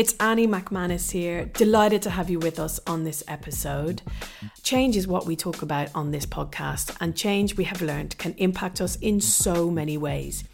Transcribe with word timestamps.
It's 0.00 0.14
Annie 0.18 0.46
McManus 0.46 1.10
here. 1.10 1.44
Delighted 1.44 2.00
to 2.00 2.08
have 2.08 2.30
you 2.30 2.38
with 2.38 2.58
us 2.58 2.80
on 2.86 3.04
this 3.04 3.22
episode. 3.28 4.00
Change 4.62 4.96
is 4.96 5.06
what 5.06 5.26
we 5.26 5.36
talk 5.36 5.60
about 5.60 5.90
on 5.94 6.10
this 6.10 6.24
podcast, 6.24 6.96
and 7.02 7.14
change 7.14 7.58
we 7.58 7.64
have 7.64 7.82
learned 7.82 8.16
can 8.16 8.32
impact 8.38 8.80
us 8.80 8.96
in 8.96 9.20
so 9.20 9.70
many 9.70 9.98
ways. 9.98 10.44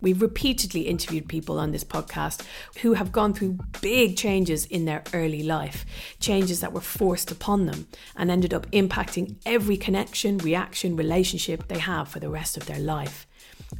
We've 0.00 0.22
repeatedly 0.22 0.82
interviewed 0.82 1.28
people 1.28 1.58
on 1.58 1.72
this 1.72 1.82
podcast 1.82 2.46
who 2.82 2.92
have 2.92 3.10
gone 3.10 3.34
through 3.34 3.58
big 3.80 4.16
changes 4.16 4.66
in 4.66 4.84
their 4.84 5.02
early 5.12 5.42
life, 5.42 5.84
changes 6.20 6.60
that 6.60 6.72
were 6.72 6.80
forced 6.80 7.32
upon 7.32 7.66
them 7.66 7.88
and 8.14 8.30
ended 8.30 8.54
up 8.54 8.70
impacting 8.70 9.34
every 9.44 9.76
connection, 9.76 10.38
reaction, 10.38 10.94
relationship 10.94 11.66
they 11.66 11.80
have 11.80 12.06
for 12.06 12.20
the 12.20 12.30
rest 12.30 12.56
of 12.56 12.66
their 12.66 12.78
life. 12.78 13.25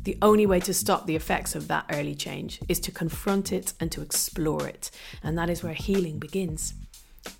The 0.06 0.16
only 0.22 0.46
way 0.46 0.60
to 0.60 0.72
stop 0.72 1.04
the 1.04 1.16
effects 1.16 1.56
of 1.56 1.66
that 1.66 1.86
early 1.92 2.14
change 2.14 2.60
is 2.68 2.78
to 2.78 2.92
confront 2.92 3.50
it 3.50 3.72
and 3.80 3.90
to 3.90 4.02
explore 4.02 4.68
it. 4.68 4.92
And 5.24 5.36
that 5.36 5.50
is 5.50 5.64
where 5.64 5.74
healing 5.74 6.20
begins. 6.20 6.74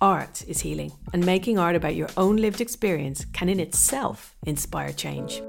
Art 0.01 0.43
is 0.49 0.59
healing, 0.59 0.91
and 1.13 1.25
making 1.25 1.57
art 1.57 1.77
about 1.77 1.95
your 1.95 2.09
own 2.17 2.35
lived 2.35 2.59
experience 2.59 3.23
can 3.31 3.47
in 3.47 3.61
itself 3.61 4.35
inspire 4.45 4.91
change. 4.91 5.41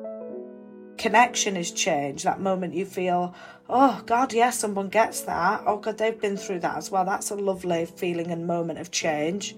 Connection 0.96 1.56
is 1.56 1.72
change. 1.72 2.22
That 2.22 2.38
moment 2.40 2.74
you 2.74 2.86
feel, 2.86 3.34
oh 3.68 4.00
God, 4.06 4.32
yes, 4.32 4.60
someone 4.60 4.88
gets 4.88 5.22
that. 5.22 5.64
Oh 5.66 5.78
God, 5.78 5.98
they've 5.98 6.20
been 6.20 6.36
through 6.36 6.60
that 6.60 6.76
as 6.76 6.92
well. 6.92 7.04
That's 7.04 7.32
a 7.32 7.34
lovely 7.34 7.86
feeling 7.86 8.30
and 8.30 8.46
moment 8.46 8.78
of 8.78 8.92
change. 8.92 9.56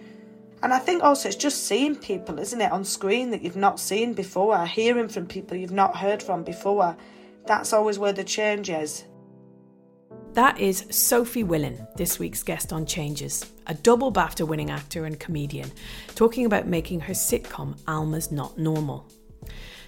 And 0.63 0.73
I 0.73 0.79
think 0.79 1.03
also 1.03 1.29
it's 1.29 1.37
just 1.37 1.67
seeing 1.67 1.95
people, 1.95 2.39
isn't 2.39 2.61
it, 2.63 2.73
on 2.73 2.87
screen 2.87 3.33
that 3.33 3.43
you've 3.43 3.55
not 3.55 3.79
seen 3.79 4.15
before, 4.15 4.65
hearing 4.65 5.09
from 5.09 5.27
people 5.27 5.59
you've 5.59 5.71
not 5.73 5.97
heard 5.99 6.23
from 6.23 6.43
before. 6.43 6.97
That's 7.47 7.73
always 7.73 7.99
where 7.99 8.13
the 8.13 8.25
change 8.25 8.71
is. 8.71 9.05
That 10.35 10.61
is 10.61 10.87
Sophie 10.91 11.43
Willan, 11.43 11.93
this 11.97 12.21
week's 12.21 12.45
guest 12.45 12.73
on 12.73 12.87
Changes, 12.87 13.51
a 13.67 13.75
double 13.75 14.13
BAFTA 14.13 14.47
winning 14.47 14.71
actor 14.71 15.05
and 15.05 15.19
comedian, 15.19 15.73
talking 16.15 16.47
about 16.47 16.69
making 16.69 17.01
her 17.01 17.15
sitcom 17.15 17.77
Alma's 17.89 18.31
Not 18.31 18.57
Normal. 18.57 19.09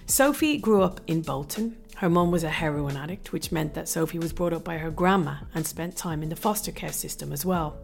Sophie 0.05 0.57
grew 0.57 0.81
up 0.81 0.99
in 1.07 1.21
Bolton. 1.21 1.77
Her 1.95 2.09
mum 2.09 2.29
was 2.29 2.43
a 2.43 2.49
heroin 2.49 2.97
addict, 2.97 3.31
which 3.31 3.53
meant 3.53 3.73
that 3.75 3.87
Sophie 3.87 4.19
was 4.19 4.33
brought 4.33 4.51
up 4.51 4.65
by 4.65 4.77
her 4.77 4.91
grandma 4.91 5.35
and 5.55 5.65
spent 5.65 5.95
time 5.95 6.21
in 6.21 6.27
the 6.27 6.35
foster 6.35 6.73
care 6.73 6.91
system 6.91 7.31
as 7.31 7.45
well. 7.45 7.77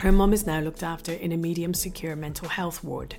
Her 0.00 0.12
mum 0.12 0.34
is 0.34 0.46
now 0.46 0.60
looked 0.60 0.82
after 0.82 1.12
in 1.12 1.32
a 1.32 1.36
medium 1.38 1.72
secure 1.72 2.14
mental 2.14 2.48
health 2.48 2.84
ward. 2.84 3.16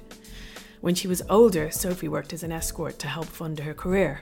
When 0.81 0.93
she 0.93 1.07
was 1.07 1.23
older, 1.31 1.71
Sophie 1.71 2.09
worked 2.09 2.33
as 2.33 2.43
an 2.43 2.51
escort 2.51 2.99
to 2.99 3.07
help 3.07 3.25
fund 3.25 3.59
her 3.59 3.73
career. 3.73 4.21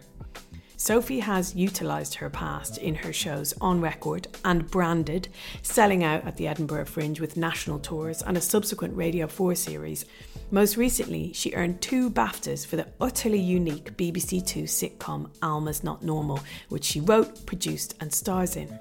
Sophie 0.85 1.22
has 1.22 1.56
utilised 1.56 2.13
her 2.13 2.29
past 2.29 2.78
in 2.78 2.94
her 2.94 3.12
shows 3.12 3.56
on 3.59 3.81
record 3.81 4.28
and 4.46 4.69
branded, 4.69 5.28
selling 5.63 6.03
out 6.03 6.23
at 6.28 6.38
the 6.38 6.47
Edinburgh 6.47 6.85
Fringe 6.85 7.19
with 7.19 7.35
national 7.35 7.79
tours 7.79 8.22
and 8.22 8.38
a 8.38 8.41
subsequent 8.41 8.96
Radio 8.96 9.25
4 9.25 9.56
series. 9.56 10.06
Most 10.51 10.78
recently, 10.78 11.33
she 11.33 11.53
earned 11.53 11.81
two 11.81 12.11
BAFTAs 12.11 12.67
for 12.67 12.75
the 12.75 12.88
utterly 13.01 13.39
unique 13.39 13.97
BBC 13.97 14.45
Two 14.45 14.63
sitcom 14.63 15.31
Alma's 15.41 15.83
Not 15.83 16.03
Normal, 16.03 16.39
which 16.69 16.83
she 16.83 17.01
wrote, 17.01 17.47
produced, 17.47 17.95
and 18.00 18.13
stars 18.13 18.55
in. 18.55 18.79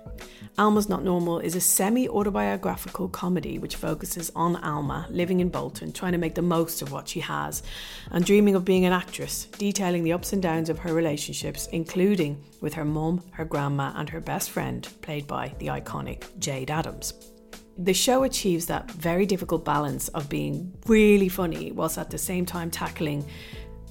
Alma's 0.59 0.91
Not 0.91 1.05
Normal 1.05 1.39
is 1.39 1.57
a 1.57 1.63
semi 1.63 2.07
autobiographical 2.07 3.09
comedy 3.09 3.59
which 3.59 3.77
focuses 3.77 4.31
on 4.37 4.57
Alma 4.57 5.07
living 5.09 5.41
in 5.41 5.49
Bolton, 5.49 5.91
trying 5.91 6.13
to 6.13 6.19
make 6.19 6.35
the 6.35 6.43
most 6.43 6.83
of 6.83 6.93
what 6.93 7.09
she 7.09 7.21
has, 7.21 7.63
and 8.11 8.27
dreaming 8.27 8.55
of 8.55 8.67
being 8.67 8.85
an 8.85 8.93
actress, 8.93 9.47
detailing 9.57 10.05
the 10.05 10.13
ups 10.13 10.35
and 10.35 10.43
downs 10.43 10.69
of 10.69 10.81
her 10.81 10.93
relationships, 10.93 11.67
including 11.73 12.45
with 12.61 12.75
her 12.75 12.85
mum, 12.85 13.23
her 13.31 13.45
grandma, 13.47 13.91
and 13.97 14.11
her 14.11 14.21
best 14.21 14.51
friend, 14.51 14.87
played 15.01 15.27
by 15.27 15.55
the 15.59 15.69
iconic 15.69 16.25
Jayde 16.39 16.69
Adams. 16.69 17.34
The 17.77 17.95
show 17.95 18.23
achieves 18.23 18.67
that 18.67 18.91
very 18.91 19.27
difficult 19.27 19.65
balance 19.65 20.09
of 20.09 20.29
being 20.29 20.73
really 20.87 21.29
funny 21.29 21.73
whilst 21.73 21.99
at 21.99 22.11
the 22.11 22.19
same 22.19 22.47
time 22.47 22.71
tackling 22.71 23.25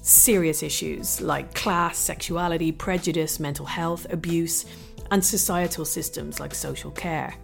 serious 0.00 0.62
issues 0.62 1.20
like 1.20 1.54
class, 1.54 1.98
sexuality, 1.98 2.72
prejudice, 2.72 3.38
mental 3.38 3.66
health, 3.66 4.06
abuse 4.10 4.64
and 5.10 5.22
societal 5.22 5.84
systems 5.84 6.40
like 6.40 6.54
social 6.54 6.90
care. 6.92 7.34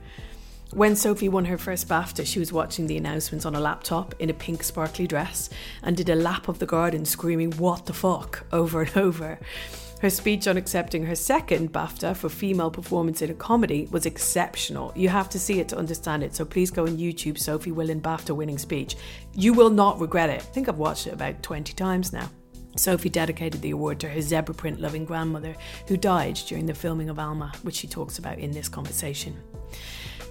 When 0.73 0.97
Sophie 0.97 1.29
won 1.29 1.45
her 1.47 1.59
first 1.59 1.89
BAFTA, 1.89 2.25
she 2.25 2.39
was 2.39 2.53
watching 2.53 2.87
the 2.87 2.97
announcements 2.97 3.45
on 3.45 3.55
a 3.55 3.61
laptop 3.61 4.15
in 4.19 4.31
a 4.31 4.35
pink 4.35 4.63
sparkly 4.63 5.07
dress 5.07 5.51
and 5.83 5.97
did 5.97 6.09
a 6.09 6.15
lap 6.15 6.49
of 6.49 6.59
the 6.59 6.67
garden 6.67 7.05
screaming, 7.05 7.51
What 7.53 7.87
the 7.87 7.93
fuck? 7.93 8.47
over 8.53 8.83
and 8.83 8.97
over. 8.97 9.41
Her 10.01 10.09
speech 10.09 10.49
on 10.49 10.57
accepting 10.57 11.05
her 11.05 11.15
second 11.15 11.75
BAFTA 11.75 12.17
for 12.17 12.31
female 12.31 12.71
performance 12.71 13.21
in 13.21 13.31
a 13.31 13.35
comedy 13.35 13.87
was 13.91 14.07
exceptional. 14.07 14.95
You 14.97 15.11
have 15.11 15.29
to 15.29 15.39
see 15.39 15.61
it 15.61 15.69
to 15.69 15.77
understand 15.77 16.23
it, 16.23 16.35
so 16.35 16.47
please 16.47 16.71
go 16.71 16.85
on 16.85 16.97
YouTube 16.97 17.39
Sophie 17.39 17.71
Willan 17.71 18.01
BAFTA 18.01 18.35
winning 18.35 18.57
speech. 18.57 18.97
You 19.35 19.53
will 19.53 19.69
not 19.69 20.01
regret 20.01 20.31
it. 20.31 20.41
I 20.41 20.45
think 20.45 20.71
I've 20.71 20.79
watched 20.79 21.07
it 21.07 21.13
about 21.13 21.43
20 21.43 21.75
times 21.75 22.15
now. 22.15 22.31
Sophie 22.77 23.11
dedicated 23.11 23.61
the 23.61 23.73
award 23.73 24.01
to 24.01 24.09
her 24.09 24.23
zebra 24.23 24.55
print 24.55 24.81
loving 24.81 25.05
grandmother 25.05 25.55
who 25.87 25.99
died 25.99 26.37
during 26.47 26.65
the 26.65 26.73
filming 26.73 27.11
of 27.11 27.19
Alma, 27.19 27.53
which 27.63 27.75
she 27.75 27.87
talks 27.87 28.19
about 28.19 28.39
in 28.39 28.53
this 28.53 28.71
conversation. 28.71 29.37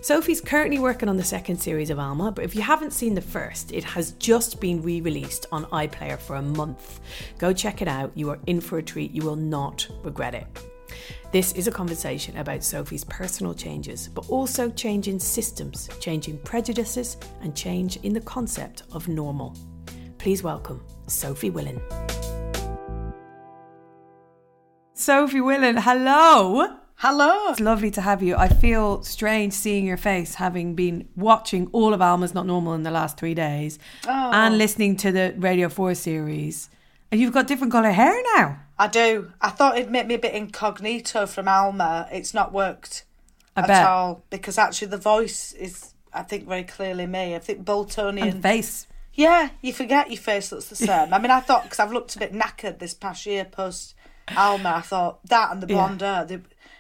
Sophie's 0.02 0.40
currently 0.40 0.80
working 0.80 1.10
on 1.10 1.18
the 1.18 1.24
second 1.24 1.58
series 1.58 1.90
of 1.90 2.00
Alma, 2.00 2.32
but 2.32 2.46
if 2.46 2.56
you 2.56 2.62
haven't 2.62 2.94
seen 2.94 3.16
the 3.16 3.22
first, 3.22 3.74
it 3.74 3.84
has 3.84 4.14
just 4.14 4.62
been 4.62 4.82
re 4.82 5.02
released 5.02 5.46
on 5.52 5.66
iPlayer 5.66 6.18
for 6.18 6.38
a 6.38 6.42
month. 6.42 7.02
Go 7.38 7.52
check 7.52 7.82
it 7.82 7.88
out, 7.90 8.12
you 8.16 8.30
are 8.30 8.40
in 8.48 8.62
for 8.62 8.78
a 8.78 8.84
treat, 8.84 9.12
you 9.12 9.24
will 9.24 9.36
not 9.36 9.86
regret 10.04 10.34
it. 10.34 10.48
This 11.34 11.52
is 11.52 11.68
a 11.68 11.72
conversation 11.72 12.38
about 12.38 12.64
Sophie's 12.64 13.04
personal 13.04 13.54
changes, 13.54 14.08
but 14.08 14.30
also 14.30 14.70
change 14.70 15.10
in 15.10 15.20
systems, 15.20 15.90
changing 16.00 16.38
prejudices, 16.40 17.18
and 17.42 17.54
change 17.54 17.98
in 17.98 18.14
the 18.14 18.22
concept 18.22 18.84
of 18.94 19.10
normal. 19.10 19.54
Please 20.18 20.44
welcome 20.44 20.82
Sophie 21.08 21.52
Willan. 21.52 21.82
Sophie 24.94 25.42
Willan, 25.42 25.78
hello. 25.78 26.80
Hello. 27.02 27.50
It's 27.50 27.62
lovely 27.62 27.92
to 27.92 28.02
have 28.02 28.22
you. 28.22 28.36
I 28.36 28.50
feel 28.50 29.02
strange 29.04 29.54
seeing 29.54 29.86
your 29.86 29.96
face, 29.96 30.36
having 30.36 30.76
been 30.76 31.08
watching 31.16 31.70
all 31.72 31.94
of 31.94 32.02
Alma's 32.02 32.34
Not 32.34 32.46
Normal 32.46 32.74
in 32.74 32.84
the 32.84 32.92
last 32.92 33.18
three 33.18 33.34
days 33.34 33.80
Oh. 34.06 34.32
and 34.34 34.58
listening 34.58 34.98
to 34.98 35.12
the 35.14 35.34
Radio 35.38 35.70
4 35.70 35.96
series. 35.96 36.70
And 37.10 37.22
you've 37.22 37.32
got 37.32 37.48
different 37.48 37.72
colour 37.72 37.92
hair 37.92 38.22
now. 38.36 38.60
I 38.78 38.88
do. 38.88 39.32
I 39.40 39.50
thought 39.50 39.78
it'd 39.78 39.90
make 39.90 40.08
me 40.08 40.16
a 40.16 40.20
bit 40.20 40.34
incognito 40.34 41.26
from 41.26 41.48
Alma. 41.48 42.10
It's 42.12 42.34
not 42.34 42.52
worked 42.52 43.06
I 43.56 43.62
at 43.62 43.68
bet. 43.68 43.88
all 43.88 44.26
because 44.30 44.58
actually 44.58 44.90
the 44.90 44.98
voice 44.98 45.54
is, 45.54 45.94
I 46.14 46.24
think, 46.24 46.50
very 46.50 46.64
clearly 46.64 47.08
me. 47.08 47.34
I 47.34 47.40
think 47.40 47.64
Boltonian. 47.64 48.30
And 48.30 48.44
face. 48.44 48.88
Yeah, 49.14 49.52
you 49.62 49.72
forget 49.72 50.10
your 50.12 50.20
face 50.22 50.52
looks 50.52 50.66
the 50.68 50.76
same. 50.76 51.14
I 51.14 51.18
mean, 51.20 51.32
I 51.32 51.40
thought 51.40 51.64
because 51.64 51.80
I've 51.80 51.94
looked 51.94 52.18
a 52.18 52.20
bit 52.20 52.34
knackered 52.34 52.80
this 52.80 52.94
past 52.94 53.26
year 53.26 53.46
post 53.46 53.96
Alma, 54.38 54.74
I 54.76 54.82
thought 54.82 55.26
that 55.28 55.52
and 55.52 55.64
the 55.64 55.68
Yeah. 55.68 55.76
blonde 55.76 56.02
hair, 56.02 56.24
they, 56.26 56.40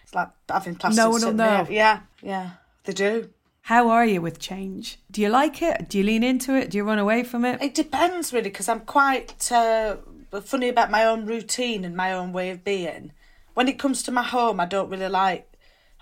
it's 0.09 0.15
like 0.15 0.29
having 0.49 0.75
plastic. 0.75 0.97
No 1.03 1.11
one 1.11 1.21
will 1.21 1.33
know. 1.33 1.63
there. 1.65 1.67
Yeah, 1.71 1.99
yeah, 2.21 2.51
they 2.83 2.93
do. 2.93 3.29
How 3.63 3.89
are 3.89 4.05
you 4.05 4.21
with 4.21 4.39
change? 4.39 4.97
Do 5.11 5.21
you 5.21 5.29
like 5.29 5.61
it? 5.61 5.89
Do 5.89 5.99
you 5.99 6.03
lean 6.03 6.23
into 6.23 6.55
it? 6.55 6.71
Do 6.71 6.77
you 6.77 6.83
run 6.83 6.97
away 6.97 7.23
from 7.23 7.45
it? 7.45 7.61
It 7.61 7.75
depends 7.75 8.33
really 8.33 8.49
because 8.49 8.67
I'm 8.67 8.79
quite 8.79 9.51
uh, 9.51 9.97
funny 10.41 10.69
about 10.69 10.89
my 10.89 11.05
own 11.05 11.27
routine 11.27 11.85
and 11.85 11.95
my 11.95 12.11
own 12.11 12.33
way 12.33 12.49
of 12.49 12.63
being. 12.63 13.11
When 13.53 13.67
it 13.67 13.77
comes 13.77 14.01
to 14.03 14.11
my 14.11 14.23
home, 14.23 14.59
I 14.59 14.65
don't 14.65 14.89
really 14.89 15.09
like. 15.09 15.45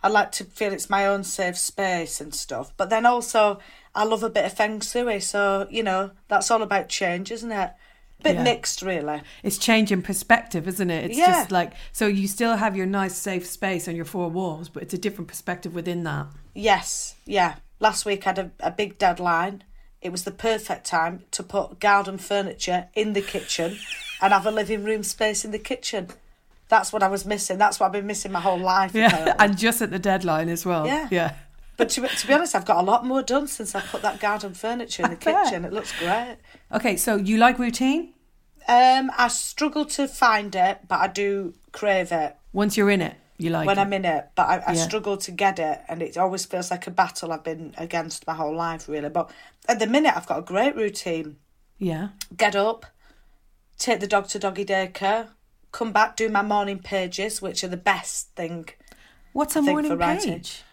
I 0.02 0.08
like 0.08 0.32
to 0.34 0.46
feel 0.46 0.72
it's 0.72 0.90
my 0.90 1.06
own 1.06 1.26
safe 1.26 1.58
space 1.58 2.22
and 2.22 2.34
stuff. 2.34 2.72
But 2.78 2.90
then 2.90 3.06
also, 3.06 3.60
I 3.94 4.06
love 4.06 4.24
a 4.24 4.30
bit 4.30 4.46
of 4.46 4.54
feng 4.54 4.80
shui. 4.80 5.20
So 5.20 5.68
you 5.70 5.84
know, 5.84 6.12
that's 6.30 6.50
all 6.50 6.62
about 6.62 6.88
change, 6.88 7.32
isn't 7.32 7.52
it? 7.52 7.72
Bit 8.24 8.36
Yeah. 8.36 8.44
mixed, 8.44 8.82
really. 8.82 9.22
It's 9.44 9.58
changing 9.58 10.02
perspective, 10.02 10.68
isn't 10.68 10.90
it? 10.90 11.06
It's 11.12 11.18
Yeah. 11.20 11.28
just 11.34 11.52
like 11.52 11.74
so 11.92 12.08
you 12.08 12.28
still 12.28 12.56
have 12.58 12.76
your 12.76 12.86
nice 12.88 13.16
safe 13.16 13.46
space 13.46 13.88
on 13.88 13.96
your 13.96 14.06
four 14.06 14.30
walls, 14.30 14.70
but 14.70 14.82
it's 14.84 14.94
a 14.94 14.98
different 14.98 15.28
perspective 15.28 15.76
within 15.76 16.04
that. 16.06 16.28
Yes, 16.56 17.16
yeah. 17.26 17.56
Last 17.80 18.06
week 18.06 18.26
I 18.26 18.30
had 18.32 18.40
a, 18.40 18.52
a 18.60 18.72
big 18.72 18.98
deadline. 18.98 19.64
It 20.02 20.12
was 20.12 20.24
the 20.24 20.32
perfect 20.32 20.86
time 20.86 21.24
to 21.32 21.44
put 21.44 21.80
garden 21.80 22.18
furniture 22.18 22.88
in 22.96 23.14
the 23.14 23.22
kitchen 23.22 23.78
and 24.22 24.34
have 24.34 24.46
a 24.46 24.52
living 24.52 24.84
room 24.84 25.04
space 25.04 25.46
in 25.46 25.52
the 25.52 25.60
kitchen. 25.60 26.08
That's 26.70 26.92
what 26.92 27.02
I 27.04 27.08
was 27.08 27.26
missing. 27.26 27.58
That's 27.58 27.80
what 27.80 27.86
I've 27.88 27.92
been 27.94 28.08
missing 28.08 28.32
my 28.32 28.42
whole 28.42 28.60
life. 28.60 28.94
Yeah, 28.94 29.08
apparently. 29.14 29.34
and 29.46 29.58
just 29.58 29.82
at 29.82 29.90
the 29.92 30.00
deadline 30.00 30.50
as 30.50 30.66
well. 30.66 30.86
Yeah. 30.86 31.08
yeah. 31.12 31.34
But 31.78 31.90
to, 31.90 32.08
to 32.08 32.28
be 32.28 32.34
honest, 32.34 32.56
I've 32.56 32.66
got 32.66 32.78
a 32.80 32.86
lot 32.86 33.06
more 33.06 33.22
done 33.22 33.48
since 33.48 33.76
I 33.76 33.82
put 33.82 34.02
that 34.02 34.20
garden 34.20 34.54
furniture 34.56 35.04
in 35.04 35.12
the 35.12 35.16
kitchen. 35.16 35.64
It 35.64 35.72
looks 35.72 35.94
great. 36.00 36.38
Okay, 36.72 36.98
so 36.98 37.16
you 37.16 37.38
like 37.38 37.60
routine? 37.60 38.14
Um, 38.68 39.12
I 39.18 39.28
struggle 39.30 39.86
to 39.86 40.08
find 40.08 40.54
it, 40.56 40.80
but 40.88 41.00
I 41.00 41.08
do 41.08 41.54
crave 41.72 42.12
it 42.12 42.36
Once 42.52 42.76
you're 42.76 42.90
in 42.90 43.02
it, 43.02 43.16
you 43.38 43.50
like 43.52 43.66
when 43.68 43.78
it. 43.78 43.82
I'm 43.82 43.94
in 43.94 44.04
it. 44.04 44.30
But 44.36 44.48
I, 44.50 44.64
I 44.68 44.74
Yeah. 44.74 44.88
struggle 44.88 45.16
to 45.18 45.32
get 45.32 45.60
it, 45.60 45.80
and 45.88 46.02
it 46.02 46.18
always 46.18 46.46
feels 46.46 46.72
like 46.72 46.88
a 46.88 46.92
battle 46.92 47.32
I've 47.32 47.44
been 47.44 47.74
against 47.78 48.26
my 48.28 48.34
whole 48.34 48.56
life, 48.56 48.90
really. 48.90 49.10
But 49.10 49.30
at 49.70 49.78
the 49.80 49.88
minute, 49.88 50.14
I've 50.18 50.26
got 50.28 50.40
a 50.40 50.42
great 50.42 50.76
routine. 50.76 51.38
yeah. 51.78 52.10
Get 52.36 52.56
up, 52.56 52.88
take 53.78 54.00
the 54.00 54.08
dog 54.08 54.28
to 54.30 54.40
doggy 54.40 54.66
daycare, 54.66 55.30
come 55.72 55.92
back, 55.94 56.16
do 56.18 56.28
my 56.28 56.42
morning 56.42 56.80
pages, 56.80 57.40
which 57.42 57.64
are 57.64 57.68
the 57.70 57.78
best 57.78 58.36
thing. 58.36 58.68
What's 59.32 59.56
a 59.56 59.62
morning 59.62 59.98
page? 60.00 60.64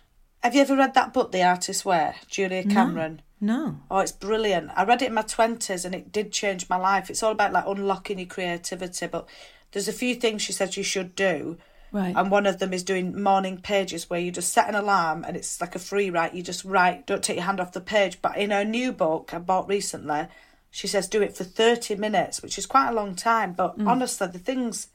Have 0.45 0.55
you 0.55 0.61
ever 0.61 0.77
read 0.77 0.93
that 0.93 1.15
book, 1.15 1.33
The 1.33 1.43
Artist's 1.43 1.87
Way, 1.87 2.17
Julia 2.29 2.65
Cameron? 2.65 3.23
No. 3.41 3.81
Oh, 3.91 4.01
it's 4.01 4.13
brilliant. 4.13 4.71
I 4.77 4.85
read 4.85 5.01
it 5.01 5.07
in 5.07 5.15
my 5.15 5.23
twenties 5.23 5.87
and 5.87 5.95
it 5.95 6.13
did 6.13 6.33
change 6.33 6.69
my 6.69 6.77
life. 6.77 7.09
It's 7.09 7.23
all 7.23 7.33
about 7.33 7.55
like 7.55 7.65
unlocking 7.67 8.19
your 8.19 8.29
creativity, 8.29 9.07
but 9.07 9.27
there's 9.73 9.89
a 9.89 9.93
few 9.93 10.15
things 10.15 10.43
she 10.43 10.53
said 10.53 10.77
you 10.77 10.83
should 10.83 11.17
do. 11.17 11.57
Right. 11.93 12.15
And 12.15 12.31
one 12.31 12.45
of 12.45 12.59
them 12.59 12.75
is 12.75 12.83
doing 12.83 13.23
morning 13.23 13.57
pages 13.57 14.11
where 14.11 14.21
you 14.21 14.31
just 14.31 14.53
set 14.53 14.69
an 14.69 14.75
alarm 14.75 15.25
and 15.27 15.35
it's 15.35 15.63
like 15.63 15.75
a 15.75 15.79
free 15.79 16.11
write. 16.11 16.35
You 16.35 16.43
just 16.43 16.63
write, 16.63 17.07
don't 17.07 17.25
take 17.25 17.37
your 17.37 17.47
hand 17.47 17.59
off 17.59 17.73
the 17.73 17.81
page. 17.81 18.21
But 18.21 18.37
in 18.37 18.51
her 18.51 18.67
new 18.67 18.93
book 18.93 19.33
I 19.33 19.39
bought 19.39 19.67
recently, 19.67 20.27
she 20.71 20.87
says 20.87 21.09
do 21.09 21.23
it 21.23 21.35
for 21.35 21.45
30 21.45 21.97
minutes, 21.97 22.43
which 22.43 22.59
is 22.59 22.67
quite 22.67 22.91
a 22.91 22.95
long 22.95 23.15
time. 23.15 23.55
But 23.55 23.79
mm. 23.79 23.89
honestly, 23.89 24.27
the 24.27 24.39
things 24.39 24.89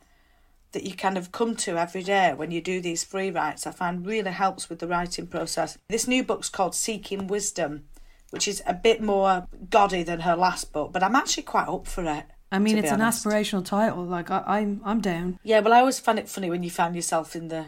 that 0.72 0.84
you 0.84 0.94
kind 0.94 1.18
of 1.18 1.32
come 1.32 1.56
to 1.56 1.78
every 1.78 2.04
day 2.04 2.34
when 2.36 2.52
you 2.52 2.62
do 2.62 2.80
these 2.80 3.04
free 3.04 3.32
writes, 3.32 3.66
I 3.66 3.72
find 3.72 4.06
really 4.06 4.32
helps 4.32 4.70
with 4.70 4.80
the 4.80 4.88
writing 4.88 5.28
process. 5.28 5.78
This 5.90 6.08
new 6.08 6.24
book's 6.24 6.50
called 6.50 6.76
Seeking 6.76 7.28
Wisdom, 7.28 7.86
which 8.30 8.48
is 8.48 8.62
a 8.68 8.74
bit 8.74 9.02
more 9.02 9.48
gaudy 9.70 10.04
than 10.04 10.22
her 10.22 10.36
last 10.36 10.72
book, 10.72 10.92
but 10.94 11.02
I'm 11.04 11.16
actually 11.16 11.44
quite 11.44 11.68
up 11.68 11.88
for 11.88 12.04
it. 12.04 12.26
I 12.52 12.60
mean, 12.60 12.78
it's 12.78 12.92
an 12.92 13.02
honest. 13.02 13.26
aspirational 13.26 13.64
title. 13.66 14.04
Like 14.04 14.32
I, 14.32 14.44
I'm, 14.46 14.82
I'm 14.84 15.02
down. 15.02 15.40
Yeah, 15.44 15.60
well, 15.60 15.74
I 15.74 15.80
always 15.80 16.00
find 16.00 16.18
it 16.18 16.30
funny 16.30 16.50
when 16.50 16.64
you 16.64 16.70
find 16.72 16.96
yourself 16.96 17.36
in 17.36 17.48
the 17.48 17.66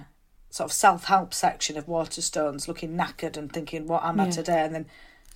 sort 0.49 0.69
of 0.69 0.73
self 0.73 1.05
help 1.05 1.33
section 1.33 1.77
of 1.77 1.85
Waterstones 1.87 2.67
looking 2.67 2.97
knackered 2.97 3.37
and 3.37 3.51
thinking, 3.51 3.87
what 3.87 4.03
am 4.03 4.19
I 4.19 4.25
Yeah. 4.25 4.31
today? 4.31 4.61
And 4.61 4.73
then 4.75 4.85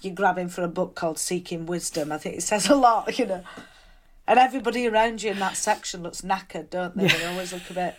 you're 0.02 0.16
grabbing 0.16 0.50
for 0.50 0.64
a 0.64 0.68
book 0.68 0.96
called 0.96 1.18
Seeking 1.20 1.66
Wisdom. 1.68 2.12
I 2.12 2.18
think 2.18 2.38
it 2.38 2.42
says 2.44 2.70
a 2.70 2.76
lot, 2.76 3.18
you 3.18 3.26
know. 3.26 3.44
And 4.27 4.39
everybody 4.39 4.88
around 4.88 5.22
you 5.22 5.31
in 5.31 5.39
that 5.39 5.56
section 5.56 6.01
looks 6.01 6.22
knackered, 6.22 6.69
don't 6.69 6.98
they? 6.98 7.07
They 7.07 7.25
always 7.25 7.54
look 7.54 7.69
a 7.69 7.74
bit, 7.74 7.95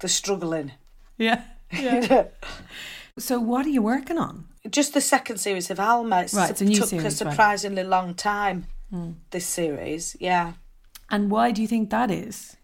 they're 0.00 0.08
struggling. 0.08 0.72
Yeah. 1.18 1.42
Yeah. 1.70 2.24
so 3.18 3.38
what 3.40 3.66
are 3.66 3.70
you 3.70 3.82
working 3.82 4.18
on? 4.18 4.46
Just 4.70 4.94
the 4.94 5.00
second 5.00 5.38
series 5.38 5.70
of 5.70 5.78
Alma. 5.78 6.22
It's 6.22 6.34
Right, 6.34 6.50
it's 6.50 6.62
a 6.62 6.64
new 6.64 6.76
took 6.76 6.88
series, 6.88 7.20
a 7.20 7.24
right. 7.24 7.32
surprisingly 7.32 7.84
long 7.84 8.14
time, 8.14 8.66
hmm. 8.90 9.12
this 9.30 9.46
series, 9.46 10.16
yeah. 10.18 10.54
And 11.10 11.30
why 11.30 11.50
do 11.50 11.60
you 11.60 11.68
think 11.68 11.90
that 11.90 12.10
is? 12.10 12.56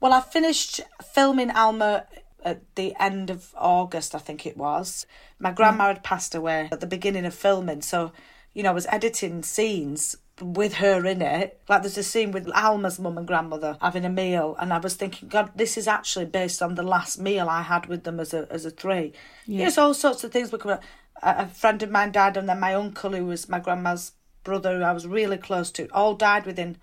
Well, 0.00 0.14
I 0.14 0.20
finished 0.20 0.80
filming 1.14 1.50
Alma 1.50 2.06
at 2.42 2.62
the 2.76 2.94
end 2.98 3.28
of 3.28 3.52
August, 3.56 4.14
I 4.14 4.18
think 4.18 4.46
it 4.46 4.56
was. 4.56 5.06
My 5.38 5.50
hmm. 5.50 5.56
grandma 5.56 5.88
had 5.88 6.02
passed 6.02 6.34
away 6.34 6.70
at 6.72 6.80
the 6.80 6.86
beginning 6.86 7.26
of 7.26 7.34
filming, 7.34 7.82
so 7.82 8.12
you 8.54 8.62
know, 8.62 8.70
I 8.70 8.74
was 8.74 8.86
editing 8.86 9.42
scenes 9.42 10.16
with 10.40 10.74
her 10.74 11.06
in 11.06 11.22
it. 11.22 11.60
Like 11.68 11.82
there's 11.82 11.98
a 11.98 12.02
scene 12.02 12.32
with 12.32 12.50
Alma's 12.54 12.98
mum 12.98 13.18
and 13.18 13.26
grandmother 13.26 13.78
having 13.80 14.04
a 14.04 14.10
meal, 14.10 14.56
and 14.58 14.72
I 14.72 14.78
was 14.78 14.94
thinking, 14.94 15.28
God, 15.28 15.50
this 15.54 15.76
is 15.76 15.88
actually 15.88 16.26
based 16.26 16.62
on 16.62 16.74
the 16.74 16.82
last 16.82 17.18
meal 17.18 17.48
I 17.48 17.62
had 17.62 17.86
with 17.86 18.04
them 18.04 18.20
as 18.20 18.34
a 18.34 18.46
as 18.50 18.64
a 18.64 18.70
three. 18.70 19.12
Yeah. 19.46 19.64
Yes, 19.64 19.78
all 19.78 19.94
sorts 19.94 20.24
of 20.24 20.32
things 20.32 20.52
were 20.52 20.58
coming. 20.58 20.78
up. 20.78 20.84
A, 21.22 21.44
a 21.44 21.46
friend 21.46 21.82
of 21.82 21.90
mine 21.90 22.12
died, 22.12 22.36
and 22.36 22.48
then 22.48 22.60
my 22.60 22.74
uncle, 22.74 23.12
who 23.12 23.26
was 23.26 23.48
my 23.48 23.58
grandma's 23.58 24.12
brother, 24.44 24.78
who 24.78 24.84
I 24.84 24.92
was 24.92 25.06
really 25.06 25.38
close 25.38 25.70
to, 25.72 25.88
all 25.92 26.14
died 26.14 26.46
within 26.46 26.76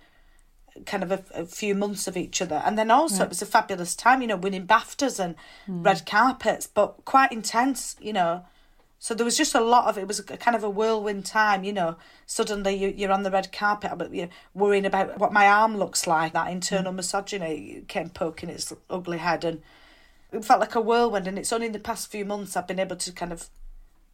kind 0.86 1.02
of 1.02 1.12
a, 1.12 1.24
a 1.34 1.46
few 1.46 1.74
months 1.74 2.06
of 2.06 2.16
each 2.16 2.42
other. 2.42 2.62
And 2.64 2.76
then 2.76 2.90
also 2.90 3.24
it 3.24 3.28
was 3.28 3.42
a 3.42 3.46
fabulous 3.46 3.94
time, 3.94 4.20
you 4.22 4.28
know, 4.28 4.36
winning 4.36 4.66
BAFTAs 4.66 5.20
and 5.20 5.36
hmm. 5.66 5.82
red 5.82 6.04
carpets, 6.04 6.66
but 6.66 7.04
quite 7.04 7.32
intense, 7.32 7.96
you 8.00 8.12
know. 8.12 8.44
So 9.04 9.12
there 9.12 9.26
was 9.26 9.36
just 9.36 9.54
a 9.54 9.60
lot 9.60 9.86
of 9.86 9.98
it 9.98 10.08
was 10.08 10.18
a 10.18 10.22
kind 10.22 10.56
of 10.56 10.64
a 10.64 10.70
whirlwind 10.70 11.26
time, 11.26 11.62
you 11.62 11.74
know. 11.74 11.96
Suddenly 12.24 12.74
you, 12.74 12.94
you're 12.96 13.12
on 13.12 13.22
the 13.22 13.30
red 13.30 13.52
carpet, 13.52 13.98
but 13.98 14.14
you're 14.14 14.30
worrying 14.54 14.86
about 14.86 15.18
what 15.18 15.30
my 15.30 15.46
arm 15.46 15.76
looks 15.76 16.06
like. 16.06 16.32
That 16.32 16.50
internal 16.50 16.90
mm. 16.90 16.96
misogyny 16.96 17.84
came 17.86 18.08
poking 18.08 18.48
its 18.48 18.72
ugly 18.88 19.18
head, 19.18 19.44
and 19.44 19.60
it 20.32 20.42
felt 20.42 20.60
like 20.60 20.74
a 20.74 20.80
whirlwind. 20.80 21.26
And 21.26 21.38
it's 21.38 21.52
only 21.52 21.66
in 21.66 21.72
the 21.72 21.78
past 21.78 22.10
few 22.10 22.24
months 22.24 22.56
I've 22.56 22.66
been 22.66 22.78
able 22.78 22.96
to 22.96 23.12
kind 23.12 23.30
of 23.30 23.50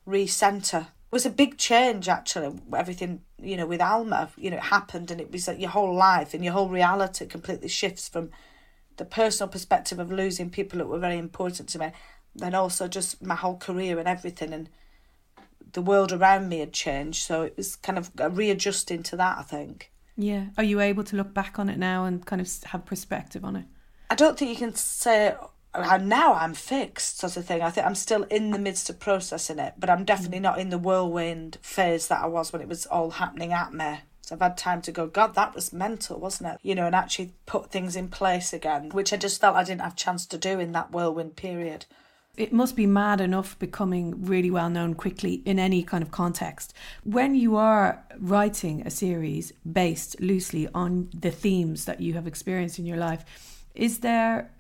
recenter. 0.08 0.81
It 0.81 1.12
was 1.12 1.25
a 1.25 1.31
big 1.31 1.56
change 1.56 2.08
actually. 2.08 2.58
Everything 2.76 3.20
you 3.40 3.56
know 3.56 3.66
with 3.69 3.81
Alma, 3.81 4.31
you 4.37 4.50
know, 4.50 4.56
it 4.56 4.64
happened, 4.64 5.12
and 5.12 5.20
it 5.20 5.31
was 5.31 5.46
like 5.46 5.60
your 5.60 5.70
whole 5.70 5.94
life 5.94 6.34
and 6.34 6.42
your 6.42 6.54
whole 6.54 6.69
reality 6.69 7.26
completely 7.26 7.69
shifts 7.69 8.08
from 8.08 8.32
the 8.96 9.04
personal 9.04 9.48
perspective 9.48 10.00
of 10.00 10.10
losing 10.10 10.50
people 10.50 10.78
that 10.78 10.88
were 10.88 10.98
very 10.98 11.16
important 11.16 11.69
to 11.69 11.78
me, 11.78 11.92
then 12.34 12.56
also 12.56 12.88
just 12.88 13.22
my 13.22 13.37
whole 13.37 13.56
career 13.56 13.96
and 13.96 14.08
everything, 14.08 14.52
and 14.52 14.69
the 15.72 15.82
world 15.82 16.12
around 16.12 16.49
me 16.49 16.58
had 16.58 16.72
changed. 16.72 17.22
So 17.22 17.43
it 17.43 17.56
was 17.56 17.76
kind 17.76 17.99
of 17.99 18.11
readjusting 18.17 19.02
to 19.05 19.17
that. 19.17 19.38
I 19.38 19.43
think. 19.43 19.90
Yeah. 20.17 20.46
Are 20.58 20.64
you 20.64 20.81
able 20.81 21.05
to 21.05 21.17
look 21.17 21.32
back 21.32 21.58
on 21.58 21.69
it 21.69 21.78
now 21.78 22.05
and 22.05 22.25
kind 22.25 22.43
of 22.43 22.50
have 22.64 22.84
perspective 22.84 23.44
on 23.44 23.56
it? 23.56 23.64
I 24.11 24.14
don't 24.14 24.38
think 24.38 24.50
you 24.50 24.56
can 24.56 24.75
say 24.75 25.34
"Oh, 25.75 25.96
now 25.99 26.34
I'm 26.34 26.55
fixed 26.55 27.19
sort 27.19 27.37
of 27.37 27.46
thing. 27.46 27.62
I 27.62 27.70
think 27.70 27.87
I'm 27.87 27.94
still 27.94 28.25
in 28.25 28.50
the 28.50 28.58
midst 28.58 28.90
of 28.90 28.99
processing 28.99 29.58
it, 29.58 29.75
but 29.78 29.88
I'm 29.88 30.05
definitely 30.05 30.38
mm. 30.38 30.43
not 30.43 30.58
in 30.58 30.70
the 30.70 30.78
whirlwind 30.78 31.58
phase 31.62 32.08
that 32.08 32.23
I 32.23 32.26
was 32.26 32.52
when 32.52 32.61
it 32.61 32.69
was 32.69 32.87
all 32.87 33.12
happening 33.12 33.52
at 33.52 33.73
me. 33.73 34.00
So 34.23 34.34
I've 34.34 34.43
had 34.43 34.56
time 34.56 34.82
to 34.82 34.93
go, 34.93 35.06
God, 35.06 35.34
that 35.34 35.55
was 35.55 35.73
mental, 35.73 36.20
wasn't 36.20 36.55
it? 36.55 36.58
You 36.62 36.75
know, 36.75 36.87
and 36.87 36.94
actually 36.94 37.32
put 37.46 37.70
things 37.70 37.96
in 37.96 38.08
place 38.08 38.52
again, 38.52 38.90
which 38.90 39.12
I 39.12 39.16
just 39.16 39.40
felt 39.40 39.56
I 39.56 39.64
didn't 39.64 39.81
have 39.81 39.96
chance 39.96 40.26
to 40.26 40.38
do 40.38 40.61
in 40.61 40.73
that 40.73 40.92
whirlwind 40.92 41.37
period. 41.37 41.87
It 42.37 42.52
must 42.52 42.75
be 42.76 42.87
mad 42.87 43.20
enough 43.20 43.58
becoming 43.58 44.25
really 44.25 44.50
well 44.50 44.70
known 44.70 44.94
quickly 44.94 45.42
in 45.44 45.58
any 45.58 45.82
kind 45.82 46.02
of 46.02 46.10
context. 46.10 46.72
When 47.04 47.34
you 47.34 47.56
are 47.56 48.04
writing 48.18 48.87
a 48.87 48.90
series 48.90 49.52
based 49.70 50.18
loosely 50.20 50.68
on 50.72 51.10
the 51.12 51.30
themes 51.30 51.84
that 51.84 52.00
you 52.00 52.14
have 52.14 52.26
experienced 52.26 52.78
in 52.78 52.87
your 52.87 52.96
life, 52.96 53.25
is 53.75 53.99
there 53.99 54.52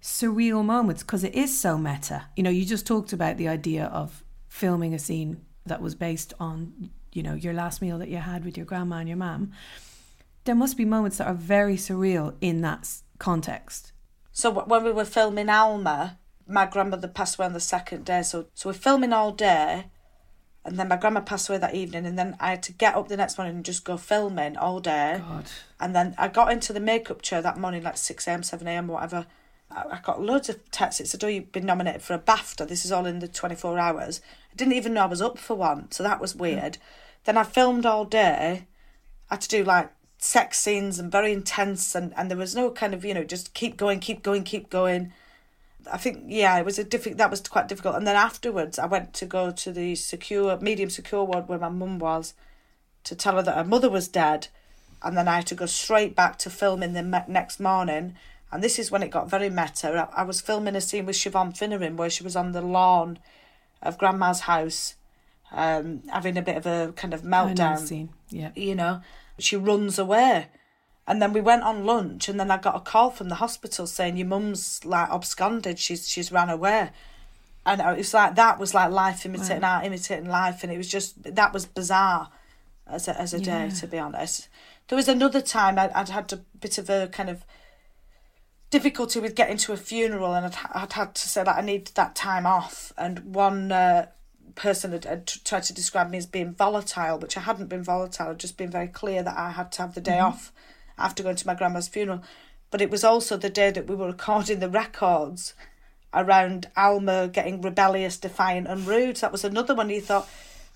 surreal 0.00 0.64
moments? 0.64 1.02
Because 1.02 1.24
it 1.24 1.34
is 1.34 1.58
so 1.58 1.76
meta. 1.76 2.26
You 2.36 2.42
know, 2.42 2.50
you 2.50 2.64
just 2.64 2.86
talked 2.86 3.12
about 3.12 3.36
the 3.36 3.48
idea 3.48 3.86
of 3.86 4.24
filming 4.48 4.94
a 4.94 4.98
scene 4.98 5.44
that 5.66 5.82
was 5.82 5.94
based 5.94 6.32
on, 6.40 6.90
you 7.12 7.22
know, 7.22 7.34
your 7.34 7.52
last 7.52 7.82
meal 7.82 7.98
that 7.98 8.08
you 8.08 8.18
had 8.18 8.44
with 8.44 8.56
your 8.56 8.66
grandma 8.66 8.96
and 8.96 9.08
your 9.08 9.18
mum. 9.18 9.52
There 10.44 10.54
must 10.54 10.76
be 10.76 10.84
moments 10.84 11.18
that 11.18 11.26
are 11.26 11.34
very 11.34 11.76
surreal 11.76 12.36
in 12.40 12.60
that 12.62 12.88
context. 13.18 13.92
So 14.32 14.50
when 14.50 14.84
we 14.84 14.92
were 14.92 15.04
filming 15.04 15.50
Alma, 15.50 16.18
my 16.46 16.66
grandmother 16.66 17.08
passed 17.08 17.38
away 17.38 17.46
on 17.46 17.52
the 17.52 17.60
second 17.60 18.04
day. 18.04 18.22
So 18.22 18.46
so 18.54 18.68
we're 18.68 18.74
filming 18.74 19.12
all 19.12 19.32
day, 19.32 19.86
and 20.64 20.78
then 20.78 20.88
my 20.88 20.96
grandma 20.96 21.20
passed 21.20 21.48
away 21.48 21.58
that 21.58 21.74
evening, 21.74 22.06
and 22.06 22.18
then 22.18 22.36
I 22.40 22.50
had 22.50 22.62
to 22.64 22.72
get 22.72 22.94
up 22.94 23.08
the 23.08 23.16
next 23.16 23.38
morning 23.38 23.56
and 23.56 23.64
just 23.64 23.84
go 23.84 23.96
filming 23.96 24.56
all 24.56 24.80
day. 24.80 25.22
God. 25.26 25.46
And 25.78 25.94
then 25.94 26.14
I 26.18 26.28
got 26.28 26.52
into 26.52 26.72
the 26.72 26.80
makeup 26.80 27.22
chair 27.22 27.40
that 27.42 27.58
morning, 27.58 27.82
like 27.82 27.96
6 27.96 28.26
a.m., 28.26 28.42
7 28.42 28.66
a.m., 28.66 28.88
whatever. 28.88 29.26
I 29.70 29.84
I 29.92 30.00
got 30.02 30.22
loads 30.22 30.48
of 30.48 30.70
texts. 30.70 31.00
It 31.00 31.08
said, 31.08 31.22
Oh, 31.22 31.28
you've 31.28 31.52
been 31.52 31.66
nominated 31.66 32.02
for 32.02 32.14
a 32.14 32.18
BAFTA. 32.18 32.66
This 32.68 32.84
is 32.84 32.92
all 32.92 33.06
in 33.06 33.18
the 33.18 33.28
24 33.28 33.78
hours. 33.78 34.20
I 34.52 34.56
didn't 34.56 34.74
even 34.74 34.94
know 34.94 35.02
I 35.02 35.06
was 35.06 35.22
up 35.22 35.38
for 35.38 35.54
one. 35.54 35.90
So 35.90 36.02
that 36.02 36.20
was 36.20 36.34
weird. 36.34 36.78
Then 37.24 37.36
I 37.36 37.42
filmed 37.42 37.84
all 37.84 38.04
day. 38.04 38.66
I 39.30 39.34
had 39.34 39.40
to 39.42 39.48
do 39.48 39.64
like 39.64 39.92
sex 40.18 40.58
scenes 40.58 40.98
and 40.98 41.10
very 41.12 41.32
intense. 41.32 41.94
And, 41.94 42.12
and 42.16 42.30
there 42.30 42.38
was 42.38 42.54
no 42.56 42.70
kind 42.70 42.94
of, 42.94 43.04
you 43.04 43.14
know, 43.14 43.24
just 43.24 43.54
keep 43.54 43.76
going, 43.76 44.00
keep 44.00 44.22
going, 44.22 44.44
keep 44.44 44.70
going. 44.70 45.12
I 45.92 45.96
think, 45.96 46.24
yeah, 46.26 46.58
it 46.58 46.64
was 46.64 46.78
a 46.78 46.84
difficult, 46.84 47.18
that 47.18 47.30
was 47.30 47.40
quite 47.40 47.68
difficult. 47.68 47.96
And 47.96 48.06
then 48.06 48.16
afterwards, 48.16 48.78
I 48.78 48.86
went 48.86 49.14
to 49.14 49.26
go 49.26 49.50
to 49.50 49.72
the 49.72 49.94
secure, 49.94 50.58
medium 50.60 50.90
secure 50.90 51.24
ward 51.24 51.48
where 51.48 51.58
my 51.58 51.68
mum 51.68 51.98
was 51.98 52.34
to 53.04 53.14
tell 53.14 53.36
her 53.36 53.42
that 53.42 53.56
her 53.56 53.64
mother 53.64 53.90
was 53.90 54.08
dead. 54.08 54.48
And 55.02 55.16
then 55.16 55.28
I 55.28 55.36
had 55.36 55.46
to 55.48 55.54
go 55.54 55.66
straight 55.66 56.16
back 56.16 56.38
to 56.38 56.50
filming 56.50 56.92
the 56.94 57.02
me- 57.02 57.20
next 57.28 57.60
morning. 57.60 58.16
And 58.50 58.62
this 58.62 58.78
is 58.78 58.90
when 58.90 59.02
it 59.02 59.10
got 59.10 59.30
very 59.30 59.50
meta. 59.50 60.08
I, 60.14 60.22
I 60.22 60.24
was 60.24 60.40
filming 60.40 60.76
a 60.76 60.80
scene 60.80 61.06
with 61.06 61.16
Siobhan 61.16 61.56
Finneran 61.56 61.96
where 61.96 62.10
she 62.10 62.24
was 62.24 62.36
on 62.36 62.52
the 62.52 62.62
lawn 62.62 63.18
of 63.82 63.98
Grandma's 63.98 64.40
house, 64.40 64.94
um, 65.52 66.02
having 66.10 66.36
a 66.36 66.42
bit 66.42 66.56
of 66.56 66.66
a 66.66 66.92
kind 66.96 67.14
of 67.14 67.24
I 67.24 67.28
know 67.28 67.48
the 67.48 67.54
meltdown 67.54 67.78
scene. 67.78 68.08
Yeah. 68.30 68.50
you 68.56 68.74
know 68.74 69.02
she 69.38 69.56
runs 69.56 69.98
away 69.98 70.48
And 71.08 71.22
then 71.22 71.32
we 71.32 71.40
went 71.40 71.62
on 71.62 71.84
lunch, 71.84 72.28
and 72.28 72.38
then 72.38 72.50
I 72.50 72.56
got 72.56 72.74
a 72.76 72.80
call 72.80 73.10
from 73.10 73.28
the 73.28 73.36
hospital 73.36 73.86
saying 73.86 74.16
your 74.16 74.26
mum's 74.26 74.84
like 74.84 75.08
absconded. 75.08 75.78
She's 75.78 76.08
she's 76.08 76.32
ran 76.32 76.50
away, 76.50 76.90
and 77.64 77.80
it 77.80 77.96
was 77.96 78.12
like 78.12 78.34
that 78.34 78.58
was 78.58 78.74
like 78.74 78.90
life 78.90 79.24
imitating 79.24 79.62
art, 79.62 79.84
imitating 79.84 80.28
life, 80.28 80.64
and 80.64 80.72
it 80.72 80.76
was 80.76 80.88
just 80.88 81.22
that 81.22 81.52
was 81.52 81.64
bizarre 81.64 82.30
as 82.88 83.06
a 83.06 83.20
as 83.20 83.32
a 83.32 83.38
Yeah. 83.38 83.68
day 83.68 83.74
to 83.76 83.86
be 83.86 83.98
honest. 83.98 84.48
There 84.88 84.96
was 84.96 85.08
another 85.08 85.40
time 85.40 85.78
I'd, 85.78 85.92
I'd 85.92 86.08
had 86.08 86.32
a 86.32 86.36
bit 86.60 86.78
of 86.78 86.90
a 86.90 87.08
kind 87.08 87.28
of 87.30 87.44
difficulty 88.70 89.20
with 89.20 89.34
getting 89.36 89.56
to 89.58 89.72
a 89.72 89.76
funeral, 89.76 90.34
and 90.34 90.46
I'd, 90.46 90.56
I'd 90.72 90.92
had 90.92 91.14
to 91.14 91.28
say 91.28 91.44
that 91.44 91.56
I 91.56 91.60
need 91.60 91.86
that 91.94 92.16
time 92.16 92.46
off. 92.46 92.92
And 92.98 93.32
one 93.34 93.70
uh, 93.70 94.06
person 94.56 94.92
had, 94.92 95.04
had 95.04 95.26
tried 95.26 95.62
to 95.64 95.72
describe 95.72 96.10
me 96.10 96.18
as 96.18 96.26
being 96.26 96.52
volatile, 96.52 97.18
which 97.18 97.36
I 97.36 97.40
hadn't 97.40 97.68
been 97.68 97.82
volatile. 97.84 98.30
I'd 98.30 98.38
just 98.38 98.56
been 98.56 98.70
very 98.70 98.88
clear 98.88 99.22
that 99.22 99.36
I 99.38 99.50
had 99.50 99.70
to 99.72 99.82
have 99.82 99.94
the 99.94 100.00
day 100.00 100.18
off 100.18 100.52
after 100.98 101.22
going 101.22 101.36
to 101.36 101.46
my 101.46 101.54
grandma's 101.54 101.88
funeral. 101.88 102.22
But 102.70 102.80
it 102.80 102.90
was 102.90 103.04
also 103.04 103.36
the 103.36 103.50
day 103.50 103.70
that 103.70 103.86
we 103.88 103.94
were 103.94 104.06
recording 104.16 104.60
the 104.60 104.68
records 104.68 105.54
around 106.14 106.68
Alma 106.76 107.28
getting 107.28 107.60
rebellious, 107.60 108.16
defiant, 108.16 108.66
and 108.66 108.86
rude. 108.86 109.16
That 109.16 109.32
was 109.32 109.44
another 109.44 109.74
one 109.74 109.88
he 109.90 110.00
thought. 110.00 110.28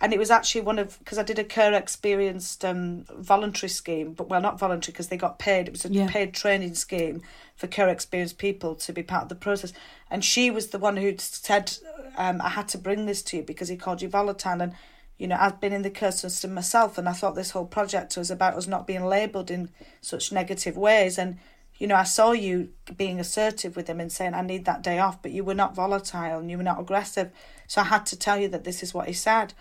And 0.03 0.15
it 0.15 0.19
was 0.19 0.31
actually 0.31 0.63
one 0.63 0.79
of 0.79 0.99
because 0.99 1.19
I 1.19 1.23
did 1.23 1.39
a 1.39 1.45
care 1.45 1.75
experienced 1.75 2.65
um, 2.65 3.05
voluntary 3.19 3.69
scheme, 3.69 4.15
but 4.15 4.31
well, 4.31 4.41
not 4.41 4.59
voluntary 4.59 4.93
because 4.93 5.09
they 5.09 5.19
got 5.19 5.39
paid. 5.39 5.69
It 5.69 5.73
was 5.73 5.85
a 5.85 5.93
Yeah. 5.93 6.09
paid 6.09 6.33
training 6.33 6.75
scheme 6.75 7.23
for 7.55 7.67
care 7.67 7.89
experienced 7.89 8.39
people 8.39 8.75
to 8.77 8.93
be 8.95 9.03
part 9.03 9.25
of 9.25 9.29
the 9.29 9.35
process. 9.35 9.75
And 10.11 10.25
she 10.25 10.51
was 10.51 10.69
the 10.69 10.79
one 10.79 10.97
who 10.97 11.15
said, 11.19 11.77
um, 12.17 12.41
"I 12.41 12.49
had 12.49 12.67
to 12.69 12.79
bring 12.79 13.05
this 13.05 13.21
to 13.25 13.37
you 13.39 13.43
because 13.43 13.69
he 13.69 13.77
called 13.77 14.01
you 14.01 14.09
volatile." 14.09 14.63
And 14.63 14.73
you 15.21 15.27
know, 15.29 15.37
I've 15.39 15.61
been 15.61 15.75
in 15.75 15.83
the 15.83 15.91
care 15.91 16.13
system 16.13 16.55
myself, 16.55 16.97
and 16.97 17.07
I 17.07 17.13
thought 17.13 17.35
this 17.35 17.51
whole 17.51 17.67
project 17.67 18.17
was 18.17 18.31
about 18.31 18.55
us 18.55 18.67
not 18.67 18.87
being 18.87 19.05
labelled 19.05 19.51
in 19.51 19.69
such 20.01 20.33
negative 20.33 20.79
ways. 20.79 21.19
And 21.19 21.39
you 21.77 21.87
know, 21.87 21.95
I 21.95 22.05
saw 22.05 22.33
you 22.33 22.71
being 22.97 23.21
assertive 23.21 23.75
with 23.75 23.87
him 23.89 24.01
and 24.01 24.13
saying, 24.13 24.35
I 24.35 24.43
need 24.43 24.65
that 24.67 24.83
day 24.83 24.99
off, 24.99 25.23
but 25.23 25.31
you 25.33 25.45
were 25.45 25.55
not 25.55 25.75
volatile 25.75 26.39
and 26.39 26.51
you 26.51 26.59
were 26.59 26.63
not 26.63 26.81
aggressive. 26.81 27.31
So 27.67 27.81
I 27.81 27.85
had 27.85 28.05
to 28.07 28.19
tell 28.19 28.39
you 28.39 28.49
that 28.49 28.65
this 28.65 28.83
is 28.83 28.93
what 28.93 29.09
he 29.09 29.15
said. 29.15 29.55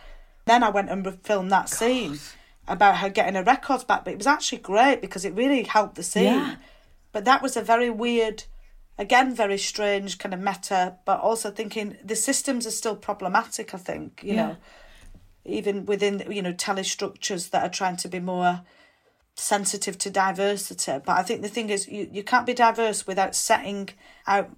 Then 0.45 0.61
I 0.63 0.69
went 0.69 0.89
and 0.89 1.05
filmed 1.23 1.51
that 1.51 1.69
scene 1.69 2.19
about 2.67 2.97
her 2.97 3.09
getting 3.09 3.35
her 3.35 3.43
records 3.43 3.85
back, 3.85 4.03
but 4.03 4.13
it 4.13 4.17
was 4.17 4.27
actually 4.27 4.57
great 4.57 5.01
because 5.01 5.23
it 5.23 5.33
really 5.33 5.63
helped 5.63 5.95
the 5.95 6.03
scene. 6.03 6.23
Yeah. 6.25 6.55
But 7.13 7.23
that 7.25 7.41
was 7.41 7.55
a 7.55 7.61
very 7.61 7.89
weird, 7.89 8.43
again, 8.97 9.33
very 9.33 9.57
strange 9.57 10.17
kind 10.17 10.33
of 10.33 10.41
meta, 10.41 10.97
but 11.05 11.21
also 11.21 11.51
thinking 11.51 11.97
the 12.03 12.17
systems 12.17 12.67
are 12.67 12.71
still 12.71 12.97
problematic, 12.97 13.73
I 13.73 13.77
think, 13.77 14.21
you 14.23 14.33
Yeah. 14.33 14.47
know, 14.47 14.57
even 15.49 15.85
within, 15.85 16.23
you 16.31 16.41
know, 16.41 16.53
telestructures 16.53 17.49
that 17.51 17.63
are 17.63 17.69
trying 17.69 17.97
to 17.97 18.07
be 18.07 18.19
more 18.19 18.61
sensitive 19.35 19.97
to 19.97 20.09
diversity. 20.09 20.99
But 21.05 21.17
I 21.17 21.23
think 21.23 21.41
the 21.41 21.49
thing 21.49 21.69
is, 21.69 21.87
you, 21.87 22.09
you 22.11 22.23
can't 22.23 22.45
be 22.45 22.53
diverse 22.53 23.07
without 23.07 23.35
setting 23.35 23.89
out 24.27 24.49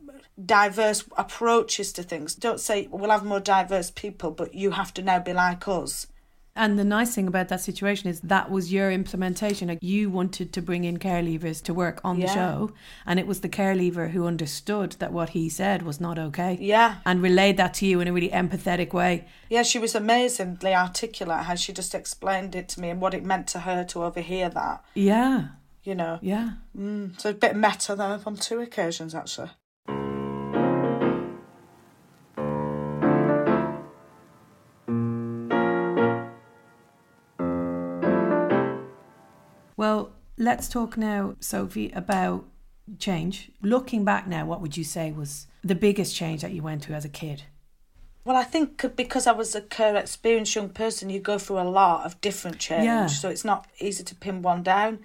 diverse 0.43 1.03
approaches 1.17 1.93
to 1.93 2.03
things. 2.03 2.35
Don't 2.35 2.59
say, 2.59 2.87
we'll 2.91 3.11
have 3.11 3.23
more 3.23 3.39
diverse 3.39 3.91
people, 3.91 4.31
but 4.31 4.53
you 4.55 4.71
have 4.71 4.93
to 4.95 5.01
now 5.01 5.19
be 5.19 5.33
like 5.33 5.67
us. 5.67 6.07
And 6.55 6.77
the 6.77 6.83
nice 6.83 7.15
thing 7.15 7.27
about 7.27 7.47
that 7.47 7.61
situation 7.61 8.09
is 8.09 8.19
that 8.21 8.51
was 8.51 8.73
your 8.73 8.91
implementation. 8.91 9.69
Like 9.69 9.79
you 9.81 10.09
wanted 10.09 10.51
to 10.53 10.61
bring 10.61 10.83
in 10.83 10.97
care 10.97 11.23
leavers 11.23 11.63
to 11.63 11.73
work 11.73 12.01
on 12.03 12.19
the 12.19 12.27
show, 12.27 12.71
and 13.05 13.19
it 13.19 13.27
was 13.27 13.39
the 13.39 13.47
care 13.49 13.73
leaver 13.73 14.09
who 14.09 14.25
understood 14.27 14.93
that 14.99 15.13
what 15.13 15.29
he 15.29 15.47
said 15.47 15.83
was 15.83 16.01
not 16.01 16.19
okay. 16.19 16.57
Yeah. 16.59 16.95
And 17.05 17.21
relayed 17.21 17.57
that 17.57 17.73
to 17.75 17.85
you 17.85 18.01
in 18.01 18.07
a 18.07 18.13
really 18.13 18.29
empathetic 18.29 18.91
way. 18.91 19.27
Yeah, 19.49 19.63
she 19.63 19.79
was 19.79 19.95
amazingly 19.95 20.75
articulate 20.75 21.45
how 21.45 21.55
she 21.55 21.71
just 21.71 21.95
explained 21.95 22.53
it 22.55 22.67
to 22.69 22.81
me 22.81 22.89
and 22.89 22.99
what 22.99 23.13
it 23.13 23.23
meant 23.23 23.47
to 23.47 23.59
her 23.59 23.83
to 23.85 24.03
overhear 24.03 24.49
that, 24.49 24.83
Yeah. 24.93 25.47
you 25.83 25.95
know. 25.95 26.19
Yeah. 26.21 26.51
Mm, 26.77 27.19
so 27.19 27.29
a 27.29 27.33
bit 27.33 27.55
meta 27.55 27.95
there 27.95 28.19
on 28.25 28.35
two 28.35 28.59
occasions, 28.59 29.15
actually. 29.15 29.51
Well, 39.81 40.11
let's 40.37 40.69
talk 40.69 40.95
now, 40.95 41.37
Sophie, 41.39 41.89
about 41.89 42.45
change. 42.99 43.49
Looking 43.63 44.05
back 44.05 44.27
now, 44.27 44.45
what 44.45 44.61
would 44.61 44.77
you 44.77 44.83
say 44.83 45.11
was 45.11 45.47
the 45.63 45.73
biggest 45.73 46.15
change 46.15 46.43
that 46.43 46.51
you 46.51 46.61
went 46.61 46.85
through 46.85 46.93
as 46.93 47.03
a 47.03 47.09
kid? 47.09 47.45
Well, 48.23 48.37
I 48.37 48.43
think 48.43 48.95
because 48.95 49.25
I 49.25 49.31
was 49.31 49.55
a 49.55 49.61
care 49.61 49.95
experienced 49.95 50.53
young 50.53 50.69
person, 50.69 51.09
you 51.09 51.19
go 51.19 51.39
through 51.39 51.61
a 51.61 51.67
lot 51.67 52.05
of 52.05 52.21
different 52.21 52.59
change. 52.59 52.85
Yeah. 52.85 53.07
So 53.07 53.29
it's 53.29 53.43
not 53.43 53.65
easy 53.79 54.03
to 54.03 54.13
pin 54.13 54.43
one 54.43 54.61
down. 54.61 54.99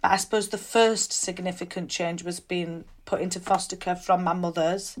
But 0.00 0.12
I 0.12 0.16
suppose 0.16 0.48
the 0.48 0.56
first 0.56 1.12
significant 1.12 1.90
change 1.90 2.24
was 2.24 2.40
being 2.40 2.86
put 3.04 3.20
into 3.20 3.40
foster 3.40 3.76
care 3.76 3.94
from 3.94 4.24
my 4.24 4.32
mother's. 4.32 4.98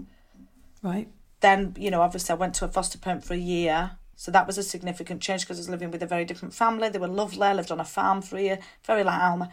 Right? 0.82 1.08
Then, 1.40 1.74
you 1.78 1.90
know, 1.90 2.02
obviously 2.02 2.34
I 2.34 2.36
went 2.36 2.52
to 2.56 2.66
a 2.66 2.68
foster 2.68 2.98
parent 2.98 3.24
for 3.24 3.32
a 3.32 3.38
year. 3.38 3.92
So 4.20 4.32
that 4.32 4.48
was 4.48 4.58
a 4.58 4.64
significant 4.64 5.22
change 5.22 5.42
because 5.42 5.58
I 5.58 5.60
was 5.60 5.68
living 5.68 5.92
with 5.92 6.02
a 6.02 6.06
very 6.06 6.24
different 6.24 6.52
family. 6.52 6.88
They 6.88 6.98
were 6.98 7.06
lovely. 7.06 7.46
I 7.46 7.52
lived 7.52 7.70
on 7.70 7.78
a 7.78 7.84
farm 7.84 8.20
for 8.20 8.36
a 8.36 8.42
year, 8.42 8.58
very 8.84 9.04
like 9.04 9.22
Alma. 9.22 9.52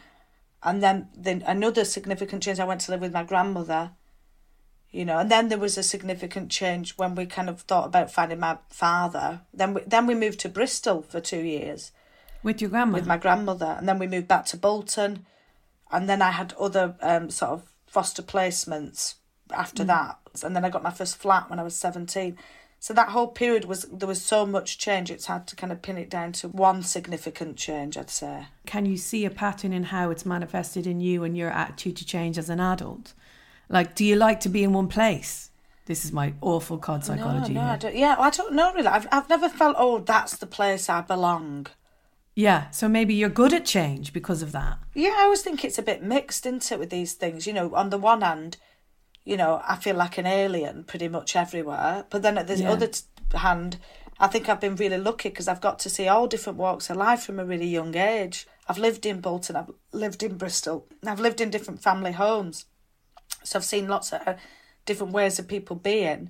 And 0.64 0.82
then, 0.82 1.10
then 1.16 1.44
another 1.46 1.86
significant 1.86 2.42
change, 2.42 2.60
I 2.60 2.66
went 2.66 2.82
to 2.82 2.92
live 2.92 3.02
with 3.02 3.14
my 3.14 3.22
grandmother. 3.22 3.92
You 4.90 5.06
know, 5.06 5.20
and 5.20 5.30
then 5.30 5.50
there 5.50 5.60
was 5.60 5.78
a 5.78 5.84
significant 5.84 6.50
change 6.50 6.98
when 6.98 7.14
we 7.14 7.28
kind 7.28 7.48
of 7.48 7.62
thought 7.62 7.86
about 7.86 8.10
finding 8.10 8.40
my 8.40 8.58
father. 8.72 9.42
Then 9.54 9.76
we, 9.76 9.82
then 9.86 10.08
we 10.08 10.16
moved 10.16 10.40
to 10.40 10.50
Bristol 10.50 11.04
for 11.04 11.20
two 11.20 11.42
years 11.42 11.92
With 12.42 12.60
your 12.60 12.72
grandma? 12.72 12.94
with 12.94 13.06
my 13.06 13.18
grandmother, 13.18 13.76
and 13.78 13.88
then 13.88 14.00
we 14.00 14.08
moved 14.08 14.28
back 14.28 14.46
to 14.48 14.58
Bolton, 14.58 15.28
and 15.92 16.10
then 16.10 16.24
I 16.24 16.32
had 16.32 16.54
other 16.60 16.96
um, 17.02 17.30
sort 17.30 17.52
of 17.52 17.72
foster 17.86 18.24
placements 18.24 19.16
after 19.52 19.84
that, 19.84 20.18
and 20.44 20.56
then 20.56 20.66
I 20.66 20.72
got 20.72 20.82
my 20.82 20.92
first 20.92 21.18
flat 21.18 21.52
when 21.52 21.60
I 21.60 21.64
was 21.64 21.76
seventeen. 21.76 22.38
So 22.86 22.94
that 22.94 23.10
whole 23.10 23.30
period 23.30 23.66
was 23.66 23.82
there 23.92 24.08
was 24.08 24.22
so 24.22 24.46
much 24.46 24.78
change. 24.78 25.10
It's 25.10 25.26
hard 25.26 25.48
to 25.48 25.56
kind 25.56 25.72
of 25.72 25.82
pin 25.82 25.98
it 25.98 26.08
down 26.08 26.34
to 26.34 26.50
one 26.50 26.84
significant 26.84 27.58
change. 27.58 27.98
I'd 27.98 28.12
say. 28.12 28.46
Can 28.68 28.86
you 28.86 28.96
see 28.96 29.26
a 29.26 29.32
pattern 29.32 29.74
in 29.74 29.86
how 29.86 30.12
it's 30.12 30.24
manifested 30.24 30.86
in 30.86 31.00
you 31.00 31.24
and 31.24 31.36
your 31.36 31.50
attitude 31.50 31.96
to 31.98 32.06
change 32.06 32.38
as 32.38 32.48
an 32.48 32.60
adult? 32.60 33.16
Like, 33.70 33.96
do 33.96 34.06
you 34.06 34.16
like 34.16 34.40
to 34.42 34.50
be 34.50 34.64
in 34.64 34.72
one 34.72 34.88
place? 34.88 35.50
This 35.88 36.06
is 36.06 36.12
my 36.12 36.36
awful 36.42 36.78
cod 36.78 37.04
psychology. 37.04 37.54
no, 37.54 37.62
no, 37.62 37.72
I 37.72 37.78
don't, 37.78 37.96
yeah, 37.96 38.18
I 38.20 38.30
don't 38.30 38.54
know 38.54 38.72
really. 38.72 38.86
I've 38.86 39.08
I've 39.12 39.30
never 39.30 39.50
felt 39.50 39.78
oh 39.80 39.98
that's 39.98 40.38
the 40.38 40.46
place 40.46 40.88
I 40.88 41.02
belong. 41.02 41.66
Yeah, 42.36 42.70
so 42.70 42.88
maybe 42.88 43.16
you're 43.16 43.30
good 43.30 43.52
at 43.52 43.66
change 43.66 44.14
because 44.14 44.44
of 44.44 44.52
that. 44.52 44.78
Yeah, 44.94 45.16
I 45.18 45.24
always 45.24 45.42
think 45.42 45.66
it's 45.66 45.80
a 45.80 45.90
bit 45.92 46.04
mixed, 46.04 46.46
isn't 46.46 46.72
it, 46.72 46.78
with 46.78 46.92
these 46.92 47.14
things? 47.14 47.48
You 47.48 47.54
know, 47.54 47.74
on 47.74 47.90
the 47.90 47.98
one 47.98 48.22
hand, 48.22 48.58
you 49.26 49.36
know, 49.38 49.62
I 49.68 49.76
feel 49.76 49.96
like 49.96 50.18
an 50.18 50.26
alien 50.26 50.84
pretty 50.84 51.08
much 51.08 51.36
everywhere. 51.36 52.06
But 52.10 52.22
then 52.22 52.38
at 52.38 52.48
the 52.48 52.58
Yeah. 52.58 52.72
other 52.72 52.88
t- 52.88 53.02
hand, 53.34 53.78
I 54.20 54.28
think 54.28 54.48
I've 54.48 54.62
been 54.62 54.76
really 54.76 54.98
lucky 55.00 55.30
because 55.30 55.48
I've 55.48 55.60
got 55.62 55.80
to 55.80 55.90
see 55.90 56.08
all 56.08 56.28
different 56.28 56.58
walks 56.60 56.90
of 56.90 56.98
life 56.98 57.24
from 57.24 57.40
a 57.40 57.46
really 57.46 57.68
young 57.68 57.96
age. 57.96 58.48
I've 58.70 58.78
lived 58.78 59.06
in 59.06 59.20
Bolton, 59.22 59.56
I've 59.56 59.72
lived 59.92 60.24
in 60.24 60.38
Bristol, 60.38 60.88
I've 61.06 61.20
lived 61.20 61.42
in 61.42 61.50
different 61.50 61.82
family 61.82 62.14
homes. 62.14 62.66
So 63.44 63.60
I've 63.60 63.66
seen 63.66 63.88
lots 63.88 64.14
of 64.14 64.22
uh, 64.28 64.36
different 64.86 65.12
ways 65.14 65.38
of 65.40 65.48
people 65.48 65.76
being. 65.76 66.30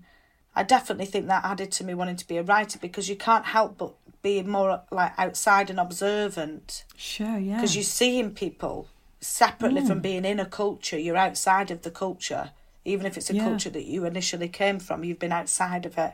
I 0.55 0.63
definitely 0.63 1.05
think 1.05 1.27
that 1.27 1.43
added 1.45 1.71
to 1.73 1.83
me 1.83 1.93
wanting 1.93 2.15
to 2.15 2.27
be 2.27 2.37
a 2.37 2.43
writer 2.43 2.79
because 2.79 3.09
you 3.09 3.15
can't 3.17 3.45
help 3.45 3.77
but 3.77 3.93
be 4.21 4.41
more 4.41 4.81
like 4.91 5.11
outside 5.17 5.69
and 5.69 5.79
observant 5.79 6.85
Sure, 6.95 7.37
yeah. 7.37 7.55
because 7.57 7.75
you're 7.75 7.83
seeing 7.83 8.31
people 8.33 8.87
separately 9.19 9.85
from 9.85 9.99
being 9.99 10.23
in 10.25 10.39
a 10.39 10.45
culture. 10.45 10.97
You're 10.97 11.17
outside 11.17 11.71
of 11.71 11.81
the 11.83 11.91
culture, 11.91 12.51
even 12.85 13.05
if 13.05 13.17
it's 13.17 13.29
a 13.29 13.35
Yeah. 13.35 13.43
culture 13.43 13.69
that 13.71 13.85
you 13.85 14.05
initially 14.05 14.47
came 14.47 14.79
from. 14.79 15.03
You've 15.03 15.19
been 15.19 15.31
outside 15.31 15.85
of 15.85 15.97
it, 15.97 16.13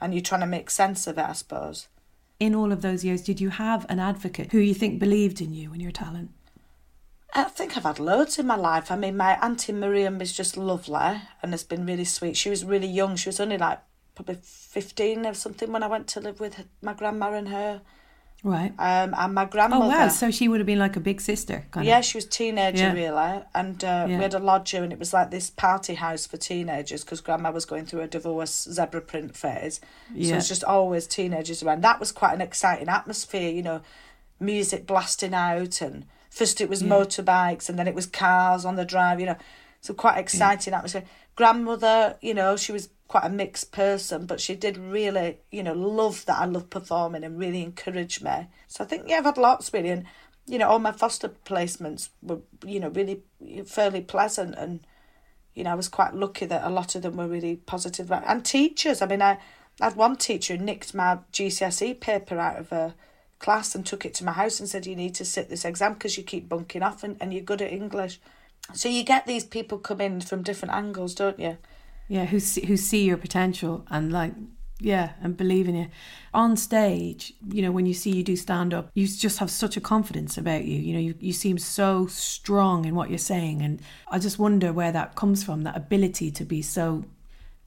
and 0.00 0.12
you're 0.14 0.22
trying 0.22 0.42
to 0.42 0.46
make 0.46 0.70
sense 0.70 1.06
of 1.06 1.18
it. 1.18 1.24
I 1.24 1.32
suppose. 1.32 1.88
in 2.40 2.54
all 2.54 2.72
of 2.72 2.82
those 2.82 3.04
years, 3.04 3.22
did 3.22 3.40
you 3.40 3.48
have 3.50 3.86
an 3.88 3.98
advocate 4.00 4.50
who 4.52 4.58
you 4.58 4.74
think 4.74 4.98
believed 4.98 5.40
in 5.40 5.54
you 5.54 5.72
and 5.72 5.80
your 5.80 5.92
talent? 5.92 6.30
I 7.32 7.44
think 7.44 7.76
I've 7.76 7.84
had 7.84 7.98
loads 8.00 8.38
in 8.38 8.46
my 8.46 8.56
life. 8.56 8.90
I 8.90 8.96
mean, 8.96 9.16
my 9.16 9.38
auntie 9.40 9.72
Miriam 9.72 10.20
is 10.20 10.32
just 10.32 10.56
lovely 10.56 11.20
and 11.42 11.52
has 11.52 11.62
been 11.64 11.86
really 11.86 12.04
sweet. 12.04 12.36
She 12.36 12.50
was 12.50 12.64
really 12.64 12.88
young. 12.88 13.16
She 13.16 13.28
was 13.28 13.40
only 13.40 13.56
like 13.56 13.80
probably 14.14 14.38
fifteen 14.42 15.24
or 15.26 15.34
something 15.34 15.72
when 15.72 15.82
I 15.82 15.86
went 15.86 16.06
to 16.08 16.20
live 16.20 16.38
with 16.40 16.64
my 16.82 16.92
grandma 16.92 17.32
and 17.32 17.48
her. 17.48 17.82
Right. 18.46 18.72
Um, 18.78 19.14
and 19.16 19.34
my 19.34 19.46
grandmother. 19.46 19.84
Oh 19.86 19.88
wow! 19.88 20.08
So 20.08 20.30
she 20.30 20.48
would 20.48 20.60
have 20.60 20.66
been 20.66 20.78
like 20.78 20.96
a 20.96 21.00
big 21.00 21.22
sister, 21.22 21.64
kind 21.70 21.86
Yeah, 21.86 22.00
of. 22.00 22.04
she 22.04 22.18
was 22.18 22.26
teenager 22.26 22.76
Yeah. 22.76 22.92
really, 22.92 23.42
and 23.54 23.82
uh, 23.82 24.06
Yeah. 24.06 24.16
we 24.18 24.22
had 24.22 24.34
a 24.34 24.38
lodger, 24.38 24.82
and 24.84 24.92
it 24.92 24.98
was 24.98 25.14
like 25.14 25.30
this 25.30 25.48
party 25.48 25.94
house 25.94 26.26
for 26.26 26.36
teenagers 26.36 27.02
because 27.04 27.22
Grandma 27.22 27.50
was 27.52 27.64
going 27.64 27.86
through 27.86 28.02
a 28.02 28.06
divorce 28.06 28.68
zebra 28.70 29.00
print 29.00 29.34
phase, 29.34 29.80
so 29.80 30.12
Yeah. 30.14 30.36
it's 30.36 30.46
just 30.48 30.62
always 30.62 31.06
teenagers 31.06 31.62
around. 31.62 31.80
That 31.82 31.98
was 31.98 32.12
quite 32.12 32.34
an 32.34 32.42
exciting 32.42 32.90
atmosphere, 32.90 33.50
you 33.50 33.62
know, 33.62 33.80
music 34.38 34.86
blasting 34.86 35.32
out, 35.32 35.80
and 35.80 36.04
first 36.28 36.60
it 36.60 36.68
was 36.68 36.82
motorbikes, 36.82 37.70
and 37.70 37.78
then 37.78 37.88
it 37.88 37.94
was 37.94 38.06
cars 38.06 38.66
on 38.66 38.76
the 38.76 38.84
drive, 38.84 39.20
you 39.20 39.26
know, 39.26 39.36
so 39.80 39.94
quite 39.94 40.18
exciting 40.18 40.74
atmosphere. 40.74 41.04
Grandmother, 41.34 42.16
you 42.20 42.34
know, 42.34 42.56
she 42.56 42.72
was 42.72 42.90
quite 43.14 43.26
a 43.26 43.30
mixed 43.30 43.70
person, 43.70 44.26
but 44.26 44.40
she 44.40 44.56
did 44.56 44.76
really, 44.76 45.38
you 45.52 45.62
know, 45.62 45.72
love 45.72 46.24
that 46.26 46.36
I 46.36 46.46
love 46.46 46.68
performing 46.68 47.22
and 47.22 47.38
really 47.38 47.62
encouraged 47.62 48.24
me. 48.24 48.48
So 48.66 48.82
I 48.82 48.88
think 48.88 49.04
yeah, 49.06 49.18
I've 49.18 49.24
had 49.24 49.38
lots 49.38 49.72
really, 49.72 49.90
and 49.90 50.04
you 50.46 50.58
know, 50.58 50.68
all 50.68 50.80
my 50.80 50.90
foster 50.90 51.28
placements 51.28 52.08
were, 52.22 52.40
you 52.66 52.80
know, 52.80 52.88
really 52.88 53.22
fairly 53.66 54.00
pleasant. 54.00 54.56
And, 54.56 54.80
you 55.54 55.62
know, 55.62 55.70
I 55.70 55.76
was 55.76 55.88
quite 55.88 56.12
lucky 56.12 56.44
that 56.46 56.64
a 56.64 56.70
lot 56.70 56.96
of 56.96 57.02
them 57.02 57.16
were 57.16 57.28
really 57.28 57.54
positive. 57.54 58.10
And 58.10 58.44
teachers, 58.44 59.00
I 59.00 59.06
mean, 59.06 59.22
I, 59.22 59.38
I 59.80 59.84
had 59.84 59.94
one 59.94 60.16
teacher 60.16 60.56
who 60.56 60.64
nicked 60.64 60.92
my 60.92 61.18
GCSE 61.32 62.00
paper 62.00 62.36
out 62.40 62.58
of 62.58 62.72
a 62.72 62.96
class 63.38 63.76
and 63.76 63.86
took 63.86 64.04
it 64.04 64.14
to 64.14 64.24
my 64.24 64.32
house 64.32 64.58
and 64.58 64.68
said, 64.68 64.86
you 64.86 64.96
need 64.96 65.14
to 65.14 65.24
sit 65.24 65.48
this 65.48 65.64
exam 65.64 65.94
because 65.94 66.18
you 66.18 66.24
keep 66.24 66.48
bunking 66.48 66.82
off 66.82 67.04
and, 67.04 67.16
and 67.20 67.32
you're 67.32 67.44
good 67.44 67.62
at 67.62 67.72
English. 67.72 68.18
So 68.72 68.88
you 68.88 69.04
get 69.04 69.24
these 69.24 69.44
people 69.44 69.78
come 69.78 70.00
in 70.00 70.20
from 70.20 70.42
different 70.42 70.74
angles, 70.74 71.14
don't 71.14 71.38
you? 71.38 71.58
Yeah, 72.08 72.26
who 72.26 72.40
see, 72.40 72.66
who 72.66 72.76
see 72.76 73.04
your 73.04 73.16
potential 73.16 73.86
and 73.90 74.12
like 74.12 74.34
yeah, 74.80 75.12
and 75.22 75.36
believe 75.36 75.68
in 75.68 75.76
you. 75.76 75.86
On 76.32 76.56
stage, 76.56 77.32
you 77.48 77.62
know, 77.62 77.70
when 77.70 77.86
you 77.86 77.94
see 77.94 78.10
you 78.10 78.22
do 78.22 78.36
stand 78.36 78.74
up, 78.74 78.90
you 78.94 79.06
just 79.06 79.38
have 79.38 79.50
such 79.50 79.76
a 79.76 79.80
confidence 79.80 80.36
about 80.36 80.64
you. 80.64 80.78
You 80.78 80.92
know, 80.94 81.00
you, 81.00 81.14
you 81.20 81.32
seem 81.32 81.58
so 81.58 82.06
strong 82.06 82.84
in 82.84 82.94
what 82.94 83.08
you're 83.08 83.18
saying. 83.18 83.62
And 83.62 83.80
I 84.10 84.18
just 84.18 84.38
wonder 84.38 84.72
where 84.72 84.92
that 84.92 85.14
comes 85.14 85.44
from 85.44 85.62
that 85.62 85.76
ability 85.76 86.30
to 86.32 86.44
be 86.44 86.60
so, 86.60 87.04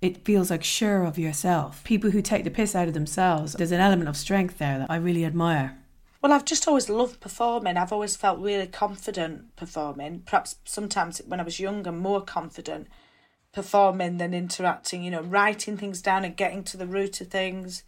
it 0.02 0.26
feels 0.26 0.52
like 0.52 0.64
sure 0.64 1.04
of 1.04 1.18
yourself. 1.18 1.84
People 1.84 2.12
who 2.12 2.22
take 2.22 2.44
the 2.44 2.52
piss 2.52 2.76
out 2.76 2.90
of 2.90 2.94
themselves, 2.94 3.54
there's 3.54 3.72
an 3.72 3.82
element 3.82 4.10
of 4.10 4.18
strength 4.18 4.58
there 4.58 4.80
that 4.80 4.92
I 4.92 4.98
really 4.98 5.26
admire. 5.26 5.78
Well, 6.22 6.34
I've 6.34 6.46
just 6.46 6.68
always 6.68 6.90
loved 6.90 7.22
performing. 7.22 7.78
I've 7.78 7.94
always 7.94 8.16
felt 8.16 8.40
really 8.40 8.68
confident 8.68 9.56
performing. 9.56 10.24
Perhaps 10.26 10.58
sometimes 10.66 11.20
when 11.26 11.40
I 11.40 11.44
was 11.44 11.60
younger, 11.60 11.92
more 11.92 12.22
confident 12.22 12.88
performing 13.58 14.20
than 14.20 14.36
interacting, 14.36 15.02
you 15.02 15.10
know, 15.10 15.24
writing 15.24 15.78
things 15.78 16.00
down 16.00 16.24
and 16.24 16.38
getting 16.38 16.64
to 16.64 16.78
the 16.78 16.86
root 16.86 17.20
of 17.22 17.30
things. 17.30 17.82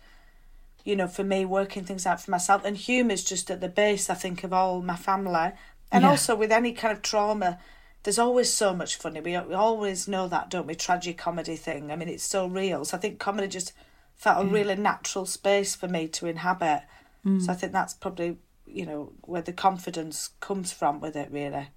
You 0.83 0.95
know, 0.95 1.07
for 1.07 1.23
me, 1.23 1.45
working 1.45 1.83
things 1.83 2.07
out 2.07 2.19
for 2.19 2.31
myself. 2.31 2.65
And 2.65 2.75
humour's 2.75 3.23
just 3.23 3.51
at 3.51 3.61
the 3.61 3.69
base, 3.69 4.09
I 4.09 4.15
think, 4.15 4.43
of 4.43 4.51
all 4.51 4.81
my 4.81 4.95
family. 4.95 5.51
And 5.91 6.01
yeah. 6.01 6.09
also 6.09 6.35
with 6.35 6.51
any 6.51 6.73
kind 6.73 6.91
of 6.91 7.03
trauma, 7.03 7.59
there's 8.01 8.17
always 8.17 8.51
so 8.51 8.73
much 8.73 8.95
funny. 8.95 9.21
We, 9.21 9.37
we 9.37 9.53
always 9.53 10.07
know 10.07 10.27
that, 10.27 10.49
don't 10.49 10.65
we? 10.65 10.73
Tragic 10.73 11.19
comedy 11.19 11.55
thing. 11.55 11.91
I 11.91 11.95
mean, 11.95 12.09
it's 12.09 12.23
so 12.23 12.47
real. 12.47 12.83
So 12.83 12.97
I 12.97 12.99
think 12.99 13.19
comedy 13.19 13.47
just 13.47 13.73
felt 14.15 14.43
a 14.43 14.49
mm. 14.49 14.51
really 14.51 14.75
natural 14.75 15.27
space 15.27 15.75
for 15.75 15.87
me 15.87 16.07
to 16.07 16.25
inhabit. 16.25 16.81
Mm. 17.23 17.43
So 17.43 17.51
I 17.51 17.55
think 17.55 17.73
that's 17.73 17.93
probably, 17.93 18.37
you 18.65 18.87
know, 18.87 19.11
where 19.21 19.43
the 19.43 19.53
confidence 19.53 20.31
comes 20.39 20.71
from 20.71 20.99
with 20.99 21.15
it, 21.15 21.29
really. 21.31 21.67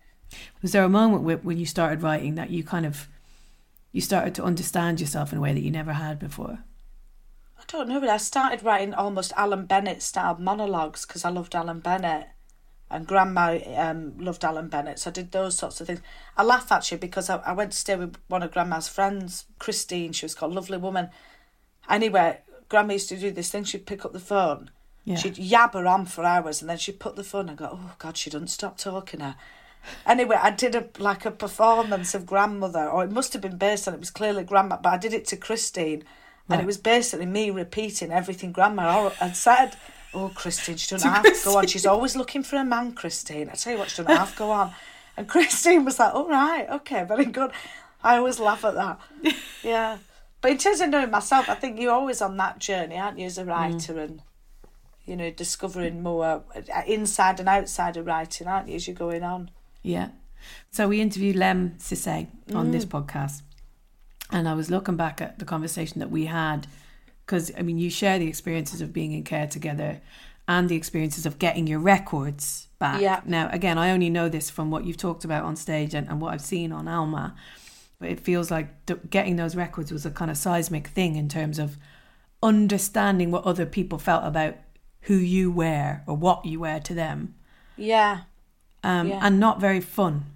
Was 0.63 0.73
there 0.73 0.85
a 0.85 0.89
moment 0.89 1.45
when 1.45 1.59
you 1.59 1.67
started 1.67 2.03
writing 2.03 2.37
that 2.37 2.49
you 2.49 2.65
kind 2.65 2.87
of 2.87 3.09
you 3.93 4.01
started 4.01 4.35
to 4.37 4.45
understand 4.45 5.01
yourself 5.01 5.33
in 5.33 5.39
a 5.39 5.41
way 5.41 5.53
that 5.53 5.63
you 5.63 5.71
never 5.71 5.93
had 5.93 6.19
before? 6.19 6.59
I 7.59 7.63
don't 7.69 7.89
know, 7.89 8.01
but 8.01 8.09
I 8.09 8.17
started 8.17 8.65
writing 8.65 8.95
almost 8.95 9.33
Alan 9.37 9.67
Bennett 9.67 10.03
style 10.03 10.37
monologues 10.39 11.07
because 11.07 11.25
I 11.25 11.31
loved 11.31 11.55
Alan 11.55 11.81
Bennett. 11.81 12.29
And 12.91 13.07
grandma 13.07 13.59
um, 13.77 14.19
loved 14.19 14.45
Alan 14.45 14.69
Bennett, 14.69 14.99
so 14.99 15.09
I 15.09 15.15
did 15.15 15.33
those 15.33 15.57
sorts 15.57 15.81
of 15.81 15.87
things. 15.87 16.03
I 16.37 16.43
laugh 16.43 16.71
actually 16.71 16.99
because 16.99 17.31
I, 17.31 17.37
I 17.37 17.53
went 17.53 17.73
to 17.73 17.79
stay 17.79 17.97
with 17.97 18.17
one 18.29 18.43
of 18.43 18.53
grandma's 18.53 18.87
friends, 18.87 19.47
Christine, 19.59 20.13
she 20.13 20.27
was 20.27 20.35
called 20.35 20.53
Lovely 20.53 20.77
Woman. 20.77 21.09
Anyway, 21.89 22.41
grandma 22.69 22.93
used 22.93 23.09
to 23.09 23.17
do 23.17 23.31
this 23.31 23.51
thing, 23.51 23.65
she'd 23.65 23.87
pick 23.87 24.05
up 24.05 24.13
the 24.13 24.21
phone, 24.21 24.71
yeah. 25.05 25.17
she'd 25.17 25.37
yabber 25.37 25.89
on 25.89 26.05
for 26.05 26.23
hours, 26.23 26.61
and 26.61 26.69
then 26.69 26.77
she'd 26.77 27.01
put 27.01 27.17
the 27.17 27.25
phone 27.25 27.49
and 27.49 27.57
go, 27.57 27.71
Oh 27.73 27.95
God, 27.99 28.19
she 28.19 28.29
doesn't 28.29 28.49
stop 28.49 28.77
talking 28.77 29.21
now. 29.21 29.37
Anyway, 30.07 30.37
I 30.41 30.51
did 30.51 30.75
a 30.75 30.89
like 30.99 31.25
a 31.25 31.31
performance 31.31 32.15
of 32.15 32.27
grandmother, 32.27 32.89
or 32.89 33.05
it 33.05 33.11
must 33.11 33.33
have 33.33 33.43
been 33.43 33.59
based 33.59 33.87
on 33.87 33.95
it 33.95 34.01
was 34.01 34.11
clearly 34.11 34.45
grandma, 34.45 34.79
but 34.83 34.93
I 34.93 34.99
did 34.99 35.13
it 35.13 35.27
to 35.27 35.37
Christine, 35.37 36.05
and 36.49 36.61
it 36.61 36.67
was 36.67 36.79
basically 36.79 37.27
me 37.27 37.51
repeating 37.51 38.13
everything 38.13 38.53
grandma 38.53 39.11
had 39.11 39.37
said. 39.37 39.77
Oh, 40.15 40.31
Christine, 40.35 40.77
she 40.77 40.91
doesn't 40.91 41.11
have 41.11 41.23
to 41.23 41.41
go 41.43 41.57
on. 41.57 41.67
She's 41.67 41.87
always 41.87 42.15
looking 42.15 42.43
for 42.43 42.57
a 42.57 42.65
man, 42.65 42.93
Christine. 42.93 43.49
I 43.49 43.55
tell 43.55 43.73
you 43.73 43.79
what, 43.79 43.89
she 43.89 44.03
doesn't 44.03 44.15
have 44.15 44.33
to 44.33 44.39
go 44.39 44.51
on. 44.51 44.75
And 45.17 45.27
Christine 45.27 45.87
was 45.87 45.99
like, 45.99 46.15
"All 46.15 46.29
right, 46.29 46.69
okay, 46.69 47.05
very 47.05 47.25
good." 47.25 47.51
I 48.05 48.19
always 48.19 48.39
laugh 48.39 48.65
at 48.65 48.75
that. 48.75 49.01
Yeah, 49.63 49.99
but 50.41 50.51
in 50.51 50.59
terms 50.59 50.81
of 50.81 50.91
knowing 50.91 51.13
myself, 51.13 51.49
I 51.49 51.55
think 51.55 51.79
you're 51.79 51.93
always 51.93 52.21
on 52.21 52.37
that 52.39 52.59
journey, 52.59 52.99
aren't 52.99 53.21
you, 53.21 53.27
as 53.27 53.39
a 53.39 53.45
writer, 53.45 53.95
mm. 53.95 54.03
and 54.03 54.23
you 55.07 55.17
know, 55.17 55.31
discovering 55.31 56.03
more 56.03 56.43
uh, 56.55 56.83
inside 56.87 57.41
and 57.41 57.49
outside 57.49 57.97
of 57.97 58.07
writing, 58.07 58.49
aren't 58.49 58.69
you, 58.69 58.75
as 58.75 58.87
you're 58.87 58.97
going 58.97 59.23
on. 59.23 59.51
Yeah. 59.83 60.09
So 60.71 60.89
we 60.89 61.01
interviewed 61.01 61.37
Lemn 61.37 61.77
Sissay 61.79 62.29
on 62.55 62.69
mm. 62.69 62.73
this 62.73 62.85
podcast. 62.85 63.43
And 64.31 64.49
I 64.49 64.55
was 64.55 64.71
looking 64.71 64.97
back 64.97 65.21
at 65.21 65.39
the 65.39 65.45
conversation 65.45 65.99
that 66.01 66.11
we 66.11 66.27
had 66.27 66.67
because, 67.27 67.53
I 67.57 67.63
mean, 67.63 67.79
you 67.79 67.91
share 67.91 68.19
the 68.19 68.29
experiences 68.29 68.81
of 68.81 68.93
being 68.93 69.13
in 69.13 69.25
care 69.25 69.47
together 69.47 70.01
and 70.49 70.69
the 70.69 70.77
experiences 70.77 71.27
of 71.27 71.39
getting 71.39 71.67
your 71.67 71.79
records 71.79 72.69
back. 72.79 73.01
Yeah. 73.01 73.21
Now, 73.27 73.51
again, 73.53 73.79
I 73.79 73.91
only 73.91 74.11
know 74.11 74.29
this 74.29 74.51
from 74.51 74.71
what 74.71 74.85
you've 74.85 74.97
talked 74.97 75.25
about 75.25 75.45
on 75.45 75.55
stage 75.55 75.95
and, 75.95 76.09
and 76.09 76.21
what 76.21 76.33
I've 76.33 76.41
seen 76.41 76.73
on 76.73 76.89
Alma. 76.89 77.35
But 77.99 78.09
it 78.11 78.21
feels 78.21 78.51
like 78.51 78.87
th- 78.87 79.01
getting 79.11 79.37
those 79.37 79.55
records 79.55 79.93
was 79.93 80.07
a 80.07 80.11
kind 80.11 80.31
of 80.31 80.37
seismic 80.37 80.89
thing 80.89 81.17
in 81.17 81.29
terms 81.29 81.59
of 81.59 81.77
understanding 82.43 83.31
what 83.31 83.45
other 83.45 83.67
people 83.67 83.99
felt 83.99 84.25
about 84.25 84.57
who 85.03 85.15
you 85.15 85.53
were 85.53 86.01
or 86.07 86.17
what 86.17 86.45
you 86.45 86.61
were 86.61 86.81
to 86.81 86.95
them. 86.95 87.35
Yeah 87.77 88.23
um, 88.83 89.09
yeah. 89.09 89.21
and 89.23 89.39
not 89.39 89.61
very 89.61 89.81
fun. 89.81 90.27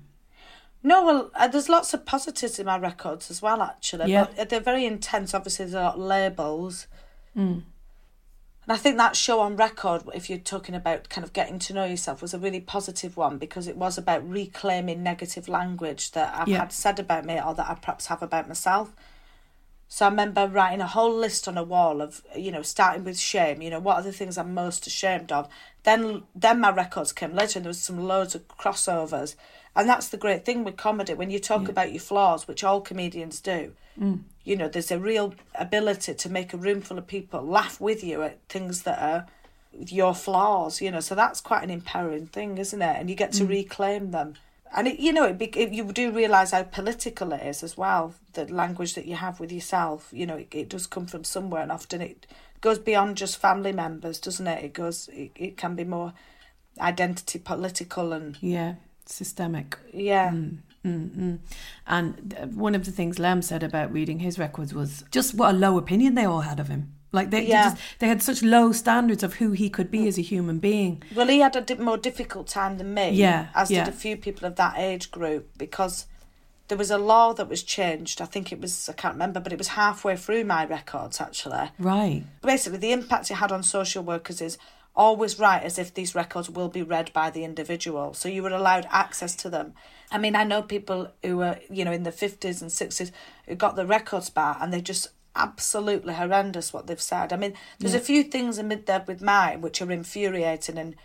No, 0.83 1.05
well, 1.05 1.31
uh, 1.35 1.49
there's 1.49 1.69
lots 1.69 1.93
of 1.95 2.07
positives 2.07 2.59
in 2.61 2.67
my 2.67 2.79
records 2.79 3.31
as 3.31 3.43
well, 3.43 3.61
actually. 3.61 4.13
Yeah. 4.13 4.29
But 4.37 4.49
they're 4.51 4.61
very 4.61 4.85
intense. 4.85 5.35
Obviously, 5.35 5.65
there's 5.65 5.75
a 5.75 5.81
lot 5.81 5.95
of 5.97 6.01
labels. 6.01 6.87
Mm. 7.37 7.63
And 8.69 8.73
I 8.73 8.77
think 8.77 8.97
that 8.97 9.17
show 9.17 9.41
on 9.41 9.57
record, 9.57 10.03
if 10.15 10.29
you're 10.29 10.39
talking 10.39 10.75
about 10.75 11.09
kind 11.09 11.25
of 11.25 11.33
getting 11.33 11.59
to 11.61 11.73
know 11.73 11.85
yourself, 11.85 12.23
was 12.23 12.35
a 12.35 12.39
really 12.39 12.61
positive 12.61 13.17
one 13.17 13.39
because 13.39 13.69
it 13.69 13.77
was 13.77 13.97
about 13.97 14.29
reclaiming 14.29 15.03
negative 15.03 15.49
language 15.49 16.13
that 16.13 16.35
I've 16.37 16.49
yeah. 16.49 16.59
had 16.59 16.73
said 16.73 16.99
about 16.99 17.25
me 17.25 17.41
or 17.41 17.55
that 17.55 17.69
I 17.69 17.75
perhaps 17.75 18.07
have 18.07 18.23
about 18.23 18.49
myself. 18.49 18.93
So 19.89 20.05
I 20.05 20.09
remember 20.09 20.49
writing 20.49 20.81
a 20.81 20.87
whole 20.87 21.15
list 21.15 21.47
on 21.47 21.57
a 21.57 21.63
wall 21.63 22.03
of, 22.03 22.23
you 22.37 22.51
know, 22.51 22.63
starting 22.63 23.05
with 23.05 23.19
shame, 23.19 23.63
you 23.63 23.71
know, 23.71 23.79
what 23.79 23.97
are 23.97 24.03
the 24.03 24.13
things 24.13 24.37
I'm 24.37 24.53
most 24.53 24.87
ashamed 24.87 25.31
of. 25.31 25.49
Then 25.85 26.25
then 26.35 26.61
my 26.61 26.71
records 26.71 27.13
came 27.13 27.35
later 27.35 27.59
and 27.59 27.65
there 27.65 27.71
was 27.71 27.81
some 27.81 27.99
loads 27.99 28.35
of 28.35 28.49
crossovers. 28.49 29.37
And 29.77 29.89
that's 29.89 30.09
the 30.09 30.17
great 30.17 30.45
thing 30.45 30.65
with 30.65 30.77
comedy. 30.77 31.15
When 31.15 31.31
you 31.31 31.39
talk 31.39 31.65
yeah. 31.65 31.71
about 31.71 31.93
your 31.93 32.01
flaws, 32.01 32.49
which 32.49 32.65
all 32.65 32.81
comedians 32.81 33.41
do, 33.41 33.75
mm. 34.01 34.21
you 34.43 34.57
know, 34.57 34.69
there's 34.69 34.91
a 34.91 34.99
real 34.99 35.35
ability 35.55 36.15
to 36.15 36.29
make 36.31 36.53
a 36.53 36.57
room 36.57 36.81
full 36.81 36.99
of 36.99 37.07
people 37.07 37.43
laugh 37.43 37.81
with 37.81 38.03
you 38.03 38.23
at 38.23 38.41
things 38.49 38.83
that 38.83 39.01
are 39.01 39.27
your 39.73 40.15
flaws, 40.15 40.81
you 40.81 40.91
know. 40.91 41.01
So 41.01 41.15
that's 41.15 41.41
quite 41.41 41.63
an 41.63 41.71
empowering 41.71 42.27
thing, 42.27 42.59
isn't 42.59 42.81
it? 42.81 42.97
And 42.99 43.11
you 43.11 43.15
get 43.15 43.33
to 43.33 43.45
mm. 43.45 43.49
reclaim 43.49 44.11
them 44.11 44.35
and 44.75 44.89
it, 44.89 44.99
you 44.99 45.13
know 45.13 45.25
it, 45.25 45.41
it, 45.41 45.73
you 45.73 45.85
do 45.93 46.11
realize 46.11 46.53
how 46.53 46.63
political 46.63 47.33
it 47.33 47.43
is 47.43 47.63
as 47.63 47.77
well 47.77 48.15
the 48.33 48.47
language 48.53 48.95
that 48.95 49.07
you 49.07 49.17
have 49.17 49.41
with 49.41 49.53
yourself. 49.53 50.09
You 50.13 50.27
know 50.27 50.37
it, 50.37 50.49
it 50.53 50.69
does 50.69 50.87
come 50.87 51.07
from 51.07 51.25
somewhere 51.25 51.63
and 51.63 51.73
often 51.73 52.01
it 52.01 52.27
goes 52.61 52.79
beyond 52.79 53.17
just 53.17 53.39
family 53.39 53.73
members 53.73 54.19
doesn't 54.19 54.47
it? 54.47 54.65
It 54.65 54.73
goes 54.73 55.09
it, 55.13 55.33
it 55.37 55.57
can 55.57 55.75
be 55.77 55.85
more 55.85 56.13
identity 56.81 57.39
political 57.39 58.13
and 58.13 58.37
yeah 58.41 58.75
systemic. 59.07 59.79
Yeah. 59.93 60.31
Mm, 60.31 60.59
mm, 60.85 61.11
mm. 61.11 61.39
and 61.87 62.55
one 62.55 62.75
of 62.75 62.85
the 62.85 62.91
things 62.91 63.19
Lemn 63.19 63.43
said 63.43 63.63
about 63.63 63.93
reading 63.93 64.19
his 64.19 64.39
records 64.39 64.75
was 64.75 65.05
just 65.11 65.35
what 65.35 65.55
a 65.55 65.59
low 65.59 65.79
opinion 65.79 66.15
they 66.15 66.25
all 66.25 66.41
had 66.41 66.61
of 66.61 66.69
him 66.69 66.96
like 67.13 67.31
they, 67.31 67.47
yeah. 67.47 67.71
they, 67.71 67.71
just, 67.71 67.83
they 68.01 68.09
had 68.09 68.23
such 68.23 68.43
low 68.43 68.73
standards 68.73 69.23
of 69.23 69.35
who 69.35 69.53
he 69.53 69.71
could 69.71 69.91
be 69.91 70.01
mm. 70.01 70.09
as 70.09 70.19
a 70.19 70.23
human 70.23 70.59
being. 70.59 71.03
Well, 71.15 71.29
he 71.29 71.41
had 71.41 71.57
a 71.57 71.77
more 71.77 71.97
difficult 71.97 72.47
time 72.49 72.79
than 72.79 72.95
me. 72.95 73.11
Yeah, 73.11 73.49
as 73.55 73.71
yeah. 73.71 73.85
did 73.85 73.95
a 73.95 73.97
few 73.97 74.17
people 74.17 74.47
of 74.47 74.57
that 74.57 74.75
age 74.77 75.11
group 75.11 75.51
because 75.57 76.07
there 76.69 76.79
was 76.79 76.91
a 76.91 76.99
law 76.99 77.33
that 77.33 77.49
was 77.49 77.63
changed. 77.63 78.21
I 78.21 78.27
think 78.27 78.53
it 78.53 78.61
was 78.61 78.89
I 78.89 78.93
can't 78.93 79.15
remember, 79.15 79.41
but 79.41 79.53
it 79.53 79.59
was 79.59 79.69
halfway 79.69 80.17
through 80.17 80.45
my 80.45 80.65
records 80.67 81.21
actually. 81.21 81.71
Right. 81.79 82.25
Basically, 82.43 82.79
the 82.79 82.93
impact 82.93 83.31
it 83.31 83.35
had 83.35 83.53
on 83.53 83.63
social 83.63 84.03
workers 84.03 84.41
is 84.41 84.59
always 84.97 85.39
write 85.39 85.63
as 85.63 85.79
if 85.79 85.93
these 85.93 86.15
records 86.15 86.49
will 86.49 86.69
be 86.69 86.83
read 86.83 87.13
by 87.13 87.31
the 87.31 87.45
individual. 87.45 88.15
So 88.15 88.29
you 88.29 88.43
were 88.43 88.51
allowed 88.51 88.87
access 88.91 89.37
to 89.37 89.51
them. 89.51 89.75
I 90.11 90.19
mean, 90.19 90.35
I 90.35 90.45
know 90.45 90.63
people 90.63 91.13
who 91.23 91.39
were, 91.39 91.59
you 91.71 91.85
know, 91.85 91.93
in 91.93 92.05
the 92.05 92.13
50s 92.13 92.63
and 92.63 92.71
60s 92.71 93.11
who 93.47 93.55
got 93.55 93.77
the 93.77 93.87
records 93.87 94.31
back 94.31 94.57
and 94.61 94.73
they 94.73 94.81
just 94.81 95.09
absolutely 95.37 96.15
horrendous 96.15 96.73
what 96.73 96.87
they've 96.87 97.01
said. 97.01 97.33
I 97.33 97.37
mean, 97.37 97.55
there's 97.79 97.95
yeah. 97.95 98.01
a 98.01 98.03
few 98.03 98.23
things 98.25 98.59
amid 98.59 98.87
there 98.87 99.05
with 99.07 99.23
mine 99.23 99.61
which 99.61 99.81
are 99.83 99.93
infuriating 99.93 100.79
and, 100.79 100.97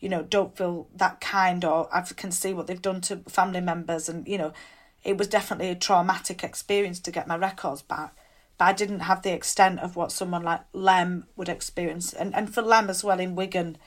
you 0.00 0.08
know, 0.08 0.22
don't 0.22 0.56
feel 0.56 0.88
that 0.94 1.20
kind 1.20 1.64
or 1.64 1.88
I 1.94 2.02
can 2.02 2.30
see 2.30 2.52
what 2.52 2.66
they've 2.66 2.82
done 2.82 3.00
to 3.02 3.18
family 3.28 3.60
members 3.60 4.08
and, 4.08 4.26
you 4.26 4.38
know, 4.38 4.52
it 5.04 5.16
was 5.16 5.28
definitely 5.28 5.70
a 5.70 5.74
traumatic 5.74 6.42
experience 6.42 7.00
to 7.00 7.10
get 7.10 7.28
my 7.28 7.36
records 7.36 7.82
back. 7.82 8.14
But 8.58 8.64
I 8.64 8.72
didn't 8.72 9.00
have 9.00 9.22
the 9.22 9.32
extent 9.32 9.80
of 9.80 9.94
what 9.94 10.12
someone 10.12 10.42
like 10.42 10.62
Lemn 10.72 11.26
would 11.36 11.48
experience. 11.48 12.12
And 12.12 12.34
and 12.34 12.52
for 12.52 12.62
Lemn 12.62 12.90
as 12.90 13.04
well 13.04 13.20
in 13.20 13.36
Wigan, 13.36 13.78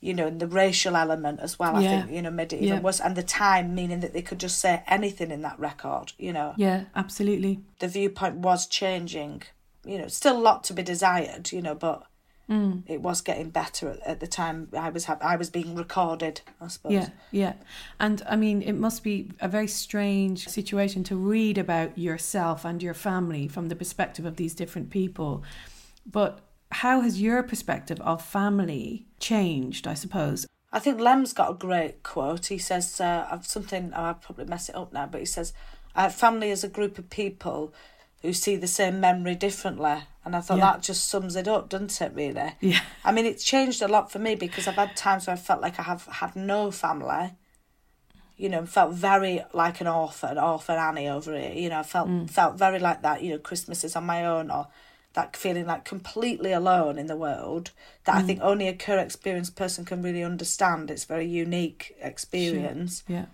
you 0.00 0.14
know, 0.14 0.26
and 0.26 0.40
the 0.40 0.46
racial 0.46 0.96
element 0.96 1.40
as 1.40 1.58
well, 1.58 1.76
I 1.76 1.82
think, 1.82 2.10
you 2.10 2.22
know, 2.22 2.30
made 2.30 2.52
it 2.52 2.56
even 2.56 2.68
yeah. 2.68 2.80
worse. 2.80 3.00
And 3.00 3.14
the 3.14 3.22
time, 3.22 3.74
meaning 3.74 4.00
that 4.00 4.14
they 4.14 4.22
could 4.22 4.40
just 4.40 4.58
say 4.58 4.82
anything 4.86 5.30
in 5.30 5.42
that 5.42 5.58
record, 5.60 6.12
you 6.18 6.32
know. 6.32 6.54
Yeah, 6.56 6.84
absolutely. 6.96 7.60
The 7.80 7.88
viewpoint 7.88 8.36
was 8.36 8.66
changing. 8.66 9.42
You 9.84 9.98
know, 9.98 10.08
still 10.08 10.38
a 10.38 10.40
lot 10.40 10.64
to 10.64 10.74
be 10.74 10.82
desired, 10.82 11.52
you 11.52 11.60
know, 11.60 11.74
but 11.74 12.06
mm. 12.48 12.82
it 12.86 13.00
was 13.00 13.20
getting 13.20 13.50
better 13.50 13.90
at, 13.90 14.00
at 14.00 14.20
the 14.20 14.26
time 14.26 14.68
I 14.76 14.90
was 14.90 15.06
I 15.08 15.36
was 15.36 15.50
being 15.50 15.74
recorded. 15.74 16.40
I 16.60 16.68
suppose. 16.68 16.92
Yeah, 16.92 17.08
yeah, 17.30 17.52
and 17.98 18.22
I 18.28 18.36
mean 18.36 18.62
it 18.62 18.74
must 18.74 19.02
be 19.02 19.30
a 19.40 19.48
very 19.48 19.68
strange 19.68 20.48
situation 20.48 21.04
to 21.04 21.16
read 21.16 21.56
about 21.56 21.96
yourself 21.96 22.64
and 22.64 22.82
your 22.82 22.94
family 22.94 23.48
from 23.48 23.68
the 23.68 23.76
perspective 23.76 24.24
of 24.24 24.36
these 24.36 24.54
different 24.54 24.90
people, 24.90 25.42
but 26.04 26.40
how 26.70 27.00
has 27.00 27.20
your 27.20 27.42
perspective 27.42 28.00
of 28.00 28.24
family 28.24 29.06
changed? 29.18 29.86
I 29.86 29.94
suppose. 29.94 30.46
I 30.72 30.78
think 30.78 31.00
Lemn's 31.00 31.32
got 31.32 31.50
a 31.50 31.54
great 31.54 32.02
quote. 32.02 32.46
He 32.46 32.58
says, 32.58 33.00
uh, 33.00 33.40
something, 33.42 33.92
oh, 33.94 34.02
I'll 34.02 34.14
probably 34.14 34.44
mess 34.44 34.68
it 34.68 34.76
up 34.76 34.92
now, 34.92 35.06
but 35.06 35.20
he 35.20 35.26
says, 35.26 35.52
uh, 35.96 36.08
family 36.08 36.50
is 36.50 36.62
a 36.62 36.68
group 36.68 36.96
of 36.98 37.10
people 37.10 37.74
who 38.22 38.32
see 38.32 38.54
the 38.54 38.68
same 38.68 39.00
memory 39.00 39.34
differently. 39.34 39.96
And 40.24 40.36
I 40.36 40.40
thought 40.40 40.58
yeah. 40.58 40.72
that 40.72 40.82
just 40.82 41.08
sums 41.08 41.34
it 41.34 41.48
up, 41.48 41.70
doesn't 41.70 42.00
it, 42.00 42.12
really? 42.14 42.52
Yeah. 42.60 42.80
I 43.04 43.10
mean, 43.10 43.26
it's 43.26 43.42
changed 43.42 43.82
a 43.82 43.88
lot 43.88 44.12
for 44.12 44.18
me 44.18 44.34
because 44.34 44.68
I've 44.68 44.74
had 44.74 44.96
times 44.96 45.26
where 45.26 45.34
I 45.34 45.38
felt 45.38 45.62
like 45.62 45.80
I 45.80 45.82
have 45.82 46.04
had 46.04 46.36
no 46.36 46.70
family, 46.70 47.32
you 48.36 48.48
know, 48.48 48.64
felt 48.66 48.92
very 48.92 49.42
like 49.52 49.80
an 49.80 49.86
orphan, 49.88 50.38
orphan 50.38 50.76
Annie 50.76 51.08
over 51.08 51.36
here, 51.36 51.52
you 51.52 51.70
know, 51.70 51.82
felt, 51.82 52.08
mm. 52.08 52.30
felt 52.30 52.56
very 52.56 52.78
like 52.78 53.02
that, 53.02 53.22
you 53.22 53.32
know, 53.32 53.38
Christmas 53.38 53.82
is 53.82 53.96
on 53.96 54.04
my 54.04 54.24
own 54.24 54.50
or 54.50 54.68
that 55.14 55.36
feeling 55.36 55.66
like 55.66 55.84
completely 55.84 56.52
alone 56.52 56.98
in 56.98 57.06
the 57.06 57.16
world 57.16 57.72
that 58.04 58.14
mm. 58.14 58.18
I 58.18 58.22
think 58.22 58.40
only 58.42 58.68
a 58.68 58.72
care 58.72 58.98
experienced 58.98 59.56
person 59.56 59.84
can 59.84 60.02
really 60.02 60.22
understand. 60.22 60.90
It's 60.90 61.04
a 61.04 61.08
very 61.08 61.26
unique 61.26 61.96
experience. 62.00 63.02
Sure. 63.06 63.16
Yeah. 63.16 63.26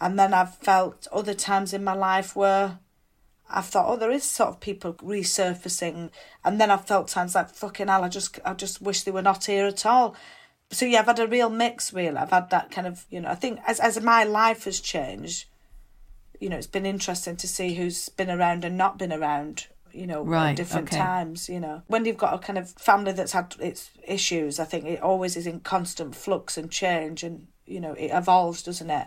And 0.00 0.18
then 0.18 0.34
I've 0.34 0.56
felt 0.56 1.06
other 1.10 1.32
times 1.32 1.72
in 1.72 1.82
my 1.82 1.94
life 1.94 2.36
where 2.36 2.80
I've 3.48 3.64
thought, 3.64 3.86
oh, 3.88 3.96
there 3.96 4.10
is 4.10 4.24
sort 4.24 4.50
of 4.50 4.60
people 4.60 4.94
resurfacing, 4.94 6.10
and 6.44 6.60
then 6.60 6.70
I've 6.70 6.86
felt 6.86 7.08
times 7.08 7.34
like 7.34 7.48
fucking 7.50 7.88
hell. 7.88 8.04
I 8.04 8.08
just, 8.08 8.38
I 8.44 8.54
just 8.54 8.82
wish 8.82 9.02
they 9.02 9.10
were 9.10 9.22
not 9.22 9.46
here 9.46 9.66
at 9.66 9.86
all. 9.86 10.16
So 10.70 10.84
yeah, 10.84 10.98
I've 10.98 11.06
had 11.06 11.20
a 11.20 11.28
real 11.28 11.48
mix. 11.48 11.92
Really, 11.92 12.16
I've 12.16 12.30
had 12.30 12.50
that 12.50 12.70
kind 12.70 12.86
of, 12.86 13.06
you 13.08 13.20
know, 13.20 13.28
I 13.28 13.36
think 13.36 13.60
as 13.66 13.78
as 13.78 14.00
my 14.00 14.24
life 14.24 14.64
has 14.64 14.80
changed, 14.80 15.46
you 16.40 16.48
know, 16.48 16.56
it's 16.56 16.66
been 16.66 16.84
interesting 16.84 17.36
to 17.36 17.48
see 17.48 17.74
who's 17.74 18.08
been 18.08 18.30
around 18.30 18.64
and 18.64 18.76
not 18.76 18.98
been 18.98 19.12
around. 19.12 19.68
You 19.96 20.06
know, 20.06 20.22
right, 20.22 20.50
at 20.50 20.56
different 20.56 20.88
okay. 20.88 20.98
times. 20.98 21.48
You 21.48 21.60
know, 21.60 21.82
when 21.86 22.04
you've 22.04 22.18
got 22.18 22.34
a 22.34 22.38
kind 22.38 22.58
of 22.58 22.70
family 22.72 23.12
that's 23.12 23.32
had 23.32 23.56
its 23.60 23.90
issues, 24.06 24.60
I 24.60 24.64
think 24.64 24.84
it 24.84 25.02
always 25.02 25.36
is 25.36 25.46
in 25.46 25.60
constant 25.60 26.14
flux 26.14 26.58
and 26.58 26.70
change, 26.70 27.22
and 27.22 27.46
you 27.64 27.80
know, 27.80 27.92
it 27.92 28.10
evolves, 28.12 28.62
doesn't 28.62 28.90
it? 28.90 29.06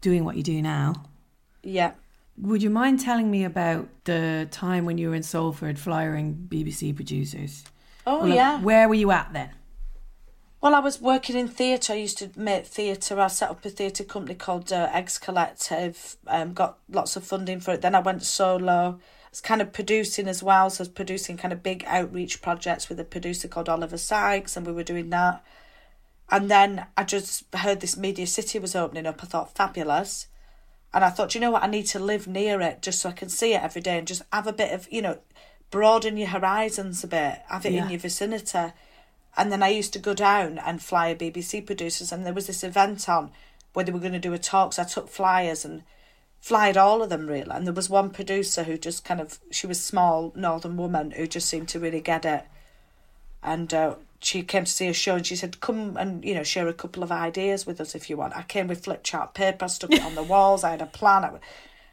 doing 0.00 0.24
what 0.24 0.36
you 0.36 0.42
do 0.42 0.60
now. 0.62 0.94
Yeah. 1.62 1.92
Would 2.38 2.62
you 2.62 2.70
mind 2.70 3.00
telling 3.00 3.30
me 3.30 3.44
about 3.44 3.88
the 4.04 4.46
time 4.50 4.84
when 4.84 4.98
you 4.98 5.08
were 5.08 5.14
in 5.14 5.22
Salford 5.22 5.78
flyering 5.78 6.48
BBC 6.48 6.94
producers? 6.94 7.64
Oh, 8.06 8.20
well, 8.20 8.28
yeah. 8.28 8.60
Where 8.60 8.88
were 8.88 8.94
you 8.94 9.10
at 9.10 9.32
then? 9.32 9.50
Well, 10.60 10.74
I 10.74 10.80
was 10.80 11.00
working 11.00 11.36
in 11.36 11.48
theatre. 11.48 11.92
I 11.92 11.96
used 11.96 12.18
to 12.18 12.30
make 12.36 12.66
theatre. 12.66 13.20
I 13.20 13.28
set 13.28 13.50
up 13.50 13.64
a 13.64 13.70
theatre 13.70 14.04
company 14.04 14.34
called 14.34 14.72
uh, 14.72 14.88
Eggs 14.92 15.18
Collective. 15.18 16.16
Um, 16.26 16.52
got 16.54 16.78
lots 16.90 17.16
of 17.16 17.24
funding 17.24 17.60
for 17.60 17.72
it. 17.74 17.82
Then 17.82 17.94
I 17.94 18.00
went 18.00 18.22
solo. 18.22 18.98
I 18.98 19.28
was 19.30 19.40
kind 19.40 19.62
of 19.62 19.72
producing 19.72 20.28
as 20.28 20.42
well. 20.42 20.70
So 20.70 20.80
I 20.80 20.82
was 20.82 20.88
producing 20.88 21.36
kind 21.36 21.52
of 21.52 21.62
big 21.62 21.84
outreach 21.86 22.42
projects 22.42 22.88
with 22.88 22.98
a 23.00 23.04
producer 23.04 23.48
called 23.48 23.68
Oliver 23.68 23.98
Sykes, 23.98 24.56
and 24.56 24.66
we 24.66 24.72
were 24.72 24.82
doing 24.82 25.10
that. 25.10 25.44
And 26.30 26.50
then 26.50 26.86
I 26.96 27.04
just 27.04 27.44
heard 27.54 27.80
this 27.80 27.96
Media 27.96 28.26
City 28.26 28.58
was 28.58 28.74
opening 28.74 29.06
up. 29.06 29.22
I 29.22 29.26
thought, 29.26 29.54
fabulous. 29.54 30.26
And 30.92 31.04
I 31.04 31.10
thought, 31.10 31.34
you 31.34 31.40
know 31.40 31.50
what? 31.50 31.62
I 31.62 31.68
need 31.68 31.86
to 31.86 31.98
live 31.98 32.26
near 32.26 32.60
it 32.60 32.82
just 32.82 33.00
so 33.00 33.10
I 33.10 33.12
can 33.12 33.28
see 33.28 33.54
it 33.54 33.62
every 33.62 33.82
day 33.82 33.98
and 33.98 34.06
just 34.06 34.22
have 34.32 34.46
a 34.46 34.52
bit 34.52 34.72
of, 34.72 34.90
you 34.90 35.02
know, 35.02 35.18
broaden 35.70 36.16
your 36.16 36.28
horizons 36.28 37.04
a 37.04 37.06
bit, 37.06 37.42
have 37.48 37.66
it 37.66 37.72
yeah. 37.72 37.84
in 37.84 37.90
your 37.90 38.00
vicinity. 38.00 38.72
And 39.36 39.52
then 39.52 39.62
I 39.62 39.68
used 39.68 39.92
to 39.92 39.98
go 39.98 40.14
down 40.14 40.58
and 40.58 40.82
fly 40.82 41.08
a 41.08 41.16
BBC 41.16 41.66
producers, 41.66 42.10
and 42.10 42.24
there 42.24 42.32
was 42.32 42.46
this 42.46 42.64
event 42.64 43.08
on 43.08 43.30
where 43.74 43.84
they 43.84 43.92
were 43.92 44.00
going 44.00 44.12
to 44.12 44.18
do 44.18 44.32
a 44.32 44.38
talk. 44.38 44.72
So 44.72 44.82
I 44.82 44.86
took 44.86 45.08
flyers 45.08 45.64
and 45.64 45.82
flyed 46.40 46.76
all 46.76 47.02
of 47.02 47.10
them 47.10 47.26
really. 47.26 47.50
And 47.50 47.66
there 47.66 47.74
was 47.74 47.90
one 47.90 48.08
producer 48.08 48.62
who 48.62 48.78
just 48.78 49.04
kind 49.04 49.20
of, 49.20 49.38
she 49.50 49.66
was 49.66 49.84
small 49.84 50.32
northern 50.34 50.76
woman 50.76 51.10
who 51.10 51.26
just 51.26 51.48
seemed 51.48 51.68
to 51.68 51.80
really 51.80 52.00
get 52.00 52.24
it. 52.24 52.44
And 53.42 53.74
uh, 53.74 53.96
she 54.20 54.42
came 54.42 54.64
to 54.64 54.70
see 54.70 54.88
a 54.88 54.92
show 54.92 55.16
and 55.16 55.26
she 55.26 55.36
said, 55.36 55.60
Come 55.60 55.96
and, 55.96 56.24
you 56.24 56.34
know, 56.34 56.42
share 56.42 56.68
a 56.68 56.74
couple 56.74 57.02
of 57.02 57.12
ideas 57.12 57.66
with 57.66 57.80
us 57.80 57.94
if 57.94 58.08
you 58.08 58.16
want. 58.16 58.36
I 58.36 58.42
came 58.42 58.68
with 58.68 58.84
flip 58.84 59.02
chart 59.02 59.34
paper, 59.34 59.68
stuck 59.68 59.92
it 59.92 60.02
on 60.02 60.14
the 60.14 60.22
walls, 60.34 60.64
I 60.64 60.70
had 60.70 60.82
a 60.82 60.86
plan. 60.86 61.38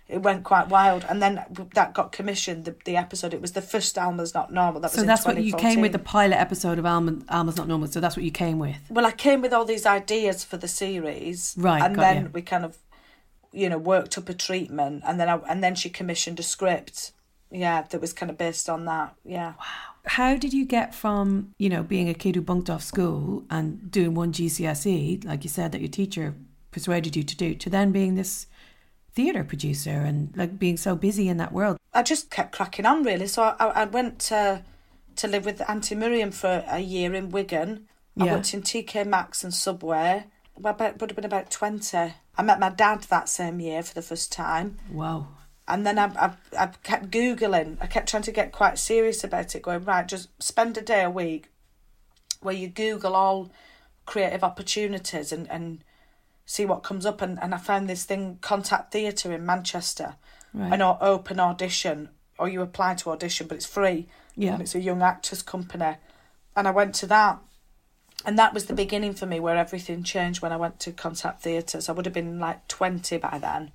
It 0.08 0.22
went 0.22 0.44
quite 0.44 0.68
wild. 0.68 1.06
And 1.08 1.22
then 1.22 1.44
that 1.74 1.94
got 1.94 2.12
commissioned, 2.12 2.66
the, 2.66 2.76
the 2.86 2.98
episode. 2.98 3.34
It 3.34 3.42
was 3.42 3.54
the 3.54 3.62
first 3.62 3.98
Alma's 3.98 4.34
Not 4.34 4.52
Normal. 4.52 4.82
That 4.82 4.92
was 4.92 5.00
so 5.00 5.06
that's 5.06 5.26
what 5.26 5.42
you 5.42 5.56
came 5.56 5.82
with, 5.82 5.92
the 5.92 6.00
pilot 6.00 6.36
episode 6.36 6.78
of 6.78 6.86
Alma, 6.86 7.20
Alma's 7.30 7.58
Not 7.58 7.68
Normal. 7.68 7.88
So 7.88 8.00
that's 8.00 8.16
what 8.16 8.24
you 8.24 8.32
came 8.32 8.60
with? 8.60 8.78
Well, 8.90 9.06
I 9.06 9.12
came 9.12 9.42
with 9.42 9.54
all 9.54 9.66
these 9.66 9.86
ideas 9.86 10.44
for 10.44 10.58
the 10.58 10.68
series. 10.68 11.56
Right. 11.58 11.82
And 11.82 11.96
then 11.96 12.24
you. 12.24 12.30
we 12.34 12.42
kind 12.42 12.66
of, 12.66 12.78
you 13.52 13.70
know, 13.70 13.78
worked 13.78 14.18
up 14.18 14.30
a 14.30 14.34
treatment. 14.34 15.04
And 15.06 15.20
then 15.20 15.30
I, 15.30 15.38
and 15.50 15.64
then 15.64 15.76
she 15.76 15.90
commissioned 15.90 16.40
a 16.40 16.44
script. 16.44 17.12
Yeah, 17.50 17.84
that 17.84 18.02
was 18.02 18.14
kind 18.14 18.30
of 18.30 18.38
based 18.38 18.70
on 18.70 18.86
that. 18.86 19.16
Yeah. 19.24 19.54
Wow. 19.60 19.83
How 20.06 20.36
did 20.36 20.54
you 20.54 20.66
get 20.66 20.94
from, 20.94 21.54
you 21.58 21.70
know, 21.70 21.84
being 21.84 22.10
a 22.10 22.14
kid 22.14 22.36
who 22.36 22.42
bunked 22.42 22.70
off 22.70 22.84
school 22.84 23.44
and 23.50 23.90
doing 23.90 24.14
one 24.14 24.34
GCSE, 24.34 25.24
like 25.26 25.44
you 25.44 25.50
said, 25.50 25.72
that 25.72 25.82
your 25.82 25.90
teacher 25.90 26.36
persuaded 26.72 27.16
you 27.16 27.24
to 27.24 27.36
do, 27.36 27.56
to 27.56 27.70
then 27.70 27.92
being 27.92 28.16
this 28.16 28.48
theatre 29.14 29.44
producer 29.44 29.92
and 29.92 30.36
like 30.36 30.60
being 30.60 30.76
so 30.76 30.96
busy 30.96 31.30
in 31.30 31.38
that 31.38 31.54
world? 31.54 31.78
I 31.94 32.04
just 32.04 32.30
kept 32.30 32.54
cracking 32.54 32.86
on 32.86 33.04
really. 33.04 33.28
So 33.28 33.44
I, 33.44 33.66
I 33.66 33.86
went 33.86 34.20
to, 34.20 34.64
to 35.16 35.28
live 35.28 35.46
with 35.46 35.62
Auntie 35.70 35.96
Miriam 35.96 36.32
for 36.32 36.64
a 36.68 36.80
year 36.80 37.14
in 37.14 37.30
Wigan. 37.30 37.88
I 38.20 38.26
yeah. 38.26 38.36
worked 38.36 38.54
in 38.54 38.62
TK 38.62 39.06
Maxx 39.08 39.44
and 39.44 39.54
Subway. 39.54 40.26
I 40.64 40.72
would 40.72 40.80
have 40.80 41.16
been 41.16 41.26
about 41.26 41.50
20. 41.50 42.14
I 42.36 42.42
met 42.42 42.60
my 42.60 42.70
dad 42.70 43.04
that 43.04 43.30
same 43.30 43.60
year 43.60 43.82
for 43.84 43.94
the 43.94 44.02
first 44.02 44.32
time. 44.32 44.78
Wow 44.92 45.30
and 45.68 45.86
then 45.86 45.98
I, 45.98 46.06
I, 46.06 46.34
I 46.58 46.68
kept 46.84 47.12
googling. 47.12 47.78
I 47.80 47.88
kept 47.88 48.10
trying 48.10 48.24
to 48.24 48.32
get 48.32 48.52
quite 48.52 48.78
serious 48.78 49.24
about 49.24 49.56
it 49.56 49.62
going 49.62 49.84
right 49.86 50.08
just 50.08 50.30
spend 50.42 50.78
a 50.78 50.82
day 50.82 51.04
a 51.04 51.10
week 51.10 51.50
where 52.42 52.56
you 52.56 52.68
google 52.68 53.16
all 53.16 53.52
creative 54.06 54.44
opportunities 54.44 55.32
and, 55.32 55.50
and 55.50 55.84
see 56.46 56.66
what 56.66 56.84
comes 56.84 57.06
up. 57.06 57.22
And, 57.22 57.42
and 57.42 57.56
i 57.56 57.58
found 57.58 57.90
this 57.90 58.04
thing 58.04 58.38
contact 58.42 58.92
theatre 58.92 59.32
in 59.32 59.46
manchester. 59.46 60.16
Right. 60.56 60.74
an 60.74 60.84
open 60.84 61.40
audition 61.40 62.10
or 62.38 62.48
you 62.48 62.62
apply 62.62 62.94
to 62.96 63.10
audition 63.12 63.48
but 63.48 63.56
it's 63.56 63.66
free. 63.66 64.08
Yeah. 64.36 64.54
And 64.54 64.62
it's 64.62 64.76
a 64.76 64.82
young 64.82 65.02
actors 65.02 65.42
company. 65.42 65.96
And 66.56 66.68
i 66.68 66.72
went 66.72 66.94
to 66.96 67.08
that. 67.08 67.40
And 68.26 68.38
that 68.40 68.54
was 68.54 68.66
the 68.66 68.74
beginning 68.74 69.14
for 69.14 69.26
me 69.26 69.40
where 69.40 69.58
everything 69.58 70.04
changed 70.04 70.42
when 70.42 70.54
I 70.54 70.58
went 70.58 70.80
to 70.82 70.94
Contact 70.94 71.42
Theatre. 71.42 71.82
So 71.82 71.92
I 71.92 71.96
would 71.96 72.06
have 72.06 72.14
been 72.14 72.40
like 72.40 72.66
20 72.70 73.18
by 73.18 73.38
then. 73.38 73.72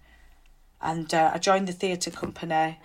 And 0.81 1.13
uh, 1.13 1.33
I 1.35 1.39
joined 1.39 1.69
the 1.69 1.73
theatre 1.73 2.11
company. 2.11 2.79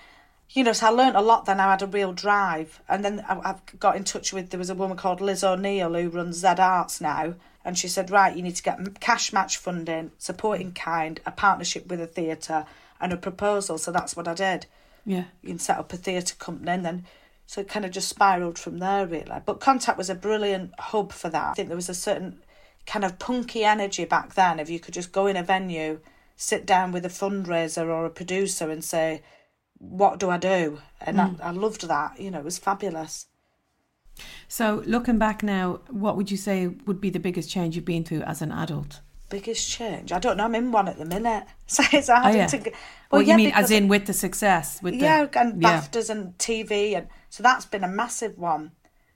You 0.49 0.63
know, 0.63 0.73
so 0.73 0.88
I 0.88 0.89
learnt 0.89 1.15
a 1.15 1.21
lot 1.21 1.45
then. 1.45 1.60
I 1.60 1.71
had 1.71 1.82
a 1.82 1.88
real 1.88 2.13
drive. 2.13 2.82
And 2.88 3.03
then 3.03 3.25
I, 3.27 3.36
I 3.36 3.56
got 3.79 3.95
in 3.95 4.03
touch 4.03 4.34
with, 4.34 4.49
there 4.49 4.60
was 4.60 4.69
a 4.69 4.75
woman 4.75 4.97
called 4.97 5.21
Liz 5.21 5.43
O'Neill 5.43 5.93
who 5.93 6.10
runs 6.10 6.38
Z 6.38 6.47
Arts 6.60 7.01
now. 7.01 7.36
And 7.65 7.77
she 7.77 7.88
said, 7.88 8.12
right, 8.12 8.36
you 8.36 8.43
need 8.43 8.56
to 8.56 8.63
get 8.63 8.99
cash 8.99 9.32
match 9.32 9.58
funding, 9.58 10.12
support 10.17 10.60
in 10.60 10.73
kind, 10.73 11.21
a 11.25 11.32
partnership 11.32 11.88
with 11.88 12.01
a 12.01 12.08
theatre, 12.08 12.65
and 12.99 13.13
a 13.13 13.17
proposal. 13.17 13.77
So 13.77 13.91
that's 13.91 14.15
what 14.15 14.27
I 14.27 14.34
did. 14.34 14.65
Yeah. 15.06 15.25
You 15.41 15.49
can 15.49 15.60
set 15.60 15.77
up 15.77 15.93
a 15.93 15.97
theatre 15.97 16.36
company 16.36 16.71
and 16.71 16.86
then 16.86 17.06
so 17.45 17.62
it 17.62 17.67
kind 17.67 17.86
of 17.86 17.91
just 17.91 18.10
spiraled 18.10 18.58
from 18.58 18.79
there 18.79 19.06
really 19.06 19.41
but 19.45 19.60
contact 19.60 19.97
was 19.97 20.10
a 20.10 20.15
brilliant 20.15 20.71
hub 20.79 21.12
for 21.12 21.29
that 21.29 21.51
i 21.51 21.53
think 21.53 21.67
there 21.67 21.75
was 21.75 21.89
a 21.89 21.93
certain 21.93 22.39
kind 22.86 23.06
of 23.06 23.19
punky 23.19 23.63
energy 23.63 24.06
back 24.06 24.34
then 24.34 24.60
if 24.60 24.69
you 24.69 24.79
could 24.79 24.93
just 24.93 25.12
go 25.12 25.27
in 25.27 25.38
a 25.38 25.43
venue 25.43 25.99
sit 26.36 26.65
down 26.65 26.91
with 26.91 27.06
a 27.06 27.10
fundraiser 27.10 27.88
or 27.88 28.06
a 28.06 28.10
producer 28.10 28.69
and 28.69 28.84
say 28.84 29.22
what 29.78 30.19
do 30.19 30.30
i 30.30 30.38
do 30.38 30.80
and 31.02 31.17
mm. 31.17 31.41
I, 31.41 31.48
I 31.48 31.52
loved 31.52 31.88
that 31.88 32.19
you 32.19 32.32
know 32.32 32.39
it 32.39 32.46
was 32.46 32.58
fabulous 32.58 33.28
so 34.48 34.84
looking 34.86 35.17
back 35.17 35.43
now 35.43 35.82
what 35.89 36.15
would 36.17 36.32
you 36.32 36.38
say 36.38 36.67
would 36.67 37.02
be 37.02 37.10
the 37.10 37.19
biggest 37.19 37.50
change 37.50 37.76
you've 37.76 37.86
been 37.86 38.04
through 38.04 38.22
as 38.22 38.41
an 38.41 38.52
adult 38.52 39.02
biggest 39.34 39.67
change? 39.67 40.12
I 40.12 40.19
don't 40.19 40.38
know. 40.38 40.46
I'm 40.46 40.54
in 40.54 40.72
one 40.72 40.88
at 40.88 40.98
the 40.98 41.06
minute, 41.06 41.46
so 41.67 41.84
it's 41.91 42.08
hard 42.08 42.36
oh, 42.36 42.38
yeah. 42.38 42.48
to. 42.48 42.58
Well, 42.58 42.72
well 43.12 43.22
you 43.22 43.30
yeah, 43.30 43.38
mean 43.38 43.52
as 43.54 43.72
in 43.72 43.88
with 43.88 44.06
the 44.06 44.13
success, 44.13 44.80
with 44.82 44.93
yeah, 44.93 45.26
the, 45.26 45.39
and 45.39 45.62
BAFTAs 45.62 46.10
yeah. 46.10 46.15
and 46.15 46.38
TV, 46.38 46.96
and 46.96 47.08
so 47.30 47.41
that's 47.41 47.65
been 47.65 47.84
a 47.84 47.88
massive 47.88 48.38
one. 48.38 48.72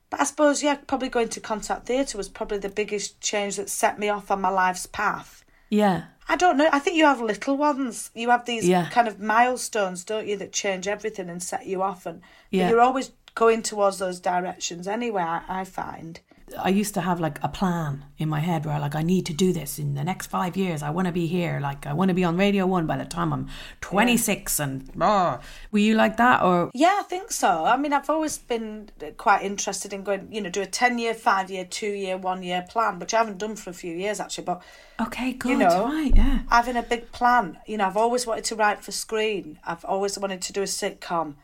But 0.09 0.21
I 0.21 0.23
suppose 0.23 0.63
yeah, 0.63 0.75
probably 0.87 1.09
going 1.09 1.29
to 1.29 1.39
contact 1.39 1.85
theatre 1.85 2.17
was 2.17 2.29
probably 2.29 2.57
the 2.57 2.69
biggest 2.69 3.21
change 3.21 3.57
that 3.57 3.69
set 3.69 3.99
me 3.99 4.09
off 4.09 4.31
on 4.31 4.41
my 4.41 4.49
life's 4.49 4.87
path. 4.87 5.45
Yeah. 5.69 6.05
I 6.29 6.35
don't 6.35 6.57
know. 6.57 6.69
I 6.71 6.79
think 6.79 6.97
you 6.97 7.05
have 7.05 7.21
little 7.21 7.57
ones. 7.57 8.11
You 8.13 8.29
have 8.29 8.45
these 8.45 8.67
yeah. 8.67 8.89
kind 8.89 9.07
of 9.07 9.19
milestones, 9.19 10.03
don't 10.03 10.27
you, 10.27 10.35
that 10.37 10.51
change 10.51 10.87
everything 10.87 11.29
and 11.29 11.41
set 11.41 11.65
you 11.65 11.81
off, 11.81 12.05
and 12.05 12.21
yeah. 12.51 12.69
you're 12.69 12.81
always 12.81 13.11
going 13.35 13.61
towards 13.61 13.99
those 13.99 14.19
directions 14.19 14.87
anyway. 14.87 15.21
I, 15.21 15.41
I 15.47 15.63
find. 15.63 16.19
I 16.57 16.69
used 16.69 16.93
to 16.93 17.01
have 17.01 17.19
like 17.19 17.39
a 17.43 17.49
plan 17.49 18.05
in 18.17 18.29
my 18.29 18.39
head 18.39 18.65
where 18.65 18.79
like 18.79 18.95
I 18.95 19.01
need 19.01 19.25
to 19.25 19.33
do 19.33 19.51
this 19.51 19.79
in 19.79 19.95
the 19.95 20.03
next 20.03 20.27
five 20.27 20.55
years. 20.55 20.81
I 20.81 20.89
want 20.91 21.07
to 21.07 21.11
be 21.11 21.27
here. 21.27 21.59
Like 21.59 21.85
I 21.85 21.93
want 21.93 22.07
to 22.09 22.15
be 22.15 22.23
on 22.23 22.37
Radio 22.37 22.65
One 22.65 22.87
by 22.87 22.97
the 22.97 23.05
time 23.05 23.33
I'm 23.33 23.49
26. 23.81 24.59
Yeah. 24.59 24.65
And 24.65 24.89
oh, 25.01 25.39
were 25.71 25.79
you 25.79 25.95
like 25.95 26.15
that 26.17 26.41
or? 26.41 26.71
Yeah, 26.73 26.97
I 26.99 27.03
think 27.03 27.31
so. 27.31 27.65
I 27.65 27.75
mean, 27.75 27.91
I've 27.91 28.09
always 28.09 28.37
been 28.37 28.89
quite 29.17 29.43
interested 29.43 29.91
in 29.91 30.03
going. 30.03 30.29
You 30.31 30.41
know, 30.41 30.49
do 30.49 30.61
a 30.61 30.65
10 30.65 30.97
year, 30.99 31.13
five 31.13 31.51
year, 31.51 31.65
two 31.65 31.91
year, 31.91 32.17
one 32.17 32.43
year 32.43 32.65
plan, 32.69 32.99
which 32.99 33.13
I 33.13 33.17
haven't 33.17 33.39
done 33.39 33.57
for 33.57 33.69
a 33.69 33.73
few 33.73 33.95
years 33.95 34.21
actually. 34.21 34.45
But 34.45 34.63
okay, 35.01 35.33
good. 35.33 35.51
You 35.51 35.57
know, 35.57 35.85
right, 35.85 36.15
yeah. 36.15 36.39
Having 36.49 36.77
a 36.77 36.83
big 36.83 37.11
plan. 37.11 37.57
You 37.67 37.77
know, 37.77 37.87
I've 37.87 37.97
always 37.97 38.25
wanted 38.25 38.45
to 38.45 38.55
write 38.55 38.83
for 38.83 38.93
screen. 38.93 39.59
I've 39.65 39.83
always 39.83 40.17
wanted 40.17 40.41
to 40.43 40.53
do 40.53 40.61
a 40.61 40.65
sitcom 40.65 41.35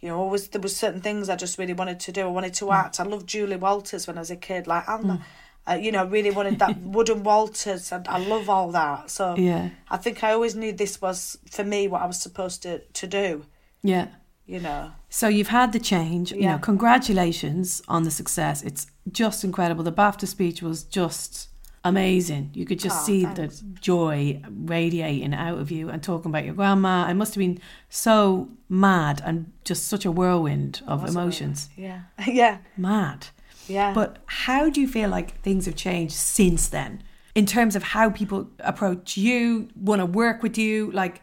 you 0.00 0.08
know, 0.08 0.18
always 0.18 0.48
there 0.48 0.60
was 0.60 0.74
certain 0.74 1.00
things 1.00 1.28
I 1.28 1.36
just 1.36 1.58
really 1.58 1.74
wanted 1.74 2.00
to 2.00 2.12
do. 2.12 2.22
I 2.22 2.26
wanted 2.26 2.54
to 2.54 2.66
mm. 2.66 2.74
act. 2.74 3.00
I 3.00 3.04
loved 3.04 3.26
Julie 3.26 3.56
Walters 3.56 4.06
when 4.06 4.16
I 4.16 4.20
was 4.20 4.30
a 4.30 4.36
kid, 4.36 4.66
like 4.66 4.88
Alma. 4.88 5.18
Mm. 5.18 5.22
Uh, 5.68 5.74
you 5.74 5.92
know, 5.92 6.06
really 6.06 6.30
wanted 6.30 6.58
that 6.58 6.80
Wood 6.80 7.10
and 7.10 7.24
Walters, 7.24 7.92
and 7.92 8.08
I 8.08 8.18
love 8.18 8.48
all 8.48 8.72
that. 8.72 9.10
So 9.10 9.36
yeah, 9.36 9.70
I 9.90 9.98
think 9.98 10.24
I 10.24 10.32
always 10.32 10.56
knew 10.56 10.72
this 10.72 11.02
was 11.02 11.38
for 11.50 11.64
me 11.64 11.86
what 11.86 12.00
I 12.00 12.06
was 12.06 12.18
supposed 12.18 12.62
to 12.62 12.78
to 12.78 13.06
do. 13.06 13.44
Yeah, 13.82 14.08
you 14.46 14.58
know. 14.58 14.92
So 15.10 15.28
you've 15.28 15.48
had 15.48 15.72
the 15.72 15.78
change. 15.78 16.32
Yeah. 16.32 16.38
You 16.38 16.46
know, 16.46 16.58
congratulations 16.58 17.82
on 17.88 18.04
the 18.04 18.10
success. 18.10 18.62
It's 18.62 18.86
just 19.12 19.44
incredible. 19.44 19.84
The 19.84 19.92
BAFTA 19.92 20.26
speech 20.26 20.62
was 20.62 20.82
just 20.82 21.49
amazing. 21.84 22.50
You 22.54 22.64
could 22.66 22.78
just 22.78 23.02
oh, 23.02 23.04
see 23.04 23.24
thanks. 23.24 23.60
the 23.60 23.66
joy 23.80 24.42
radiating 24.48 25.34
out 25.34 25.58
of 25.58 25.70
you 25.70 25.88
and 25.88 26.02
talking 26.02 26.30
about 26.30 26.44
your 26.44 26.54
grandma. 26.54 27.08
It 27.08 27.14
must 27.14 27.34
have 27.34 27.40
been 27.40 27.60
so 27.88 28.50
mad 28.68 29.22
and 29.24 29.52
just 29.64 29.88
such 29.88 30.04
a 30.04 30.10
whirlwind 30.10 30.82
of 30.86 31.08
emotions. 31.08 31.70
Yeah. 31.76 32.02
yeah. 32.26 32.58
Mad. 32.76 33.28
Yeah. 33.68 33.92
But 33.94 34.18
how 34.26 34.68
do 34.68 34.80
you 34.80 34.88
feel 34.88 35.08
like 35.08 35.40
things 35.42 35.66
have 35.66 35.76
changed 35.76 36.14
since 36.14 36.68
then? 36.68 37.02
In 37.34 37.46
terms 37.46 37.76
of 37.76 37.82
how 37.82 38.10
people 38.10 38.50
approach 38.58 39.16
you, 39.16 39.68
want 39.76 40.00
to 40.00 40.06
work 40.06 40.42
with 40.42 40.58
you, 40.58 40.90
like 40.90 41.22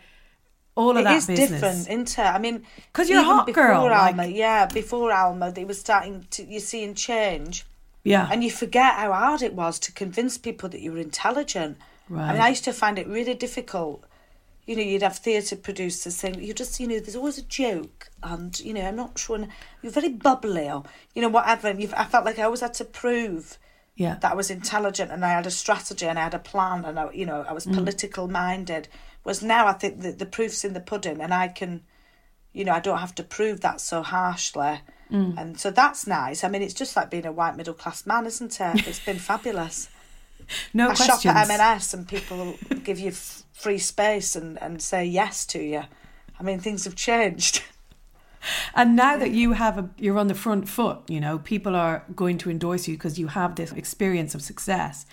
all 0.75 0.91
of 0.91 0.97
it 0.97 1.03
that 1.03 1.17
is 1.17 1.27
business. 1.27 1.49
different, 1.49 1.79
isn't 1.79 2.19
it? 2.19 2.19
I 2.19 2.39
mean, 2.39 2.63
because 2.93 3.09
you're 3.09 3.19
a 3.19 3.23
hot 3.23 3.51
girl. 3.51 3.87
Alma, 3.91 4.23
like... 4.23 4.35
yeah, 4.35 4.67
before 4.67 5.11
Alma, 5.11 5.51
they 5.51 5.65
were 5.65 5.73
starting 5.73 6.25
to 6.31 6.45
you're 6.45 6.61
seeing 6.61 6.93
change. 6.93 7.65
Yeah. 8.07 8.29
And 8.31 8.43
you 8.43 8.49
forget 8.49 8.95
how 8.95 9.11
hard 9.11 9.41
it 9.41 9.53
was 9.53 9.79
to 9.79 9.91
convince 9.91 10.37
people 10.37 10.69
that 10.69 10.79
you 10.79 10.93
were 10.93 10.97
intelligent. 10.99 11.77
Right. 12.07 12.29
I 12.29 12.31
mean, 12.33 12.41
I 12.41 12.49
used 12.49 12.63
to 12.63 12.71
find 12.73 12.97
it 12.97 13.07
really 13.07 13.33
difficult. 13.33 14.03
You 14.65 14.77
know, 14.77 14.81
you'd 14.81 15.01
have 15.01 15.17
theatre 15.17 15.57
producers 15.57 16.15
saying, 16.15 16.41
you 16.41 16.53
just, 16.53 16.79
you 16.79 16.87
know, 16.87 16.99
there's 16.99 17.15
always 17.15 17.37
a 17.37 17.43
joke, 17.43 18.09
and, 18.21 18.57
you 18.59 18.73
know, 18.73 18.81
I'm 18.81 18.95
not 18.95 19.17
sure, 19.17 19.45
you're 19.81 19.91
very 19.91 20.09
bubbly, 20.09 20.69
or, 20.69 20.83
you 21.15 21.21
know, 21.21 21.29
whatever. 21.29 21.67
And 21.67 21.93
I 21.95 22.05
felt 22.05 22.25
like 22.25 22.39
I 22.39 22.43
always 22.43 22.61
had 22.61 22.73
to 22.75 22.85
prove 22.85 23.57
yeah. 23.95 24.15
that 24.21 24.31
I 24.31 24.35
was 24.35 24.49
intelligent 24.49 25.11
and 25.11 25.25
I 25.25 25.29
had 25.29 25.45
a 25.45 25.51
strategy 25.51 26.05
and 26.05 26.19
I 26.19 26.23
had 26.23 26.33
a 26.33 26.39
plan 26.39 26.85
and, 26.85 26.99
I, 26.99 27.11
you 27.11 27.25
know, 27.25 27.45
I 27.47 27.53
was 27.53 27.65
mm. 27.65 27.73
political 27.73 28.27
minded. 28.27 28.87
Whereas 29.23 29.41
now 29.41 29.67
I 29.67 29.73
think 29.73 30.01
that 30.01 30.19
the 30.19 30.25
proof's 30.25 30.63
in 30.63 30.73
the 30.73 30.79
pudding 30.79 31.19
and 31.19 31.33
I 31.33 31.47
can, 31.49 31.81
you 32.53 32.63
know, 32.63 32.73
I 32.73 32.79
don't 32.79 32.99
have 32.99 33.15
to 33.15 33.23
prove 33.23 33.61
that 33.61 33.81
so 33.81 34.01
harshly. 34.01 34.81
Mm. 35.11 35.37
And 35.37 35.59
so 35.59 35.71
that's 35.71 36.05
nice. 36.07 36.43
I 36.43 36.49
mean, 36.49 36.61
it's 36.61 36.73
just 36.73 36.95
like 36.95 37.09
being 37.09 37.25
a 37.25 37.31
white 37.31 37.55
middle 37.55 37.73
class 37.73 38.05
man, 38.05 38.25
isn't 38.25 38.59
it? 38.59 38.87
It's 38.87 39.03
been 39.03 39.19
fabulous. 39.19 39.89
no 40.73 40.89
I 40.89 40.95
questions. 40.95 41.21
shop 41.21 41.35
at 41.35 41.49
M&S 41.49 41.93
and 41.93 42.07
people 42.07 42.55
give 42.83 42.99
you 42.99 43.09
f- 43.09 43.43
free 43.53 43.77
space 43.79 44.35
and, 44.35 44.61
and 44.61 44.81
say 44.81 45.05
yes 45.05 45.45
to 45.47 45.59
you. 45.59 45.83
I 46.39 46.43
mean, 46.43 46.59
things 46.59 46.85
have 46.85 46.95
changed. 46.95 47.63
And 48.75 48.95
now 48.95 49.17
that 49.17 49.31
you 49.31 49.53
have 49.53 49.77
a, 49.77 49.89
you're 49.97 50.17
on 50.17 50.27
the 50.27 50.35
front 50.35 50.69
foot, 50.69 50.99
you 51.09 51.19
know, 51.19 51.39
people 51.39 51.75
are 51.75 52.03
going 52.15 52.37
to 52.37 52.49
endorse 52.49 52.87
you 52.87 52.95
because 52.95 53.19
you 53.19 53.27
have 53.27 53.55
this 53.55 53.71
experience 53.73 54.35
of 54.35 54.41
success. 54.41 55.05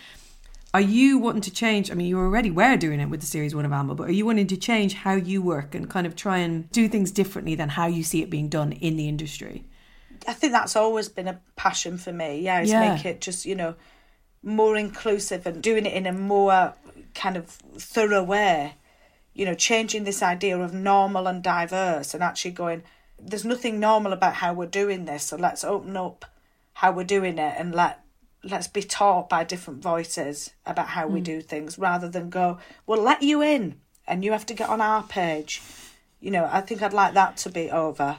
Are 0.72 0.80
you 0.80 1.18
wanting 1.18 1.40
to 1.42 1.50
change? 1.50 1.90
I 1.90 1.94
mean, 1.94 2.06
you 2.06 2.18
already 2.18 2.50
were 2.50 2.76
doing 2.76 3.00
it 3.00 3.06
with 3.08 3.20
the 3.20 3.26
series 3.26 3.54
one 3.54 3.64
of 3.64 3.72
Alma, 3.72 3.94
but 3.94 4.08
are 4.08 4.12
you 4.12 4.26
wanting 4.26 4.46
to 4.48 4.56
change 4.56 4.94
how 4.94 5.14
you 5.14 5.40
work 5.40 5.74
and 5.74 5.88
kind 5.88 6.06
of 6.06 6.14
try 6.14 6.38
and 6.38 6.70
do 6.70 6.86
things 6.88 7.10
differently 7.10 7.54
than 7.54 7.70
how 7.70 7.86
you 7.86 8.02
see 8.04 8.22
it 8.22 8.30
being 8.30 8.48
done 8.48 8.72
in 8.72 8.96
the 8.96 9.08
industry? 9.08 9.64
I 10.26 10.32
think 10.32 10.52
that's 10.52 10.76
always 10.76 11.08
been 11.08 11.28
a 11.28 11.40
passion 11.56 11.98
for 11.98 12.12
me. 12.12 12.40
Yeah, 12.40 12.60
is 12.60 12.70
yeah. 12.70 12.94
make 12.94 13.04
it 13.04 13.20
just 13.20 13.46
you 13.46 13.54
know 13.54 13.74
more 14.42 14.76
inclusive 14.76 15.46
and 15.46 15.62
doing 15.62 15.86
it 15.86 15.94
in 15.94 16.06
a 16.06 16.12
more 16.12 16.74
kind 17.14 17.36
of 17.36 17.46
thorough 17.46 18.22
way. 18.22 18.74
You 19.32 19.46
know, 19.46 19.54
changing 19.54 20.04
this 20.04 20.22
idea 20.22 20.58
of 20.58 20.72
normal 20.72 21.26
and 21.26 21.42
diverse 21.42 22.14
and 22.14 22.22
actually 22.22 22.52
going, 22.52 22.84
there's 23.18 23.44
nothing 23.44 23.80
normal 23.80 24.12
about 24.12 24.34
how 24.34 24.52
we're 24.52 24.66
doing 24.66 25.06
this, 25.06 25.24
so 25.24 25.36
let's 25.36 25.64
open 25.64 25.96
up 25.96 26.24
how 26.74 26.92
we're 26.92 27.04
doing 27.04 27.38
it 27.38 27.54
and 27.58 27.74
let 27.74 28.04
let's 28.44 28.68
be 28.68 28.82
taught 28.82 29.28
by 29.28 29.42
different 29.42 29.82
voices 29.82 30.50
about 30.66 30.88
how 30.88 31.08
mm. 31.08 31.12
we 31.12 31.20
do 31.20 31.40
things 31.40 31.78
rather 31.78 32.08
than 32.08 32.28
go, 32.28 32.58
we'll 32.86 33.02
let 33.02 33.22
you 33.22 33.42
in 33.42 33.80
and 34.06 34.24
you 34.24 34.32
have 34.32 34.46
to 34.46 34.54
get 34.54 34.68
on 34.68 34.80
our 34.80 35.02
page. 35.02 35.62
You 36.20 36.30
know, 36.30 36.48
I 36.50 36.60
think 36.60 36.82
I'd 36.82 36.92
like 36.92 37.14
that 37.14 37.36
to 37.38 37.50
be 37.50 37.70
over. 37.70 38.18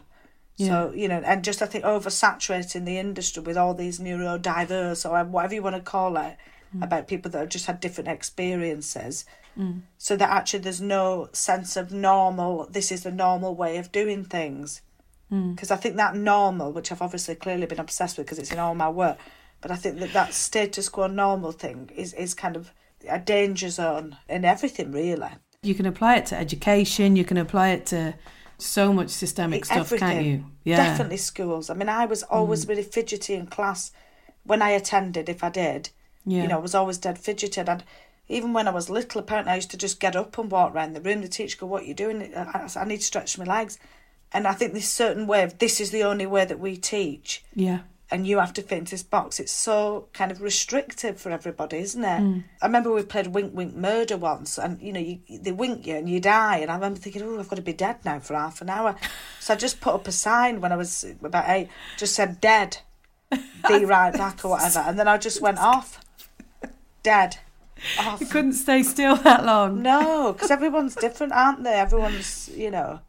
Yeah. 0.58 0.68
So, 0.68 0.94
you 0.96 1.08
know, 1.08 1.22
and 1.26 1.44
just 1.44 1.62
I 1.62 1.66
think 1.66 1.84
oversaturating 1.84 2.86
the 2.86 2.98
industry 2.98 3.44
with 3.44 3.58
all 3.58 3.74
these 3.74 4.00
neurodiverse 4.00 5.10
or 5.10 5.24
whatever 5.26 5.54
you 5.54 5.62
want 5.62 5.76
to 5.76 5.82
call 5.82 6.16
it 6.18 6.38
mm. 6.76 6.84
about 6.84 7.08
people 7.08 7.30
that 7.32 7.40
have 7.40 7.50
just 7.50 7.66
had 7.66 7.80
different 7.80 8.10
experiences. 8.10 9.26
Mm. 9.58 9.82
So 9.98 10.16
that 10.16 10.30
actually 10.30 10.60
there's 10.60 10.82
no 10.82 11.30
sense 11.34 11.76
of 11.76 11.92
normal, 11.92 12.68
this 12.70 12.92
is 12.92 13.04
the 13.04 13.12
normal 13.12 13.56
way 13.56 13.78
of 13.78 13.92
doing 13.92 14.24
things. 14.24 14.82
Because 15.30 15.70
mm. 15.70 15.74
I 15.74 15.76
think 15.76 15.96
that 15.98 16.16
normal, 16.16 16.72
which 16.72 16.92
I've 16.92 17.02
obviously 17.02 17.36
clearly 17.36 17.66
been 17.66 17.80
obsessed 17.80 18.18
with 18.18 18.28
because 18.28 18.40
it's 18.40 18.52
in 18.52 18.60
all 18.60 18.76
my 18.76 18.90
work, 18.90 19.18
but 19.60 19.72
I 19.72 19.76
think 19.76 20.00
that 20.00 20.14
that 20.14 20.34
status 20.34 20.88
quo 20.88 21.08
normal 21.08 21.52
thing 21.52 21.90
is, 21.96 22.14
is 22.14 22.34
kind 22.34 22.56
of 22.56 22.72
a 23.10 23.20
danger 23.20 23.70
zone 23.70 24.18
in 24.30 24.46
everything, 24.46 24.92
really. 24.92 25.30
You 25.64 25.74
can 25.74 25.88
apply 25.88 26.18
it 26.18 26.28
to 26.28 26.38
education, 26.38 27.16
you 27.16 27.26
can 27.26 27.38
apply 27.38 27.70
it 27.70 27.88
to 27.88 28.14
so 28.58 28.94
much 28.94 29.10
systemic 29.10 29.66
stuff, 29.66 29.78
Everything. 29.78 30.10
can't 30.10 30.26
you? 30.26 30.46
Yeah. 30.64 30.78
Definitely 30.78 31.18
schools. 31.18 31.70
I 31.70 31.74
mean, 31.74 31.90
I 31.90 32.06
was 32.06 32.24
always 32.24 32.66
mm. 32.66 32.70
really 32.70 32.84
fidgety 32.84 33.36
in 33.36 33.48
class 33.48 33.92
when 34.44 34.62
I 34.62 34.70
attended, 34.72 35.30
if 35.30 35.44
I 35.44 35.50
did. 35.50 35.90
Yeah. 36.26 36.44
You 36.44 36.48
know, 36.48 36.58
I 36.58 36.62
was 36.62 36.76
always 36.76 36.98
dead 36.98 37.18
fidgety. 37.18 37.62
And 37.62 37.84
even 38.28 38.54
when 38.54 38.68
I 38.68 38.72
was 38.72 38.90
little, 38.90 39.22
apparently 39.22 39.54
I 39.54 39.56
used 39.56 39.72
to 39.72 39.78
just 39.78 40.00
get 40.00 40.16
up 40.16 40.38
and 40.38 40.50
walk 40.50 40.74
around 40.74 40.94
the 40.94 41.02
room. 41.02 41.22
The 41.22 41.28
teacher 41.28 41.58
go, 41.60 41.68
what 41.68 41.84
are 41.84 41.88
you 41.88 41.94
doing? 41.94 42.34
I, 42.36 42.70
I 42.76 42.86
need 42.86 42.98
to 42.98 43.04
stretch 43.04 43.38
my 43.38 43.46
legs. 43.46 43.78
And 44.32 44.48
I 44.48 44.54
think 44.54 44.74
this 44.74 44.90
certain 44.90 45.28
way 45.28 45.44
of, 45.44 45.60
this 45.60 45.80
is 45.80 45.92
the 45.92 46.04
only 46.04 46.26
way 46.26 46.46
that 46.46 46.60
we 46.60 46.78
teach. 46.78 47.44
Yeah 47.54 47.80
and 48.12 48.28
you 48.28 48.38
have 48.40 48.54
to 48.54 48.62
fit 48.62 48.78
into 48.78 48.92
this 48.92 49.04
box. 49.04 49.40
It's 49.40 49.52
so 49.52 50.08
kind 50.14 50.32
of 50.32 50.42
restrictive 50.42 51.20
for 51.20 51.32
everybody, 51.32 51.78
isn't 51.78 52.04
it? 52.04 52.22
Mm. 52.22 52.44
I 52.62 52.66
remember 52.68 52.92
we 52.92 53.04
played 53.04 53.28
Wink 53.28 53.56
Wink 53.56 53.76
Murder 53.76 54.18
once, 54.18 54.60
and 54.60 54.80
you 54.82 54.94
know, 54.94 55.00
you, 55.00 55.20
they 55.28 55.52
wink 55.52 55.88
you 55.88 55.96
and 55.96 56.10
you 56.10 56.20
die. 56.20 56.58
And 56.58 56.70
I 56.70 56.76
remember 56.76 57.00
thinking, 57.00 57.24
oh, 57.24 57.40
I've 57.40 57.50
got 57.50 57.56
to 57.56 57.62
be 57.62 57.74
dead 57.74 57.98
now 58.06 58.20
for 58.20 58.36
half 58.36 58.62
an 58.62 58.70
hour. 58.70 58.96
So 59.40 59.54
I 59.54 59.58
just 59.58 59.82
put 59.82 59.96
up 59.96 60.08
a 60.08 60.12
sign 60.12 60.62
when 60.62 60.72
I 60.72 60.76
was 60.76 61.06
about 61.24 61.46
eight, 61.48 61.70
just 61.98 62.14
said 62.14 62.40
dead. 62.40 62.78
be 63.68 63.86
right 63.86 64.14
back 64.14 64.46
or 64.46 64.52
whatever. 64.52 64.80
And 64.80 65.00
then 65.00 65.08
I 65.08 65.18
just 65.18 65.42
went 65.42 65.58
off, 65.58 66.00
dead. 67.02 67.38
Off. 68.00 68.22
You 68.22 68.28
couldn't 68.28 68.54
stay 68.54 68.84
still 68.84 69.16
that 69.18 69.46
long. 69.46 69.82
No, 69.82 70.32
because 70.32 70.50
everyone's 70.50 70.96
different, 70.96 71.34
aren't 71.34 71.64
they? 71.64 71.74
Everyone's, 71.74 72.50
you 72.56 72.72
know. 72.72 73.02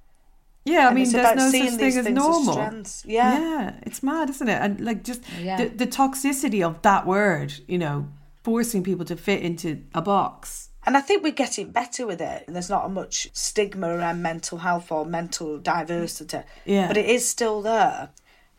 Yeah, 0.67 0.81
I 0.81 0.87
and 0.89 0.95
mean, 0.97 1.11
there's 1.11 1.37
no 1.37 1.51
such 1.51 1.77
thing 1.79 1.99
as 1.99 2.09
normal. 2.09 2.53
strengths. 2.53 3.05
Yeah. 3.07 3.39
yeah, 3.39 3.75
it's 3.83 4.03
mad, 4.03 4.29
isn't 4.31 4.49
it? 4.49 4.61
And 4.61 4.81
like 4.81 5.05
just 5.05 5.23
Yeah. 5.41 5.57
the, 5.59 5.69
the 5.69 5.87
toxicity 5.87 6.67
of 6.67 6.83
that 6.83 7.07
word, 7.07 7.55
you 7.69 7.79
know, 7.79 8.09
forcing 8.43 8.83
people 8.83 9.05
to 9.07 9.17
fit 9.17 9.43
into 9.43 9.83
a 9.95 10.03
box. 10.03 10.71
And 10.85 10.97
I 10.97 11.01
think 11.01 11.23
we're 11.23 11.33
getting 11.33 11.71
better 11.71 12.07
with 12.07 12.21
it. 12.21 12.45
There's 12.49 12.69
not 12.71 12.91
much 12.93 13.29
stigma 13.33 13.89
around 13.89 14.23
mental 14.23 14.59
health 14.59 14.93
or 14.93 15.05
mental 15.07 15.59
diversity. 15.59 16.41
Yeah. 16.65 16.89
But 16.89 16.97
it 16.97 17.07
is 17.07 17.29
still 17.29 17.63
there. 17.63 18.11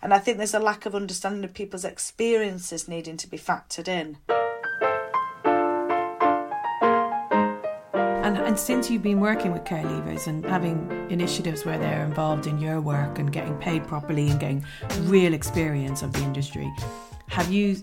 And 0.02 0.13
I 0.13 0.20
think 0.20 0.38
there's 0.38 0.54
a 0.54 0.60
lack 0.60 0.86
of 0.86 0.93
understanding 0.96 1.43
of 1.43 1.54
people's 1.54 1.86
experiences 1.86 2.88
needing 2.88 3.17
to 3.17 3.28
be 3.30 3.38
factored 3.38 3.88
in. 3.88 4.17
And 8.38 8.45
and 8.45 8.60
since 8.60 8.91
you've 8.91 9.02
been 9.02 9.19
working 9.19 9.52
with 9.52 9.65
care 9.65 9.84
leavers 9.84 10.28
and 10.28 10.45
having 10.45 11.08
initiatives 11.10 11.65
where 11.65 11.80
they're 11.80 12.06
involved 12.06 12.45
in 12.45 12.60
your 12.60 12.80
work 12.80 13.17
and 13.17 13.34
getting 13.34 13.58
paid 13.58 13.88
properly 13.88 14.30
and 14.30 14.39
getting 14.39 14.63
real 15.02 15.34
experience 15.34 16.04
of 16.04 16.13
the 16.13 16.21
industry, 16.21 16.71
have 17.30 17.52
you 17.52 17.78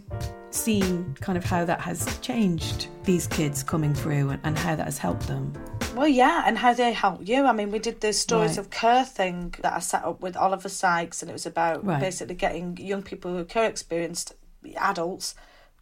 seen 0.51 1.13
kind 1.21 1.37
of 1.37 1.45
how 1.45 1.65
that 1.65 1.81
has 1.81 2.21
changed 2.21 2.87
these 3.03 3.27
kids 3.27 3.65
coming 3.65 3.93
through 3.93 4.31
and, 4.31 4.41
and 4.45 4.57
how 4.57 4.77
that 4.77 4.85
has 4.85 4.97
helped 4.97 5.27
them? 5.27 5.53
Well, 5.97 6.07
yeah, 6.07 6.45
and 6.47 6.57
how 6.57 6.73
they 6.73 6.93
help 6.93 7.27
you. 7.27 7.47
I 7.47 7.53
mean, 7.53 7.73
we 7.73 7.81
did 7.81 8.01
the 8.01 8.13
Stories 8.13 8.51
Right. 8.51 8.59
of 8.59 8.71
Care 8.71 9.05
thing 9.05 9.57
that 9.61 9.73
I 9.73 9.81
set 9.81 10.05
up 10.05 10.21
with 10.21 10.37
Oliver 10.37 10.69
Sykes, 10.69 11.21
and 11.21 11.31
it 11.31 11.33
was 11.33 11.47
about 11.47 11.85
Right. 11.85 11.99
basically 12.01 12.37
getting 12.37 12.77
young 12.77 13.03
people 13.03 13.33
who 13.33 13.39
are 13.39 13.45
care 13.45 13.69
experienced 13.69 14.35
adults 14.77 15.35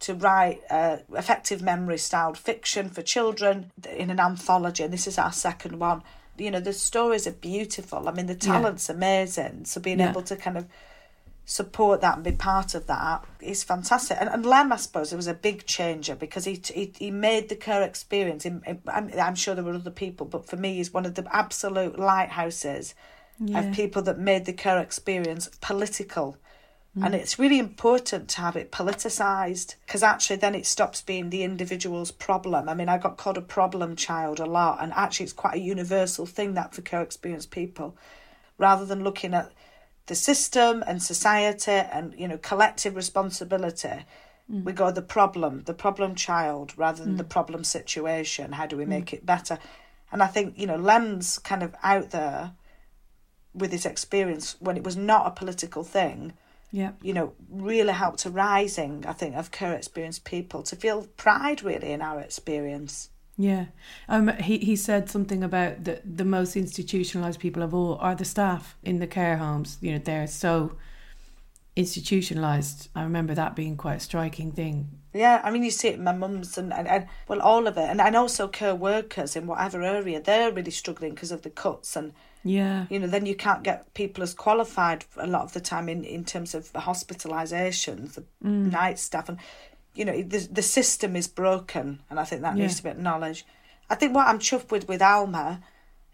to 0.03 0.15
write 0.15 0.61
uh, 0.71 0.99
effective 1.15 1.63
memory 1.63 1.99
styled 1.99 2.39
fiction 2.39 2.89
for 2.91 3.03
children 3.03 3.71
in 3.89 4.11
an 4.11 4.21
anthology. 4.21 4.85
And 4.85 4.93
this 4.93 5.07
is 5.07 5.19
our 5.19 5.33
second 5.33 5.79
one. 5.79 6.03
You 6.39 6.51
know, 6.51 6.61
the 6.61 6.73
stories 6.73 7.27
are 7.27 7.33
beautiful. 7.33 8.09
I 8.09 8.13
mean, 8.13 8.27
the 8.27 8.35
talent's 8.35 8.89
amazing. 8.89 9.65
So 9.67 9.81
being 9.81 10.01
Yeah. 10.01 10.11
able 10.11 10.23
to 10.23 10.37
kind 10.37 10.57
of 10.59 10.67
support 11.45 12.01
that 12.01 12.15
and 12.15 12.25
be 12.25 12.33
part 12.33 12.75
of 12.75 12.87
that 12.87 13.25
is 13.41 13.65
fantastic. 13.65 14.17
And, 14.21 14.29
and 14.29 14.47
Lemn, 14.47 14.73
I 14.73 14.77
suppose, 14.77 15.13
it 15.13 15.17
was 15.17 15.27
a 15.27 15.35
big 15.35 15.67
changer 15.67 16.15
because 16.15 16.45
he 16.45 16.61
he, 16.73 16.93
he 16.99 17.11
made 17.11 17.49
the 17.49 17.57
care 17.57 17.83
experience. 17.83 18.47
In, 18.47 18.63
in- 18.67 18.83
I'm, 18.87 19.11
I'm 19.21 19.35
sure 19.35 19.55
there 19.55 19.65
were 19.65 19.75
other 19.75 19.91
people, 19.91 20.27
but 20.27 20.47
for 20.49 20.57
me, 20.57 20.75
he's 20.75 20.93
one 20.93 21.05
of 21.07 21.15
the 21.15 21.27
absolute 21.35 21.99
lighthouses 21.99 22.95
Yeah. 23.41 23.61
of 23.61 23.75
people 23.75 24.03
that 24.03 24.19
made 24.19 24.45
the 24.47 24.53
care 24.53 24.79
experience 24.79 25.51
political. 25.61 26.37
Mm. 26.97 27.07
And 27.07 27.15
it's 27.15 27.39
really 27.39 27.59
important 27.59 28.29
to 28.31 28.41
have 28.43 28.55
it 28.55 28.71
politicised 28.71 29.77
because 29.87 30.03
actually 30.03 30.37
then 30.37 30.55
it 30.55 30.67
stops 30.67 31.01
being 31.01 31.31
the 31.31 31.43
individual's 31.43 32.11
problem. 32.11 32.69
I 32.69 32.75
mean, 32.75 32.89
I 32.89 32.99
got 32.99 33.17
called 33.17 33.39
a 33.39 33.43
problem 33.43 33.97
child 33.97 34.41
a 34.41 34.47
lot, 34.47 34.83
and 34.83 34.93
actually 34.93 35.25
it's 35.25 35.33
quite 35.33 35.55
a 35.55 35.61
universal 35.61 36.27
thing 36.27 36.55
that 36.55 36.75
for 36.75 36.83
co 36.83 37.01
experienced 37.01 37.51
people. 37.51 37.97
Rather 38.59 38.85
than 38.85 39.03
looking 39.03 39.33
at 39.33 39.53
the 40.07 40.15
system 40.15 40.85
and 40.87 41.03
society 41.03 41.71
and 41.71 42.15
you 42.19 42.29
know 42.29 42.37
collective 42.37 42.97
responsibility 42.97 44.05
mm. 44.51 44.65
we 44.65 44.73
go 44.73 44.91
the 44.91 45.01
problem 45.01 45.63
the 45.65 45.75
problem 45.75 46.15
child 46.15 46.77
rather 46.77 47.05
than 47.05 47.17
the 47.17 47.25
mm. 47.25 47.31
problem 47.31 47.65
situation. 47.65 48.53
How 48.53 48.67
do 48.67 48.77
we 48.77 48.85
make 48.85 49.13
it 49.15 49.25
better? 49.25 49.59
And 50.11 50.23
i 50.23 50.27
think 50.27 50.59
you 50.59 50.67
know 50.67 50.77
Lemn's 50.77 51.39
kind 51.39 51.63
of 51.63 51.75
out 51.83 52.11
there 52.11 52.53
with 53.55 53.73
his 53.73 53.87
experience 53.87 54.57
when 54.61 54.77
it 54.77 54.85
was 54.85 54.97
not 54.97 55.27
a 55.27 55.31
political 55.31 55.85
thing 55.85 56.35
Yeah. 56.73 56.93
you 57.03 57.13
know 57.13 57.35
really 57.51 57.93
helped 57.93 58.25
a 58.25 58.31
rising 58.31 59.05
i 59.07 59.13
think 59.13 59.37
of 59.37 59.51
care 59.51 59.75
experienced 59.75 60.25
people 60.25 60.63
to 60.63 60.75
feel 60.75 61.07
pride 61.17 61.63
really 61.63 61.93
in 61.93 62.01
our 62.03 62.21
experience 62.21 63.11
Yeah. 63.37 63.67
Um, 64.09 64.29
he, 64.29 64.59
he 64.59 64.77
said 64.77 65.09
something 65.09 65.43
about 65.43 65.85
the, 65.85 66.01
the 66.05 66.25
most 66.25 66.57
institutionalized 66.57 67.41
people 67.41 67.63
of 67.63 67.75
all 67.75 67.97
are 68.01 68.15
the 68.15 68.25
staff 68.25 68.77
in 68.83 68.99
the 68.99 69.07
care 69.07 69.39
homes. 69.39 69.79
You 69.81 69.93
know, 69.93 69.99
they're 69.99 70.27
so 70.27 70.77
institutionalized. 71.77 72.89
I 72.95 73.03
remember 73.03 73.35
that 73.35 73.57
being 73.57 73.77
quite 73.77 73.97
a 73.97 74.01
striking 74.01 74.53
thing. 74.53 74.91
Yeah, 75.15 75.41
I 75.45 75.51
mean, 75.51 75.63
you 75.63 75.71
see 75.71 75.89
it 75.89 75.97
in 75.97 76.05
my 76.05 76.13
mum's 76.15 76.57
and, 76.57 76.73
and, 76.73 76.89
and 76.89 77.07
well, 77.29 77.41
all 77.43 77.67
of 77.67 77.77
it. 77.77 77.89
And, 77.89 78.01
and 78.01 78.17
also 78.17 78.49
care 78.49 78.75
workers 78.75 79.37
in 79.37 79.47
whatever 79.47 79.83
area, 79.83 80.21
they're 80.21 80.51
really 80.53 80.71
struggling 80.71 81.13
because 81.15 81.31
of 81.33 81.43
the 81.43 81.51
cuts. 81.51 81.97
And, 81.97 82.13
Yeah. 82.45 82.87
you 82.89 82.99
know, 82.99 83.07
then 83.07 83.27
you 83.27 83.35
can't 83.37 83.63
get 83.63 83.93
people 83.93 84.23
as 84.23 84.33
qualified 84.33 85.05
a 85.19 85.27
lot 85.27 85.43
of 85.43 85.53
the 85.53 85.61
time 85.61 85.89
in, 85.91 86.03
in 86.05 86.25
terms 86.25 86.55
of 86.55 86.73
the 86.73 86.81
hospitalisations, 86.81 88.15
the 88.15 88.25
night 88.49 88.99
staff. 88.99 89.29
And, 89.29 89.39
you 89.95 90.05
know, 90.05 90.23
the, 90.23 90.49
the 90.51 90.63
system 90.63 91.15
is 91.17 91.29
broken. 91.29 92.01
And 92.09 92.19
I 92.19 92.25
think 92.25 92.43
that 92.43 92.55
needs 92.57 92.73
Yeah. 92.75 92.77
to 92.79 92.83
be 92.85 92.89
acknowledged. 92.91 93.45
I 93.91 93.95
think 93.95 94.15
what 94.15 94.27
I'm 94.29 94.39
chuffed 94.39 94.71
with 94.71 94.89
with 94.89 95.03
Alma 95.03 95.61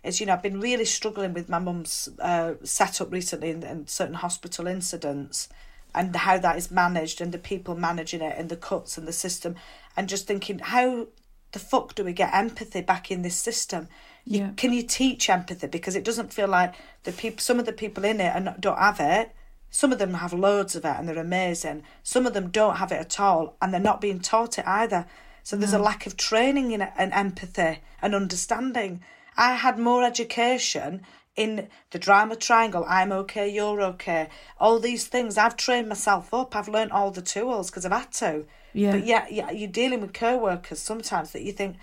is, 0.02 0.18
you 0.20 0.26
know, 0.26 0.32
I've 0.32 0.42
been 0.42 0.60
really 0.60 0.84
struggling 0.84 1.34
with 1.34 1.48
my 1.48 1.58
mum's 1.60 2.08
uh, 2.18 2.54
setup 2.64 3.12
recently 3.12 3.50
and, 3.50 3.62
and 3.62 3.88
certain 3.88 4.14
hospital 4.14 4.66
incidents 4.66 5.48
and 5.94 6.14
how 6.14 6.38
that 6.38 6.56
is 6.56 6.70
managed 6.70 7.20
and 7.20 7.32
the 7.32 7.38
people 7.38 7.74
managing 7.74 8.20
it 8.20 8.36
and 8.38 8.48
the 8.48 8.56
cuts 8.56 8.98
and 8.98 9.06
the 9.08 9.12
system. 9.12 9.56
And 9.96 10.08
just 10.08 10.26
thinking 10.26 10.58
how 10.60 11.08
the 11.52 11.58
fuck 11.58 11.94
do 11.94 12.04
we 12.04 12.12
get 12.12 12.34
empathy 12.34 12.82
back 12.82 13.10
in 13.10 13.22
this 13.22 13.36
system? 13.36 13.88
You, 14.24 14.40
Yeah. 14.40 14.50
can 14.56 14.72
you 14.72 14.82
teach 14.82 15.30
empathy? 15.30 15.66
Because 15.66 15.96
it 15.96 16.04
doesn't 16.04 16.32
feel 16.32 16.48
like 16.48 16.74
the 17.04 17.12
people 17.12 17.40
some 17.40 17.58
of 17.58 17.66
the 17.66 17.72
people 17.72 18.04
in 18.04 18.20
it 18.20 18.34
are 18.34 18.40
not, 18.40 18.60
don't 18.60 18.78
have 18.78 19.00
it. 19.00 19.34
Some 19.70 19.92
of 19.92 19.98
them 19.98 20.14
have 20.14 20.32
loads 20.32 20.76
of 20.76 20.84
it 20.84 20.94
and 20.96 21.08
they're 21.08 21.18
amazing. 21.18 21.82
Some 22.02 22.26
of 22.26 22.34
them 22.34 22.48
don't 22.50 22.76
have 22.76 22.92
it 22.92 23.00
at 23.00 23.18
all 23.20 23.56
and 23.60 23.72
they're 23.72 23.80
not 23.80 24.00
being 24.00 24.20
taught 24.20 24.58
it 24.58 24.66
either. 24.66 25.06
So 25.42 25.56
there's 25.56 25.72
a 25.72 25.78
lack 25.78 26.06
of 26.06 26.16
training 26.18 26.72
in 26.72 26.82
and 26.82 27.12
empathy 27.12 27.80
and 28.02 28.14
understanding. 28.14 29.02
I 29.36 29.54
had 29.54 29.78
more 29.78 30.04
education 30.04 31.06
in 31.38 31.68
the 31.92 31.98
drama 31.98 32.34
triangle 32.36 32.84
i'm 32.88 33.12
okay 33.12 33.48
you're 33.48 33.80
okay 33.80 34.28
all 34.58 34.78
these 34.78 35.06
things 35.06 35.38
i've 35.38 35.56
trained 35.56 35.88
myself 35.88 36.34
up 36.34 36.54
i've 36.56 36.68
learnt 36.68 36.92
all 36.92 37.10
the 37.10 37.22
tools 37.22 37.70
because 37.70 37.84
i've 37.86 37.92
had 37.92 38.12
to 38.12 38.44
Yeah. 38.74 38.92
but 38.92 39.06
yeah, 39.06 39.26
yeah 39.30 39.50
you're 39.50 39.76
dealing 39.82 40.00
with 40.00 40.12
co-workers 40.12 40.80
sometimes 40.80 41.30
that 41.32 41.42
you 41.42 41.52
think 41.52 41.76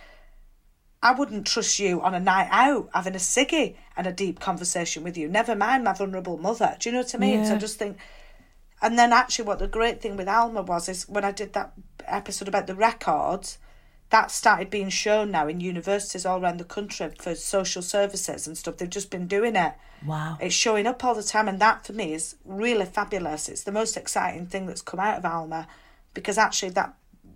I 1.03 1.11
wouldn't 1.13 1.45
trust 1.45 1.77
you 1.77 2.01
on 2.01 2.15
a 2.15 2.19
night 2.19 2.47
out 2.49 2.89
having 2.91 3.13
a 3.13 3.19
ciggy 3.19 3.75
and 3.95 4.07
a 4.07 4.11
deep 4.11 4.39
conversation 4.39 5.03
with 5.03 5.15
you. 5.17 5.27
Never 5.27 5.55
mind 5.55 5.83
my 5.83 5.93
vulnerable 5.93 6.37
mother. 6.39 6.75
Do 6.79 6.89
you 6.89 6.93
know 6.93 7.01
what 7.01 7.13
I 7.13 7.17
mean? 7.19 7.39
Yeah. 7.41 7.49
So 7.49 7.55
I 7.55 7.57
just 7.59 7.77
think. 7.77 7.97
And 8.81 8.97
then 8.97 9.13
actually, 9.13 9.45
what 9.45 9.59
the 9.59 9.67
great 9.67 10.01
thing 10.01 10.17
with 10.17 10.27
Alma 10.27 10.63
was 10.63 10.89
is 10.89 11.07
when 11.07 11.23
I 11.23 11.31
did 11.31 11.53
that 11.53 11.73
episode 12.07 12.47
about 12.47 12.65
the 12.65 12.73
records, 12.73 13.59
that 14.09 14.31
started 14.31 14.69
being 14.69 14.89
shown 14.89 15.31
now 15.31 15.47
in 15.47 15.59
universities 15.59 16.25
all 16.25 16.41
around 16.41 16.57
the 16.57 16.63
country 16.63 17.09
for 17.19 17.35
social 17.35 17.81
services 17.81 18.47
and 18.47 18.57
stuff. 18.57 18.77
They've 18.77 18.89
just 18.89 19.09
been 19.09 19.27
doing 19.27 19.55
it. 19.55 19.73
Wow. 20.05 20.37
It's 20.39 20.53
showing 20.53 20.85
up 20.85 21.03
all 21.03 21.15
the 21.15 21.23
time, 21.23 21.47
and 21.47 21.59
that 21.59 21.85
for 21.85 21.93
me 21.93 22.13
is 22.13 22.35
really 22.45 22.85
fabulous. 22.85 23.49
It's 23.49 23.63
the 23.63 23.71
most 23.71 23.97
exciting 23.97 24.45
thing 24.45 24.67
that's 24.67 24.81
come 24.81 24.99
out 24.99 25.17
of 25.17 25.25
Alma 25.25 25.67
because 26.15 26.39
actually, 26.39 26.69
that 26.69 26.95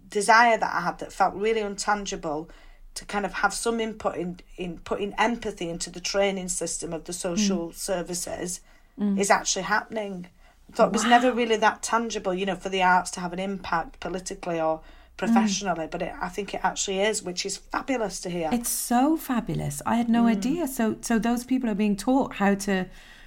desire 0.09 0.57
that 0.57 0.73
I 0.73 0.81
had 0.81 0.97
that 0.99 1.13
felt 1.13 1.35
really 1.35 1.61
untangible 1.61 2.49
to 2.95 3.05
kind 3.05 3.25
of 3.25 3.33
have 3.33 3.53
some 3.53 3.79
input 3.79 4.17
in, 4.17 4.39
in 4.57 4.79
putting 4.79 5.13
empathy 5.19 5.69
into 5.69 5.91
the 5.91 5.99
training 5.99 6.49
system 6.49 6.91
of 6.91 7.03
the 7.03 7.13
social 7.13 7.69
mm. 7.69 7.73
services 7.75 8.61
mm. 8.99 9.19
is 9.19 9.29
actually 9.29 9.63
happening. 9.63 10.27
I 10.71 10.75
thought 10.75 10.87
it 10.87 10.93
was 10.93 11.05
never 11.05 11.31
really 11.31 11.57
that 11.57 11.83
tangible, 11.83 12.33
you 12.33 12.47
know, 12.47 12.55
for 12.55 12.69
the 12.69 12.81
arts 12.81 13.11
to 13.11 13.19
have 13.19 13.33
an 13.33 13.39
impact 13.39 13.99
politically 13.99 14.59
or 14.59 14.81
professionally, 15.19 15.87
but 15.91 16.01
it, 16.01 16.13
I 16.21 16.29
think 16.29 16.53
it 16.55 16.61
actually 16.63 16.99
is, 17.01 17.21
which 17.21 17.45
is 17.45 17.57
fabulous 17.57 18.19
to 18.21 18.29
hear. 18.29 18.49
It's 18.51 18.69
so 18.93 19.17
fabulous. 19.17 19.81
I 19.85 19.95
had 20.01 20.09
no 20.09 20.23
Mm. 20.23 20.31
idea. 20.37 20.67
So 20.67 20.95
so 21.01 21.19
those 21.19 21.43
people 21.51 21.69
are 21.69 21.75
being 21.85 21.97
taught 21.97 22.35
how 22.35 22.55
to 22.67 22.73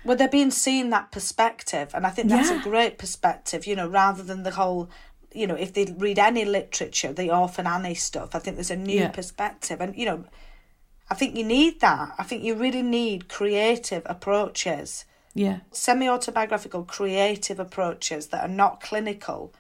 Well, 0.05 0.17
they're 0.17 0.37
being 0.41 0.51
seen 0.51 0.91
that 0.91 1.13
perspective, 1.13 1.89
and 1.95 2.05
I 2.09 2.11
think 2.11 2.29
that's 2.29 2.51
Yeah. 2.51 2.59
a 2.61 2.69
great 2.71 2.95
perspective. 2.99 3.61
You 3.69 3.77
know, 3.77 3.89
rather 4.03 4.23
than 4.31 4.43
the 4.43 4.51
whole, 4.61 4.83
you 5.41 5.47
know, 5.47 5.55
if 5.67 5.71
they 5.75 5.85
read 6.07 6.19
any 6.19 6.45
literature, 6.45 7.13
the 7.13 7.31
Orphan 7.31 7.67
Annie 7.67 7.95
stuff. 7.95 8.35
I 8.35 8.39
think 8.41 8.57
there's 8.57 8.77
a 8.81 8.85
new 8.93 9.03
Yeah. 9.05 9.11
perspective, 9.21 9.79
and 9.85 9.95
you 10.01 10.07
know, 10.11 10.19
I 11.13 11.15
think 11.15 11.37
you 11.39 11.45
need 11.45 11.75
that. 11.81 12.07
I 12.19 12.25
think 12.29 12.43
you 12.43 12.55
really 12.67 12.83
need 12.83 13.29
creative 13.39 14.03
approaches, 14.15 15.05
yeah. 15.35 15.59
semi-autobiographical, 15.71 16.85
creative 16.85 17.61
approaches 17.61 18.23
that 18.29 18.43
are 18.47 18.55
not 18.63 18.81
clinical. 18.81 19.53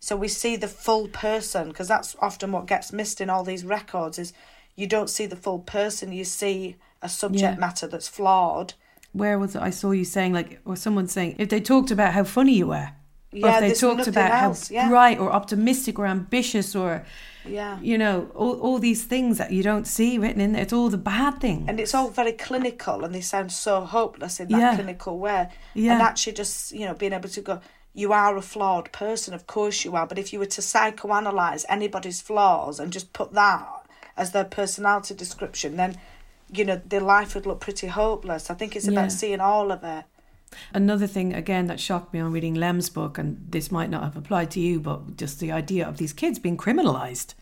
So 0.00 0.16
we 0.16 0.28
see 0.28 0.56
the 0.56 0.68
full 0.68 1.08
person, 1.08 1.68
because 1.68 1.88
that's 1.88 2.16
often 2.20 2.52
what 2.52 2.66
gets 2.66 2.92
missed 2.92 3.20
in 3.20 3.28
all 3.30 3.44
these 3.44 3.64
records. 3.64 4.18
Is 4.18 4.32
you 4.74 4.86
don't 4.86 5.10
see 5.10 5.26
the 5.26 5.36
full 5.36 5.58
person. 5.60 6.10
You 6.12 6.24
see 6.24 6.76
a 7.02 7.08
subject 7.08 7.54
Yeah. 7.54 7.60
matter 7.60 7.86
that's 7.86 8.08
flawed. 8.08 8.74
Where 9.12 9.38
was 9.38 9.54
it? 9.56 9.62
I 9.62 9.70
saw 9.70 9.90
you 9.90 10.04
saying 10.04 10.32
like 10.32 10.60
or 10.64 10.76
someone 10.76 11.06
saying 11.08 11.36
if 11.38 11.48
they 11.50 11.60
talked 11.60 11.90
about 11.90 12.12
how 12.14 12.24
funny 12.24 12.54
you 12.54 12.68
were. 12.68 12.88
or 13.32 13.38
Yeah, 13.38 13.54
if 13.58 13.60
they 13.60 13.74
talked 13.88 14.06
about 14.08 14.32
else, 14.42 14.68
how 14.68 14.74
yeah. 14.74 14.88
bright 14.88 15.18
or 15.18 15.30
optimistic 15.32 15.98
or 15.98 16.06
ambitious 16.06 16.74
or 16.74 17.04
Yeah. 17.44 17.78
you 17.80 17.96
know, 17.98 18.28
all, 18.34 18.54
all 18.60 18.78
these 18.78 19.04
things 19.04 19.38
that 19.38 19.50
you 19.52 19.62
don't 19.62 19.86
see 19.86 20.18
written 20.18 20.40
in 20.40 20.52
there. 20.52 20.62
It's 20.62 20.72
all 20.72 20.88
the 20.90 20.98
bad 20.98 21.40
things. 21.40 21.64
and 21.68 21.78
it's 21.80 21.94
all 21.94 22.08
very 22.08 22.32
clinical 22.32 23.04
and 23.04 23.14
they 23.14 23.20
sound 23.20 23.52
so 23.52 23.82
hopeless 23.82 24.40
in 24.40 24.48
that 24.48 24.58
Yeah. 24.60 24.74
clinical 24.76 25.18
way 25.18 25.48
Yeah. 25.74 25.92
and 25.94 26.02
actually 26.02 26.32
just 26.34 26.72
you 26.72 26.86
know 26.86 26.94
being 26.94 27.12
able 27.12 27.28
to 27.28 27.40
go 27.40 27.60
you 27.94 28.12
are 28.12 28.36
a 28.36 28.42
flawed 28.42 28.92
person, 28.92 29.34
of 29.34 29.46
course 29.46 29.84
you 29.84 29.96
are. 29.96 30.06
But 30.06 30.18
if 30.18 30.32
you 30.32 30.38
were 30.38 30.46
to 30.46 30.60
psychoanalyze 30.60 31.64
anybody's 31.68 32.20
flaws 32.20 32.78
and 32.80 32.92
just 32.92 33.12
put 33.12 33.32
that 33.32 33.66
as 34.16 34.32
their 34.32 34.44
personality 34.44 35.14
description, 35.14 35.76
then 35.76 35.96
you 36.52 36.64
know 36.64 36.80
their 36.84 37.00
life 37.00 37.34
would 37.34 37.46
look 37.46 37.60
pretty 37.60 37.86
hopeless. 37.88 38.50
I 38.50 38.54
think 38.54 38.74
it's 38.76 38.86
Yeah. 38.86 38.92
about 38.92 39.12
seeing 39.12 39.40
all 39.40 39.70
of 39.72 39.82
it. 39.84 40.04
Another 40.74 41.06
thing, 41.06 41.32
again, 41.32 41.66
that 41.68 41.78
shocked 41.78 42.12
me 42.12 42.18
on 42.18 42.32
reading 42.32 42.54
Lemn's 42.54 42.90
book, 42.90 43.18
and 43.18 43.38
this 43.50 43.70
might 43.70 43.88
not 43.88 44.02
have 44.02 44.16
applied 44.16 44.50
to 44.52 44.60
you, 44.60 44.80
but 44.80 45.16
just 45.16 45.38
the 45.38 45.52
idea 45.52 45.86
of 45.88 45.96
these 45.98 46.12
kids 46.12 46.40
being 46.40 46.56
criminalized. 46.56 47.34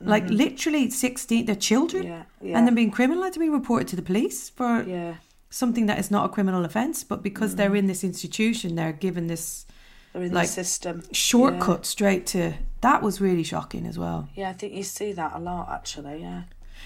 Like 0.00 0.28
literally 0.28 0.90
16, 0.90 1.46
they're 1.46 1.54
children, 1.54 2.02
Mm-hmm. 2.04 2.12
Yeah, 2.12 2.22
yeah. 2.50 2.58
and 2.58 2.66
they're 2.66 2.74
being 2.74 2.90
criminalized, 2.90 3.38
being 3.38 3.52
reported 3.52 3.86
to 3.88 3.96
the 3.96 4.02
police 4.02 4.48
for 4.50 4.82
Yeah, 4.82 5.14
something 5.50 5.86
that 5.86 5.98
is 6.00 6.10
not 6.10 6.24
a 6.24 6.28
criminal 6.28 6.64
offence, 6.64 7.04
but 7.04 7.22
because 7.22 7.54
they're 7.54 7.76
in 7.76 7.86
this 7.86 8.02
institution, 8.02 8.74
they're 8.74 8.92
given 8.92 9.26
this 9.28 9.64
in 10.14 10.32
Like, 10.32 10.46
the 10.48 10.52
system. 10.52 11.02
shortcut 11.12 11.86
straight 11.86 12.26
to. 12.28 12.54
That 12.80 13.02
was 13.02 13.20
really 13.20 13.42
shocking 13.44 13.86
as 13.86 13.98
well. 13.98 14.28
Yeah. 14.34 14.44
yeah, 14.44 14.50
I 14.50 14.52
think 14.54 14.72
you 14.74 14.82
see 14.82 15.12
that 15.12 15.32
a 15.34 15.38
lot 15.38 15.68
actually. 15.70 16.20
Yeah. 16.22 16.42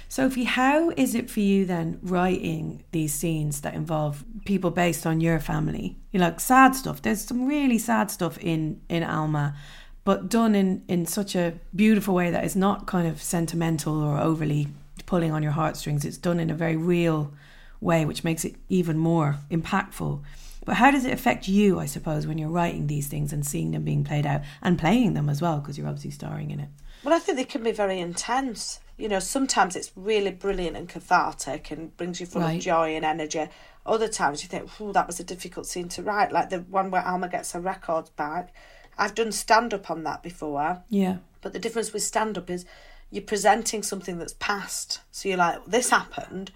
Sophie, 0.08 0.44
how 0.44 0.90
is 0.90 1.14
it 1.14 1.28
for 1.30 1.40
you 1.40 1.64
then 1.64 1.98
writing 2.02 2.84
these 2.92 3.12
scenes 3.14 3.62
that 3.62 3.74
involve 3.74 4.24
people 4.44 4.70
based 4.70 5.06
on 5.06 5.20
your 5.20 5.40
family? 5.40 5.96
You 6.12 6.20
know, 6.20 6.26
like 6.26 6.38
sad 6.40 6.74
stuff. 6.76 7.02
There's 7.02 7.22
some 7.22 7.46
really 7.46 7.78
sad 7.78 8.10
stuff 8.10 8.38
in 8.38 8.80
in 8.88 9.02
Alma, 9.02 9.56
but 10.04 10.28
done 10.28 10.54
in 10.54 10.82
in 10.86 11.06
such 11.06 11.34
a 11.34 11.54
beautiful 11.74 12.14
way 12.14 12.30
that 12.30 12.44
is 12.44 12.54
not 12.54 12.86
kind 12.86 13.08
of 13.08 13.22
sentimental 13.22 14.00
or 14.02 14.18
overly 14.18 14.68
pulling 15.06 15.32
on 15.32 15.42
your 15.42 15.52
heartstrings. 15.52 16.04
It's 16.04 16.18
done 16.18 16.38
in 16.40 16.50
a 16.50 16.54
very 16.54 16.76
real 16.76 17.32
way, 17.80 18.04
which 18.04 18.22
makes 18.22 18.44
it 18.44 18.54
even 18.68 18.96
more 18.98 19.36
impactful. 19.50 20.20
But 20.66 20.74
how 20.76 20.90
does 20.90 21.04
it 21.06 21.12
affect 21.14 21.48
you, 21.48 21.78
I 21.80 21.86
suppose, 21.86 22.26
when 22.26 22.36
you're 22.36 22.50
writing 22.50 22.88
these 22.88 23.06
things 23.06 23.32
and 23.32 23.46
seeing 23.46 23.70
them 23.70 23.84
being 23.84 24.04
played 24.04 24.26
out 24.26 24.42
and 24.60 24.78
playing 24.78 25.14
them 25.14 25.30
as 25.30 25.40
well, 25.40 25.60
because 25.60 25.78
you're 25.78 25.86
obviously 25.86 26.10
starring 26.10 26.50
in 26.50 26.60
it? 26.60 26.68
Well, 27.04 27.14
I 27.14 27.20
think 27.20 27.38
they 27.38 27.44
can 27.44 27.62
be 27.62 27.70
very 27.72 28.00
intense. 28.00 28.80
You 28.98 29.08
know, 29.08 29.20
sometimes 29.20 29.76
it's 29.76 29.92
really 29.94 30.32
brilliant 30.32 30.76
and 30.76 30.88
cathartic 30.88 31.70
and 31.70 31.96
brings 31.96 32.20
you 32.20 32.26
full 32.26 32.42
Right. 32.42 32.56
of 32.56 32.62
joy 32.62 32.96
and 32.96 33.04
energy. 33.04 33.46
Other 33.86 34.08
times 34.08 34.42
you 34.42 34.48
think, 34.48 34.68
oh, 34.80 34.90
that 34.90 35.06
was 35.06 35.20
a 35.20 35.24
difficult 35.24 35.66
scene 35.66 35.88
to 35.90 36.02
write." 36.02 36.32
Like 36.32 36.50
the 36.50 36.58
one 36.62 36.90
where 36.90 37.06
Alma 37.06 37.28
gets 37.28 37.52
her 37.52 37.60
records 37.60 38.10
back. 38.10 38.52
I've 38.98 39.14
done 39.14 39.30
stand 39.30 39.72
up 39.72 39.88
on 39.90 40.02
that 40.02 40.22
before, 40.22 40.82
Yeah. 40.88 41.18
but 41.42 41.52
the 41.52 41.60
difference 41.60 41.92
with 41.92 42.02
stand 42.02 42.36
up 42.36 42.50
is 42.50 42.64
you're 43.10 43.22
presenting 43.22 43.84
something 43.84 44.18
that's 44.18 44.34
past. 44.40 45.00
So 45.12 45.28
you're 45.28 45.38
like, 45.38 45.64
"This 45.66 45.90
happened," 45.90 46.50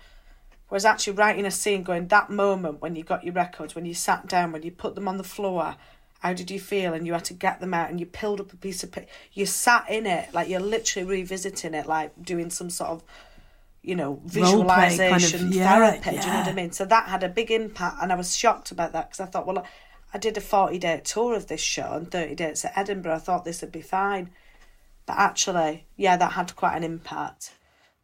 whereas 0.71 0.87
actually 0.87 1.13
writing 1.13 1.45
a 1.45 1.51
scene, 1.51 1.83
going 1.83 2.09
that 2.09 2.31
moment 2.31 2.81
when 2.81 2.97
you 2.97 3.05
got 3.05 3.23
your 3.23 3.35
records, 3.35 3.75
when 3.75 3.85
you 3.85 3.93
sat 3.93 4.27
down, 4.27 4.53
when 4.53 4.63
you 4.63 4.71
put 4.71 4.95
them 4.95 5.07
on 5.07 5.19
the 5.19 5.25
floor. 5.25 5.77
How 6.21 6.35
did 6.35 6.51
you 6.51 6.61
feel? 6.61 6.93
And 6.93 7.07
you 7.07 7.15
had 7.15 7.25
to 7.27 7.35
get 7.35 7.61
them 7.61 7.73
out, 7.73 7.89
and 7.89 7.99
you 7.99 8.05
peeled 8.05 8.43
up 8.43 8.53
a 8.53 8.57
piece 8.57 8.83
of 8.83 8.93
paper. 8.93 9.09
You 9.33 9.47
sat 9.47 9.89
in 9.89 10.07
it, 10.07 10.35
like 10.35 10.51
you're 10.51 10.61
literally 10.61 11.09
revisiting 11.09 11.73
it, 11.73 11.87
like 11.87 12.13
doing 12.23 12.51
some 12.51 12.69
sort 12.69 12.91
of, 12.91 13.03
you 13.83 13.97
know, 13.97 14.17
play 14.31 14.43
kind 14.43 14.55
of- 14.55 14.61
visualization 14.61 15.53
yeah, 15.53 15.77
therapy. 15.77 16.11
Do 16.11 16.17
you 16.17 16.33
know 16.33 16.41
what 16.41 16.49
I 16.49 16.53
mean? 16.53 16.73
So 16.73 16.85
that 16.85 17.09
had 17.09 17.23
a 17.23 17.29
big 17.31 17.51
impact, 17.51 18.03
and 18.03 18.13
I 18.13 18.17
was 18.17 18.37
shocked 18.37 18.71
about 18.71 18.93
that 18.93 19.09
because 19.09 19.21
I 19.21 19.31
thought, 19.31 19.47
well, 19.47 19.65
I 20.13 20.19
did 20.19 20.37
a 20.37 20.43
forty 20.43 20.79
day 20.79 21.01
tour 21.03 21.35
of 21.35 21.47
this 21.47 21.63
show 21.63 21.93
and 21.93 22.11
thirty 22.11 22.35
days 22.35 22.67
at 22.67 22.77
Edinburgh. 22.77 23.15
I 23.15 23.19
thought 23.19 23.47
this 23.47 23.63
would 23.63 23.73
be 23.73 23.81
fine, 23.81 24.29
but 25.07 25.17
actually, 25.17 25.87
yeah, 25.97 26.19
that 26.19 26.33
had 26.33 26.55
quite 26.55 26.77
an 26.77 26.85
impact. 26.85 27.55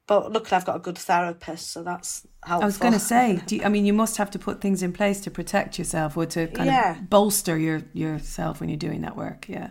But 0.07 0.33
luckily, 0.33 0.53
I've 0.57 0.65
got 0.65 0.77
a 0.77 0.81
good 0.81 0.97
therapist, 0.99 1.71
so 1.73 1.83
that's 1.83 2.27
helpful. 2.45 2.63
I 2.63 2.67
was 2.67 2.79
going 2.79 2.93
to 2.93 3.01
say, 3.01 3.41
do 3.47 3.57
you, 3.57 3.65
I 3.65 3.69
mean, 3.69 3.85
you 3.85 3.93
must 3.93 4.19
have 4.19 4.31
to 4.33 4.39
put 4.39 4.61
things 4.61 4.83
in 4.83 4.93
place 4.93 5.21
to 5.23 5.31
protect 5.33 5.79
yourself 5.81 6.17
or 6.17 6.27
to 6.27 6.47
kind 6.47 6.69
Yeah. 6.69 6.93
of 7.01 7.11
bolster 7.11 7.59
your 7.59 7.83
yourself 7.93 8.61
when 8.61 8.69
you're 8.69 8.79
doing 8.79 9.01
that 9.01 9.17
work. 9.17 9.49
Yeah, 9.49 9.71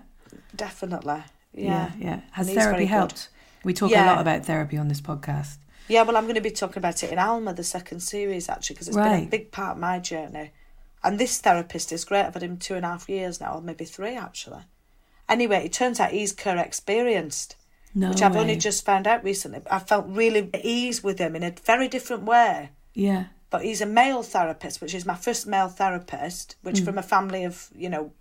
definitely, 0.56 1.24
yeah, 1.54 1.64
yeah, 1.64 1.92
yeah. 1.98 2.20
Has 2.32 2.48
And 2.48 2.50
he's 2.50 2.56
very 2.56 2.66
therapy 2.66 2.84
good. 2.86 2.90
helped? 2.90 3.30
We 3.64 3.74
talk 3.74 3.92
a 3.92 4.06
lot 4.06 4.20
about 4.20 4.46
therapy 4.46 4.78
on 4.78 4.90
this 4.90 5.02
podcast. 5.02 5.58
Yeah, 5.88 6.02
well, 6.04 6.18
I'm 6.18 6.24
going 6.24 6.36
to 6.36 6.42
be 6.42 6.52
talking 6.52 6.78
about 6.80 7.02
it 7.04 7.12
in 7.12 7.20
Alma, 7.20 7.54
the 7.54 7.64
second 7.64 8.02
series, 8.02 8.50
actually, 8.50 8.74
because 8.74 8.88
it's 8.90 8.98
been 8.98 9.24
a 9.24 9.30
big 9.30 9.52
part 9.52 9.74
of 9.76 9.78
my 9.80 10.00
journey. 10.00 10.52
And 11.04 11.20
this 11.20 11.40
therapist 11.40 11.92
is 11.92 12.04
great. 12.06 12.26
I've 12.26 12.34
had 12.34 12.44
him 12.44 12.58
two 12.58 12.76
and 12.76 12.84
a 12.84 12.90
half 12.90 13.08
years 13.08 13.40
now, 13.40 13.54
or 13.56 13.62
maybe 13.62 13.86
three, 13.86 14.16
actually. 14.16 14.64
Anyway, 15.30 15.64
it 15.66 15.74
turns 15.74 16.00
out 16.00 16.12
he's 16.12 16.32
care 16.32 16.58
experienced, 16.58 17.56
No 17.98 18.10
which 18.10 18.22
I've 18.22 18.36
way. 18.36 18.42
only 18.42 18.58
just 18.58 18.86
found 18.86 19.08
out 19.08 19.24
recently. 19.24 19.62
I 19.72 19.80
felt 19.80 20.06
really 20.08 20.50
at 20.54 20.66
ease 20.66 21.02
with 21.04 21.18
him 21.18 21.36
in 21.36 21.44
a 21.44 21.52
very 21.66 21.88
different 21.88 22.24
way. 22.24 22.72
Yeah, 22.94 23.26
But 23.50 23.64
he's 23.64 23.80
a 23.82 23.86
male 23.86 24.22
therapist, 24.22 24.82
which 24.82 24.94
is 24.94 25.06
my 25.06 25.16
first 25.16 25.48
male 25.48 25.70
therapist, 25.70 26.56
which 26.62 26.78
Mm. 26.82 26.86
from 26.86 26.98
a 26.98 27.04
family 27.04 27.44
of, 27.46 27.70
you 27.76 27.90
know, 27.90 28.12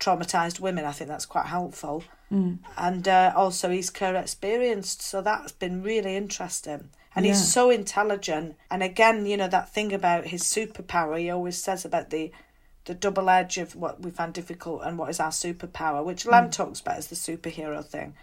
traumatized 0.00 0.58
women, 0.60 0.84
I 0.84 0.92
think 0.92 1.08
that's 1.08 1.26
quite 1.26 1.46
helpful. 1.46 2.02
Mm. 2.32 2.58
And 2.76 3.06
uh, 3.06 3.32
also, 3.36 3.70
he's 3.70 3.90
care 3.90 4.16
experienced, 4.16 5.02
so 5.02 5.22
that's 5.22 5.52
been 5.52 5.82
really 5.82 6.16
interesting. 6.16 6.90
And 7.14 7.24
Yeah. 7.24 7.32
he's 7.32 7.52
so 7.52 7.70
intelligent. 7.70 8.56
And 8.70 8.82
again, 8.82 9.26
you 9.26 9.36
know, 9.36 9.46
that 9.48 9.68
thing 9.72 9.92
about 9.92 10.26
his 10.26 10.42
superpower, 10.42 11.18
he 11.18 11.30
always 11.30 11.62
says 11.62 11.84
about 11.84 12.10
the 12.10 12.32
the 12.86 12.94
double 12.94 13.30
edge 13.30 13.56
of 13.56 13.74
what 13.74 14.02
we 14.02 14.10
find 14.10 14.34
difficult 14.34 14.82
and 14.84 14.98
what 14.98 15.08
is 15.08 15.18
our 15.18 15.30
superpower, 15.30 16.04
which 16.04 16.24
Mm. 16.24 16.32
Lemn 16.32 16.50
talks 16.50 16.80
about 16.80 16.98
as 16.98 17.06
the 17.06 17.14
superhero 17.16 17.82
thing. 17.82 18.14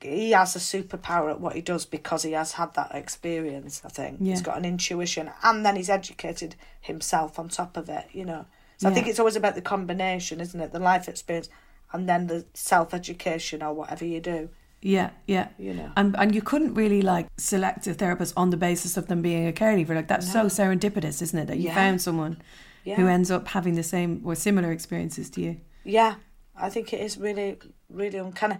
He 0.00 0.30
has 0.32 0.56
a 0.56 0.58
superpower 0.58 1.30
at 1.30 1.40
what 1.40 1.54
he 1.54 1.60
does 1.62 1.84
because 1.86 2.22
he 2.22 2.32
has 2.32 2.52
had 2.52 2.74
that 2.74 2.94
experience, 2.94 3.82
I 3.84 3.88
think. 3.88 4.18
Yeah. 4.20 4.32
He's 4.32 4.42
got 4.42 4.56
an 4.58 4.64
intuition 4.64 5.30
and 5.42 5.64
then 5.64 5.76
he's 5.76 5.90
educated 5.90 6.56
himself 6.80 7.38
on 7.38 7.48
top 7.48 7.76
of 7.76 7.88
it, 7.88 8.06
you 8.12 8.24
know. 8.24 8.46
So 8.78 8.88
I 8.88 8.92
think 8.92 9.06
it's 9.06 9.18
always 9.20 9.36
about 9.36 9.54
the 9.54 9.62
combination, 9.62 10.40
isn't 10.40 10.60
it? 10.60 10.72
The 10.72 10.78
life 10.80 11.08
experience 11.08 11.48
and 11.92 12.08
then 12.08 12.26
the 12.26 12.44
self 12.54 12.92
education 12.92 13.62
or 13.62 13.72
whatever 13.72 14.04
you 14.04 14.20
do. 14.20 14.48
yeah, 14.82 15.10
yeah. 15.26 15.48
You 15.58 15.74
know. 15.74 15.90
and 15.96 16.14
and 16.18 16.34
you 16.34 16.42
couldn't 16.42 16.74
really 16.74 17.00
like 17.00 17.26
select 17.38 17.86
a 17.86 17.94
therapist 17.94 18.34
on 18.36 18.50
the 18.50 18.56
basis 18.58 18.96
of 18.96 19.06
them 19.06 19.22
being 19.22 19.46
a 19.48 19.52
caregiver. 19.52 19.94
Like 19.94 20.08
that's 20.08 20.30
so 20.30 20.46
serendipitous, 20.46 21.22
isn't 21.22 21.38
it? 21.38 21.46
That 21.46 21.56
you 21.58 21.68
Yeah. 21.68 21.74
found 21.74 22.02
someone 22.02 22.42
who 22.84 23.06
ends 23.08 23.30
up 23.30 23.48
having 23.48 23.76
the 23.76 23.82
same 23.82 24.20
or 24.24 24.34
similar 24.34 24.70
experiences 24.72 25.30
to 25.30 25.40
you. 25.40 25.56
Yeah, 25.84 26.16
I 26.54 26.68
think 26.68 26.92
it 26.92 27.00
is 27.00 27.16
really, 27.16 27.58
really 27.88 28.18
uncanny. 28.18 28.58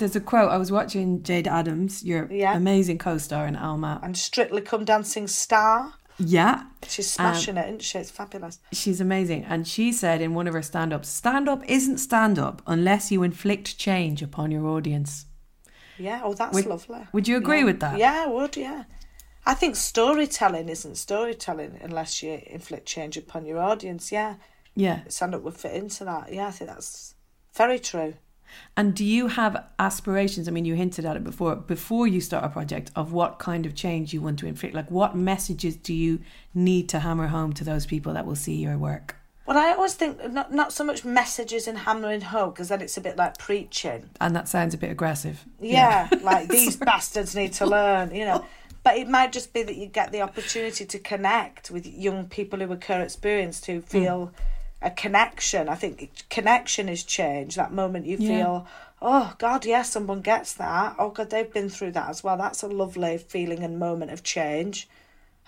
There's 0.00 0.16
a 0.16 0.20
quote 0.20 0.50
I 0.50 0.56
was 0.56 0.72
watching 0.72 1.20
Jayde 1.20 1.46
Adams, 1.46 2.02
your 2.02 2.26
Yeah. 2.32 2.56
amazing 2.56 2.96
co-star 2.96 3.46
in 3.46 3.54
Alma. 3.54 4.00
And 4.02 4.16
Strictly 4.16 4.62
Come 4.62 4.86
Dancing 4.86 5.26
Star. 5.28 5.92
Yeah, 6.18 6.64
She's 6.88 7.18
Um, 7.18 7.34
smashing 7.34 7.56
it, 7.58 7.66
isn't 7.66 7.82
she? 7.82 7.98
It's 7.98 8.10
fabulous. 8.10 8.58
she's 8.72 9.00
amazing. 9.00 9.44
And 9.44 9.68
she 9.68 9.92
said 9.92 10.20
in 10.22 10.32
one 10.34 10.46
of 10.46 10.54
her 10.54 10.62
stand-ups, 10.62 11.08
stand-up 11.08 11.62
isn't 11.68 11.98
stand-up 11.98 12.62
unless 12.66 13.10
you 13.12 13.22
inflict 13.22 13.76
change 13.78 14.22
upon 14.22 14.50
your 14.50 14.66
audience. 14.66 15.26
Yeah, 15.98 16.22
oh, 16.24 16.32
that's 16.32 16.54
Would- 16.54 16.66
lovely. 16.66 17.06
would 17.12 17.28
you 17.28 17.36
agree 17.36 17.58
Yeah. 17.58 17.64
with 17.64 17.80
that? 17.80 17.98
Yeah, 17.98 18.24
I 18.24 18.26
would, 18.26 18.56
yeah. 18.56 18.84
I 19.44 19.52
think 19.54 19.76
storytelling 19.76 20.68
isn't 20.70 20.96
storytelling 20.96 21.78
unless 21.82 22.22
you 22.22 22.40
inflict 22.46 22.86
change 22.86 23.18
upon 23.18 23.44
your 23.44 23.58
audience, 23.58 24.10
yeah. 24.10 24.36
Yeah. 24.74 25.00
Stand 25.08 25.34
up 25.34 25.42
would 25.42 25.56
fit 25.58 25.72
into 25.74 26.04
that. 26.06 26.32
Yeah, 26.32 26.46
I 26.48 26.50
think 26.52 26.70
that's 26.70 27.14
very 27.54 27.78
true. 27.78 28.14
And 28.76 28.94
do 28.94 29.04
you 29.04 29.28
have 29.28 29.64
aspirations? 29.78 30.48
I 30.48 30.50
mean, 30.50 30.64
you 30.64 30.74
hinted 30.74 31.04
at 31.04 31.16
it 31.16 31.24
before. 31.24 31.56
Before 31.56 32.06
you 32.06 32.20
start 32.20 32.44
a 32.44 32.48
project, 32.48 32.90
of 32.96 33.12
what 33.12 33.38
kind 33.38 33.66
of 33.66 33.74
change 33.74 34.12
you 34.12 34.20
want 34.20 34.38
to 34.40 34.46
inflict? 34.46 34.74
Like, 34.74 34.90
what 34.90 35.16
messages 35.16 35.76
do 35.76 35.94
you 35.94 36.20
need 36.54 36.88
to 36.90 37.00
hammer 37.00 37.28
home 37.28 37.52
to 37.54 37.64
those 37.64 37.86
people 37.86 38.14
that 38.14 38.26
will 38.26 38.36
see 38.36 38.54
your 38.54 38.78
work? 38.78 39.16
Well, 39.46 39.58
I 39.58 39.72
always 39.72 39.94
think 39.94 40.30
not 40.30 40.54
not 40.54 40.72
so 40.72 40.84
much 40.84 41.04
messages 41.04 41.66
and 41.66 41.76
hammering 41.76 42.20
home 42.20 42.50
because 42.50 42.68
then 42.68 42.80
it's 42.80 42.96
a 42.96 43.00
bit 43.00 43.16
like 43.16 43.36
preaching. 43.36 44.08
And 44.20 44.36
that 44.36 44.48
sounds 44.48 44.74
a 44.74 44.78
bit 44.78 44.92
aggressive. 44.92 45.44
Yeah, 45.60 46.08
like 46.22 46.48
these 46.56 46.76
bastards 46.76 47.34
need 47.34 47.52
to 47.54 47.66
learn, 47.66 48.14
you 48.14 48.24
know. 48.24 48.46
But 48.84 48.96
it 48.96 49.08
might 49.08 49.32
just 49.32 49.52
be 49.52 49.64
that 49.64 49.76
you 49.76 49.86
get 49.86 50.12
the 50.12 50.22
opportunity 50.22 50.86
to 50.86 50.98
connect 51.00 51.70
with 51.70 51.84
young 51.84 52.28
people 52.28 52.60
who 52.60 52.70
are 52.70 52.76
co-experienced 52.76 53.66
who 53.66 53.80
hmm. 53.80 53.80
feel 53.80 54.32
a 54.82 54.90
connection. 54.90 55.68
I 55.68 55.74
think 55.74 56.10
connection 56.30 56.88
is 56.88 57.04
change. 57.04 57.54
That 57.56 57.72
moment 57.72 58.06
you 58.06 58.16
Yeah. 58.18 58.28
feel, 58.28 58.66
oh 59.02 59.34
God, 59.38 59.64
yes, 59.64 59.90
someone 59.90 60.20
gets 60.20 60.54
that. 60.54 60.96
Oh 60.98 61.10
God, 61.10 61.30
they've 61.30 61.52
been 61.52 61.68
through 61.68 61.92
that 61.92 62.08
as 62.08 62.24
well. 62.24 62.36
That's 62.36 62.62
a 62.62 62.68
lovely 62.68 63.18
feeling 63.18 63.62
and 63.62 63.78
moment 63.78 64.10
of 64.10 64.22
change. 64.22 64.88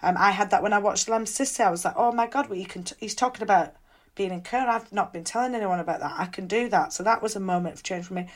Um, 0.02 0.16
I 0.18 0.32
had 0.32 0.50
that 0.50 0.62
when 0.62 0.72
I 0.72 0.78
watched 0.78 1.08
Lemn 1.08 1.24
Sissay. 1.24 1.64
I 1.64 1.70
was 1.70 1.84
like, 1.84 1.94
oh 1.96 2.12
my 2.12 2.26
God, 2.26 2.48
well, 2.48 2.58
you 2.58 2.66
can. 2.66 2.82
T- 2.82 2.96
he's 2.98 3.14
talking 3.14 3.42
about 3.42 3.74
being 4.14 4.32
in 4.32 4.40
care. 4.42 4.68
I've 4.68 4.92
not 4.92 5.12
been 5.12 5.24
telling 5.24 5.54
anyone 5.54 5.78
about 5.80 6.00
that. 6.00 6.14
I 6.18 6.26
can 6.26 6.46
do 6.46 6.68
that. 6.68 6.92
So 6.92 7.02
that 7.04 7.22
was 7.22 7.36
a 7.36 7.40
moment 7.40 7.74
of 7.76 7.82
change 7.82 8.06
for 8.06 8.14
me. 8.14 8.26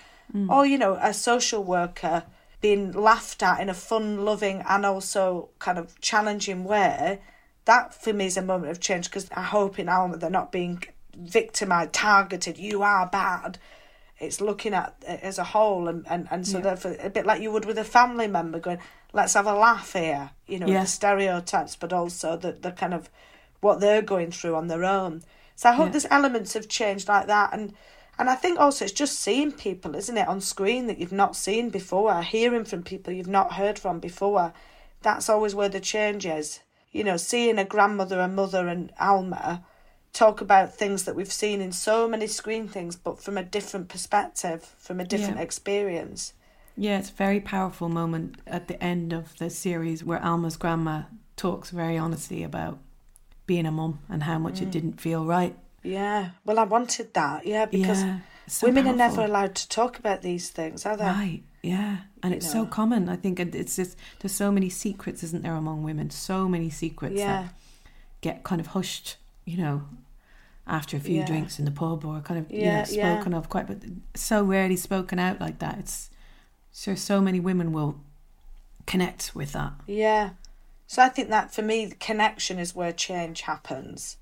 Or 0.51 0.67
you 0.67 0.77
know, 0.79 0.99
a 1.01 1.13
social 1.15 1.63
worker 1.63 2.25
being 2.61 2.91
laughed 2.93 3.43
at 3.43 3.61
in 3.61 3.69
a 3.69 3.75
fun, 3.75 4.25
loving, 4.25 4.63
and 4.69 4.85
also 4.85 5.51
kind 5.59 5.79
of 5.79 6.01
challenging 6.01 6.65
way. 6.65 7.21
That 7.67 7.95
for 7.95 8.13
me 8.13 8.27
is 8.27 8.37
a 8.37 8.43
moment 8.43 8.71
of 8.71 8.81
change 8.81 9.07
because 9.11 9.29
I 9.37 9.43
hope 9.43 9.79
in 9.79 9.89
Alma 9.89 10.17
they're 10.17 10.31
not 10.31 10.51
being 10.53 10.83
victimized, 11.15 11.93
targeted. 11.93 12.59
You 12.59 12.83
are 12.83 13.07
bad. 13.07 13.59
It's 14.19 14.41
looking 14.41 14.73
at 14.73 14.95
it 15.07 15.21
as 15.23 15.39
a 15.39 15.45
whole, 15.45 15.89
and 15.89 16.07
and 16.09 16.27
and 16.31 16.47
so 16.47 16.59
Yeah. 16.59 16.65
therefore 16.65 16.97
a 17.01 17.11
bit 17.11 17.27
like 17.27 17.43
you 17.43 17.51
would 17.53 17.65
with 17.67 17.79
a 17.79 17.85
family 17.85 18.29
member, 18.29 18.59
going, 18.59 18.79
let's 19.13 19.35
have 19.35 19.47
a 19.47 19.53
laugh 19.53 19.93
here. 19.93 20.31
You 20.47 20.59
know, 20.61 20.69
Yeah. 20.69 20.81
the 20.83 20.87
stereotypes, 20.87 21.77
but 21.77 21.93
also 21.93 22.37
the 22.37 22.53
the 22.53 22.73
kind 22.73 22.95
of 22.95 23.11
what 23.61 23.81
they're 23.81 24.03
going 24.03 24.31
through 24.31 24.55
on 24.55 24.69
their 24.69 24.85
own. 24.85 25.23
So 25.57 25.71
I 25.71 25.73
hope 25.73 25.87
Yeah. 25.87 25.93
there's 25.93 26.07
elements 26.11 26.55
of 26.57 26.69
change 26.69 27.09
like 27.09 27.27
that, 27.27 27.53
and 27.53 27.75
and 28.19 28.31
I 28.31 28.37
think 28.37 28.59
also 28.59 28.85
it's 28.85 28.95
just 28.95 29.19
seeing 29.19 29.53
people, 29.53 29.95
isn't 29.97 30.17
it, 30.17 30.29
on 30.29 30.41
screen 30.41 30.87
that 30.87 30.99
you've 30.99 31.13
not 31.13 31.37
seen 31.37 31.69
before, 31.71 32.23
hearing 32.23 32.65
from 32.65 32.83
people 32.85 33.13
you've 33.13 33.27
not 33.27 33.55
heard 33.55 33.79
from 33.79 33.99
before. 33.99 34.53
That's 35.03 35.29
always 35.29 35.55
where 35.55 35.69
the 35.69 35.81
change 35.81 36.25
is. 36.25 36.61
You 36.97 37.05
know, 37.05 37.19
seeing 37.19 37.59
a 37.59 37.65
grandmother, 37.65 38.21
a 38.21 38.29
mother, 38.29 38.69
and 38.69 38.91
Alma 38.99 39.63
talk 40.15 40.41
about 40.41 40.75
things 40.75 41.05
that 41.05 41.15
we've 41.15 41.33
seen 41.33 41.61
in 41.61 41.73
so 41.73 42.09
many 42.09 42.27
screen 42.27 42.69
things, 42.69 42.97
but 42.97 43.23
from 43.23 43.37
a 43.37 43.43
different 43.43 43.89
perspective, 43.89 44.75
from 44.79 44.99
a 44.99 45.05
different 45.05 45.37
Yeah. 45.37 45.43
experience. 45.43 46.33
Yeah, 46.75 46.99
it's 46.99 47.11
a 47.11 47.15
very 47.15 47.41
powerful 47.41 47.91
moment 47.91 48.37
at 48.47 48.69
the 48.69 48.83
end 48.83 49.13
of 49.13 49.37
the 49.37 49.51
series 49.51 50.03
where 50.05 50.23
Alma's 50.25 50.57
grandma 50.57 51.03
talks 51.37 51.71
very 51.71 51.99
honestly 51.99 52.43
about 52.43 52.79
being 53.47 53.67
a 53.67 53.71
mum 53.71 53.99
and 54.09 54.23
how 54.23 54.39
much 54.39 54.61
Mm. 54.61 54.63
it 54.63 54.71
didn't 54.71 55.01
feel 55.01 55.27
right. 55.27 55.55
Yeah. 55.83 56.31
Well, 56.47 56.59
I 56.59 56.65
wanted 56.65 57.13
that. 57.13 57.47
Yeah, 57.47 57.67
because 57.67 58.03
Yeah, 58.03 58.21
so 58.47 58.67
women 58.67 58.87
are 58.89 58.95
never 58.97 59.23
allowed 59.23 59.55
to 59.55 59.69
talk 59.69 59.99
about 59.99 60.23
these 60.23 60.49
things, 60.49 60.87
are 60.87 60.97
they? 60.97 61.05
Right. 61.05 61.43
Yeah, 61.67 61.99
and 62.23 62.33
it's 62.33 62.51
so 62.51 62.65
common. 62.67 63.09
I 63.09 63.17
think 63.17 63.41
it- 63.41 63.55
it's 63.55 63.77
just 63.77 63.97
there's 64.21 64.35
so 64.35 64.53
many 64.53 64.71
secrets, 64.71 65.23
isn't 65.23 65.43
there, 65.43 65.55
among 65.55 65.83
women? 65.83 66.11
So 66.11 66.49
many 66.49 66.71
secrets 66.71 67.17
Yeah. 67.17 67.43
that 67.43 67.55
get 68.21 68.45
kind 68.45 68.61
of 68.61 68.69
hushed, 68.69 69.17
you 69.45 69.57
know, 69.57 69.83
after 70.67 70.97
a 70.97 71.01
few 71.01 71.17
Yeah. 71.19 71.27
drinks 71.27 71.59
in 71.59 71.65
the 71.65 71.71
pub 71.71 72.05
or 72.05 72.21
kind 72.21 72.41
of 72.41 72.51
you 72.51 72.65
know 72.65 72.85
spoken 72.85 73.33
yeah. 73.33 73.39
of 73.39 73.49
quite, 73.49 73.67
but 73.67 73.79
so 74.15 74.43
rarely 74.43 74.77
spoken 74.77 75.19
out 75.19 75.41
like 75.41 75.59
that. 75.61 75.79
It's 75.79 76.11
so 76.73 76.95
so 76.95 77.21
many 77.21 77.41
women 77.41 77.73
will 77.73 78.01
connect 78.87 79.35
with 79.35 79.53
that. 79.53 79.73
Yeah. 79.87 80.31
So 80.87 81.03
I 81.03 81.09
think 81.09 81.31
that 81.31 81.53
for 81.53 81.63
me, 81.63 81.87
the 81.87 81.95
connection 81.97 82.59
is 82.59 82.75
where 82.75 82.93
change 82.93 83.43
happens. 83.43 84.19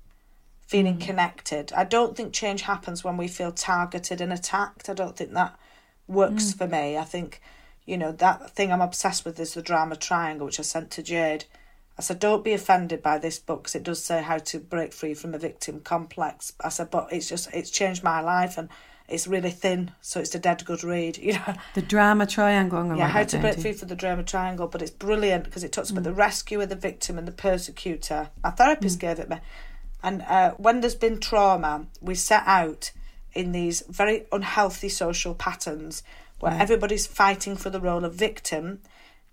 Feeling 0.67 0.97
mm. 0.97 1.01
connected. 1.01 1.71
I 1.73 1.83
don't 1.83 2.17
think 2.17 2.33
change 2.33 2.63
happens 2.63 3.03
when 3.03 3.17
we 3.17 3.27
feel 3.27 3.51
targeted 3.51 4.19
and 4.19 4.33
attacked. 4.33 4.89
I 4.89 4.93
don't 4.93 5.15
think 5.15 5.33
that 5.33 5.55
works 6.07 6.53
mm. 6.53 6.57
for 6.57 6.67
me. 6.67 6.97
I 6.97 7.03
think, 7.03 7.41
you 7.85 7.97
know, 7.97 8.11
that 8.13 8.51
thing 8.51 8.71
I'm 8.71 8.81
obsessed 8.81 9.25
with 9.25 9.39
is 9.39 9.53
the 9.53 9.61
drama 9.61 9.95
triangle, 9.95 10.45
which 10.45 10.59
I 10.59 10.63
sent 10.63 10.91
to 10.91 11.03
Jayde. 11.03 11.45
I 11.97 12.01
said, 12.01 12.19
don't 12.19 12.43
be 12.43 12.51
offended 12.51 13.01
by 13.01 13.17
this 13.17 13.39
book 13.39 13.63
because 13.63 13.75
it 13.75 13.83
does 13.83 14.03
say 14.03 14.21
how 14.21 14.37
to 14.37 14.59
break 14.59 14.91
free 14.91 15.13
from 15.13 15.33
a 15.33 15.37
victim 15.37 15.79
complex. 15.79 16.53
I 16.61 16.69
said, 16.69 16.91
but 16.91 17.07
it's 17.11 17.29
just, 17.29 17.53
it's 17.53 17.69
changed 17.69 18.03
my 18.03 18.19
life 18.19 18.57
and 18.57 18.69
it's 19.07 19.27
really 19.27 19.51
thin, 19.51 19.91
so 20.01 20.19
it's 20.19 20.33
a 20.33 20.39
dead 20.39 20.65
good 20.65 20.83
read, 20.83 21.17
you 21.21 21.33
know. 21.33 21.53
The 21.75 21.81
drama 21.81 22.25
triangle. 22.25 22.79
Oh 22.79 22.91
I'm 22.91 22.97
Yeah, 22.97 23.07
how 23.07 23.23
to 23.23 23.37
break 23.37 23.59
free 23.59 23.73
from 23.73 23.87
the 23.87 23.95
drama 23.95 24.23
triangle, 24.23 24.67
but 24.67 24.81
it's 24.81 24.91
brilliant 24.91 25.43
because 25.43 25.63
it 25.63 25.71
talks 25.71 25.89
about 25.89 26.01
mm. 26.01 26.05
the 26.05 26.13
rescuer, 26.13 26.65
the 26.65 26.75
victim, 26.75 27.17
and 27.17 27.27
the 27.27 27.31
persecutor. 27.31 28.29
My 28.43 28.51
therapist 28.51 28.97
mm. 28.97 29.01
gave 29.01 29.19
it 29.19 29.29
me, 29.29 29.37
and 30.01 30.23
uh, 30.23 30.51
when 30.57 30.81
there's 30.81 30.95
been 30.95 31.19
trauma, 31.19 31.85
we 32.01 32.15
set 32.15 32.43
out 32.45 32.91
in 33.35 33.51
these 33.51 33.83
very 33.89 34.25
unhealthy 34.31 34.89
social 34.89 35.35
patterns 35.35 36.03
where 36.39 36.53
everybody's 36.53 37.07
fighting 37.07 37.55
for 37.55 37.69
the 37.69 37.79
role 37.79 38.03
of 38.03 38.13
victim, 38.13 38.79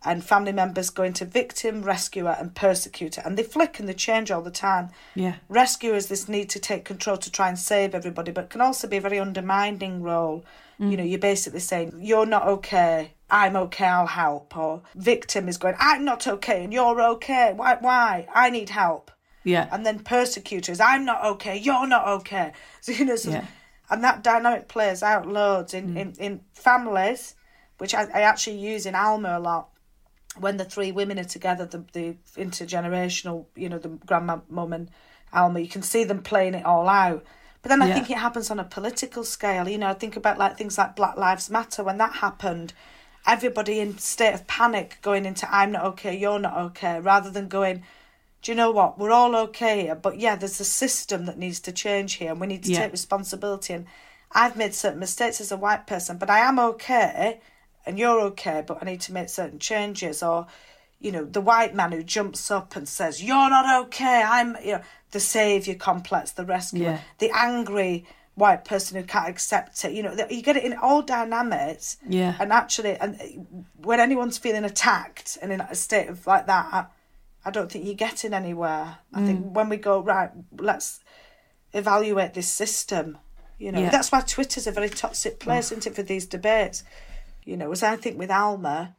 and 0.05 0.25
family 0.25 0.53
members 0.53 0.91
going 0.91 1.13
to 1.13 1.25
victim, 1.25 1.83
rescuer, 1.83 2.37
and 2.39 2.55
persecutor, 2.55 3.23
and 3.25 3.37
they 3.37 3.43
flick 3.43 3.79
and 3.79 3.89
they 3.89 3.95
change 3.95 4.31
all 4.31 4.43
the 4.43 4.51
time. 4.51 4.91
Yeah. 5.15 5.37
Rescue 5.49 5.95
is 5.95 6.09
this 6.09 6.29
need 6.29 6.51
to 6.51 6.59
take 6.59 6.85
control 6.85 7.17
to 7.19 7.31
try 7.31 7.49
and 7.49 7.59
save 7.59 7.95
everybody, 7.95 8.33
but 8.33 8.51
can 8.51 8.61
also 8.61 8.89
be 8.89 8.97
a 8.97 9.01
very 9.01 9.19
undermining 9.19 10.03
role. 10.03 10.45
You 10.79 10.87
mm. 10.87 10.97
know, 10.99 11.05
you're 11.05 11.19
basically 11.19 11.61
saying, 11.61 11.99
You're 12.01 12.27
not 12.27 12.47
okay, 12.49 13.13
I'm 13.31 13.57
okay, 13.57 13.87
I'll 13.87 14.07
help. 14.07 14.57
Or 14.57 14.83
victim 14.95 15.49
is 15.49 15.57
going, 15.57 15.77
I'm 15.79 16.05
not 16.05 16.27
okay 16.27 16.65
and 16.65 16.73
you're 16.73 17.01
okay. 17.01 17.53
Why 17.55 17.77
why? 17.81 18.27
I 18.35 18.51
need 18.51 18.71
help. 18.71 19.11
Yeah. 19.45 19.69
And 19.73 19.85
then 19.85 20.01
persecutor 20.01 20.73
is, 20.73 20.81
I'm 20.81 21.05
not 21.05 21.25
okay, 21.25 21.57
you're 21.57 21.87
not 21.87 22.07
okay. 22.09 22.53
So 22.81 22.93
you 22.93 23.05
know 23.05 23.17
so, 23.17 23.31
Yeah. 23.31 23.47
And 23.93 24.03
that 24.03 24.23
dynamic 24.25 24.69
plays 24.69 25.03
out 25.03 25.29
loads 25.29 25.75
in, 25.75 25.95
mm. 25.95 25.97
in, 25.97 26.13
in 26.19 26.41
families, 26.55 27.35
which 27.79 27.95
I, 27.95 28.05
I 28.15 28.23
actually 28.23 28.59
use 28.59 28.87
in 28.87 28.95
Alma 28.95 29.39
a 29.39 29.41
lot 29.41 29.69
when 30.39 30.57
the 30.57 30.65
three 30.65 30.93
women 30.93 31.19
are 31.19 31.25
together, 31.25 31.67
the 31.67 31.85
the 31.93 32.17
intergenerational, 32.37 33.47
you 33.55 33.69
know, 33.69 33.79
the 33.79 33.91
grandma, 33.91 34.39
mum, 34.49 34.73
and 34.73 34.91
Alma, 35.33 35.61
you 35.61 35.69
can 35.69 35.83
see 35.83 36.05
them 36.05 36.23
playing 36.23 36.55
it 36.55 36.65
all 36.65 36.89
out. 36.89 37.25
But 37.61 37.69
then 37.69 37.83
I 37.83 37.89
Yeah. 37.89 37.95
think 37.95 38.11
it 38.11 38.19
happens 38.19 38.51
on 38.51 38.59
a 38.59 38.65
political 38.65 39.25
scale. 39.25 39.69
You 39.69 39.79
know, 39.79 39.89
I 39.89 39.95
think 39.95 40.17
about 40.17 40.39
like 40.39 40.57
things 40.57 40.79
like 40.79 40.97
Black 40.97 41.17
Lives 41.17 41.51
Matter 41.51 41.85
when 41.85 41.99
that 41.99 42.15
happened. 42.17 42.73
Everybody 43.27 43.79
in 43.79 43.99
state 43.99 44.35
of 44.35 44.47
panic 44.47 44.99
going 45.01 45.27
into 45.27 45.47
I'm 45.55 45.73
not 45.73 45.85
okay, 45.85 46.17
you're 46.17 46.41
not 46.41 46.57
okay, 46.57 46.99
rather 46.99 47.31
than 47.31 47.49
going, 47.49 47.85
do 48.43 48.51
you 48.51 48.57
know 48.57 48.71
what? 48.73 48.99
We're 48.99 49.13
all 49.13 49.35
okay 49.37 49.83
here, 49.83 49.95
but 49.95 50.19
yeah, 50.19 50.35
there's 50.37 50.61
a 50.61 50.65
system 50.65 51.27
that 51.27 51.39
needs 51.39 51.61
to 51.61 51.73
change 51.73 52.15
here, 52.15 52.33
and 52.33 52.41
we 52.41 52.49
need 52.49 52.65
to 52.65 52.73
Yeah. 52.73 52.81
take 52.81 52.93
responsibility. 52.93 53.73
And 53.73 53.87
I've 54.33 54.57
made 54.57 54.75
certain 54.75 54.99
mistakes 54.99 55.41
as 55.41 55.53
a 55.53 55.57
white 55.57 55.87
person, 55.87 56.19
but 56.19 56.29
I 56.29 56.41
am 56.41 56.59
okay, 56.59 57.41
and 57.87 57.99
you're 57.99 58.21
okay, 58.21 58.63
but 58.67 58.79
I 58.83 58.87
need 58.87 59.01
to 59.03 59.13
make 59.13 59.29
certain 59.29 59.59
changes. 59.59 60.23
Or, 60.23 60.47
you 60.99 61.13
know, 61.13 61.25
the 61.25 61.41
white 61.41 61.75
man 61.75 61.93
who 61.93 62.03
jumps 62.03 62.51
up 62.51 62.75
and 62.75 62.89
says, 62.89 63.23
"You're 63.23 63.51
not 63.51 63.85
okay," 63.87 64.23
I'm, 64.23 64.57
you 64.63 64.73
know, 64.73 64.83
the 65.13 65.21
savior 65.21 65.75
complex, 65.75 66.33
the 66.33 66.45
rescuer, 66.45 66.83
Yeah. 66.83 66.99
the 67.19 67.31
angry 67.35 68.07
white 68.35 68.65
person 68.65 68.97
who 68.97 69.05
can't 69.05 69.29
accept 69.29 69.85
it. 69.85 69.93
You 69.93 70.03
know, 70.03 70.17
you 70.31 70.41
get 70.43 70.57
it 70.57 70.65
in 70.65 70.75
all 70.77 71.03
dynamics. 71.03 71.99
Yeah. 72.09 72.35
And 72.41 72.51
actually, 72.53 72.97
and 72.97 73.47
when 73.77 74.01
anyone's 74.01 74.39
feeling 74.39 74.65
attacked 74.65 75.37
and 75.43 75.53
in 75.53 75.61
a 75.61 75.75
state 75.75 76.09
of 76.09 76.27
like 76.27 76.47
that, 76.47 76.91
I, 77.45 77.51
don't 77.51 77.71
think 77.71 77.85
you're 77.85 77.95
getting 77.95 78.33
anywhere. 78.35 78.99
I 79.13 79.21
Mm. 79.21 79.27
think 79.27 79.57
when 79.57 79.69
we 79.69 79.77
go 79.77 80.01
right, 80.01 80.31
let's 80.59 81.01
evaluate 81.73 82.35
this 82.35 82.49
system. 82.49 83.19
You 83.59 83.73
know, 83.73 83.81
Yeah. 83.81 83.91
that's 83.91 84.11
why 84.13 84.21
Twitter's 84.21 84.67
a 84.67 84.73
very 84.73 84.89
toxic 84.89 85.39
place, 85.39 85.67
isn't 85.73 85.87
it, 85.87 85.95
for 85.95 86.03
these 86.03 86.27
debates? 86.27 86.83
You 87.45 87.57
know, 87.57 87.71
as 87.73 87.83
I 87.83 87.97
think 87.97 88.19
with 88.19 88.31
Alma 88.31 88.97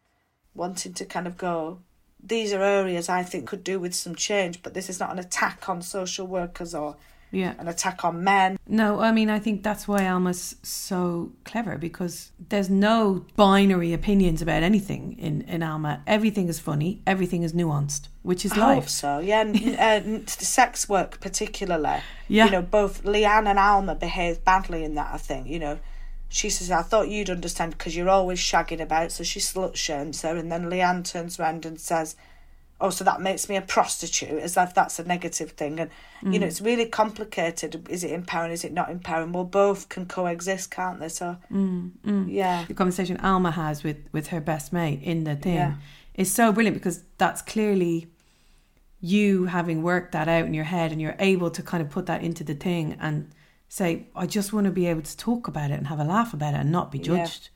wanting 0.56 0.94
to 0.94 1.06
kind 1.06 1.28
of 1.28 1.38
go, 1.38 1.80
these 2.22 2.54
are 2.54 2.62
areas 2.62 3.10
I 3.10 3.24
think 3.24 3.48
could 3.48 3.64
do 3.64 3.80
with 3.80 3.94
some 3.94 4.16
change, 4.16 4.62
but 4.64 4.74
this 4.74 4.90
is 4.90 5.00
not 5.00 5.12
an 5.12 5.20
attack 5.20 5.68
on 5.68 5.82
social 5.82 6.26
workers 6.28 6.74
or 6.74 6.96
Yeah. 7.32 7.54
an 7.58 7.68
attack 7.68 8.06
on 8.06 8.24
men. 8.24 8.58
No, 8.68 9.00
I 9.02 9.12
mean, 9.12 9.30
I 9.30 9.40
think 9.40 9.64
that's 9.64 9.88
why 9.88 10.06
Alma's 10.08 10.56
so 10.64 11.32
clever 11.44 11.78
because 11.78 12.32
there's 12.50 12.70
no 12.70 13.26
binary 13.36 13.92
opinions 13.92 14.42
about 14.42 14.64
anything 14.64 15.18
in, 15.20 15.42
in 15.42 15.64
Alma. 15.64 16.02
Everything 16.08 16.48
is 16.48 16.60
funny, 16.60 17.02
everything 17.08 17.44
is 17.44 17.52
nuanced, 17.54 18.08
which 18.24 18.44
is 18.46 18.52
I 18.54 18.56
hope 18.56 18.66
life. 18.84 18.90
so. 18.90 19.20
Yeah, 19.20 19.42
and, 19.42 20.26
uh, 20.28 20.28
sex 20.28 20.90
work 20.90 21.20
particularly. 21.20 22.02
Yeah. 22.28 22.46
You 22.46 22.52
know, 22.52 22.62
both 22.62 23.04
Leanne 23.04 23.48
and 23.48 23.60
Alma 23.60 23.96
behave 23.96 24.44
badly 24.44 24.84
in 24.84 24.96
that. 24.96 25.14
I 25.14 25.18
think. 25.18 25.48
You 25.48 25.60
know, 25.60 25.80
she 26.30 26.50
says, 26.50 26.72
"I 26.72 26.82
thought 26.82 27.10
you'd 27.10 27.30
understand 27.30 27.78
because 27.78 27.96
you're 27.96 28.10
always 28.10 28.40
shagging 28.40 28.82
about." 28.82 29.12
So 29.12 29.24
she 29.24 29.40
slut 29.40 29.76
shames 29.76 30.22
her, 30.24 30.36
and 30.36 30.52
then 30.52 30.70
Leanne 30.70 31.04
turns 31.06 31.40
around 31.40 31.66
and 31.66 31.80
says, 31.80 32.16
"Oh, 32.82 32.90
so 32.90 33.04
that 33.04 33.22
makes 33.22 33.48
me 33.50 33.56
a 33.58 33.62
prostitute?" 33.62 34.40
As 34.42 34.58
if 34.58 34.74
that's 34.74 34.98
a 35.00 35.04
negative 35.04 35.52
thing. 35.52 35.80
And 35.80 35.92
you 36.24 36.40
know, 36.40 36.46
mm. 36.46 36.50
it's 36.50 36.62
really 36.62 36.86
complicated. 36.86 37.86
Is 37.90 38.06
it 38.06 38.12
empowering? 38.12 38.54
Is 38.54 38.64
it 38.64 38.72
not 38.72 38.90
empowering? 38.90 39.34
Well, 39.34 39.44
both 39.44 39.90
can 39.90 40.06
coexist, 40.06 40.72
can't 40.72 41.00
they? 41.02 41.10
So, 41.10 41.36
mm, 41.52 41.92
mm. 42.06 42.26
yeah, 42.32 42.64
The 42.66 42.74
conversation 42.74 43.18
Alma 43.18 43.52
has 43.52 43.84
with, 43.84 43.98
with 44.14 44.28
her 44.28 44.40
best 44.40 44.72
mate 44.72 45.02
in 45.04 45.26
the 45.26 45.36
thing 45.36 45.56
Yeah. 45.56 45.74
is 46.16 46.32
so 46.32 46.54
brilliant 46.54 46.78
because 46.78 47.04
that's 47.18 47.42
clearly 47.42 48.08
you 49.06 49.46
having 49.48 49.84
worked 49.84 50.14
that 50.14 50.30
out 50.30 50.46
in 50.46 50.54
your 50.54 50.64
head 50.64 50.94
and 50.94 51.02
you're 51.02 51.18
able 51.20 51.52
to 51.52 51.62
kind 51.62 51.84
of 51.84 51.90
put 51.90 52.06
that 52.06 52.24
into 52.24 52.42
the 52.42 52.54
thing 52.54 52.96
and 53.02 53.30
say, 53.68 54.08
I 54.16 54.26
just 54.26 54.54
want 54.54 54.64
to 54.64 54.72
be 54.72 54.86
able 54.88 55.02
to 55.02 55.18
talk 55.18 55.50
about 55.50 55.72
it 55.72 55.74
and 55.74 55.88
have 55.88 56.00
a 56.00 56.06
laugh 56.06 56.34
about 56.34 56.54
it 56.54 56.62
and 56.62 56.72
not 56.72 56.90
be 56.90 57.00
Yeah. 57.00 57.04
judged. 57.26 57.50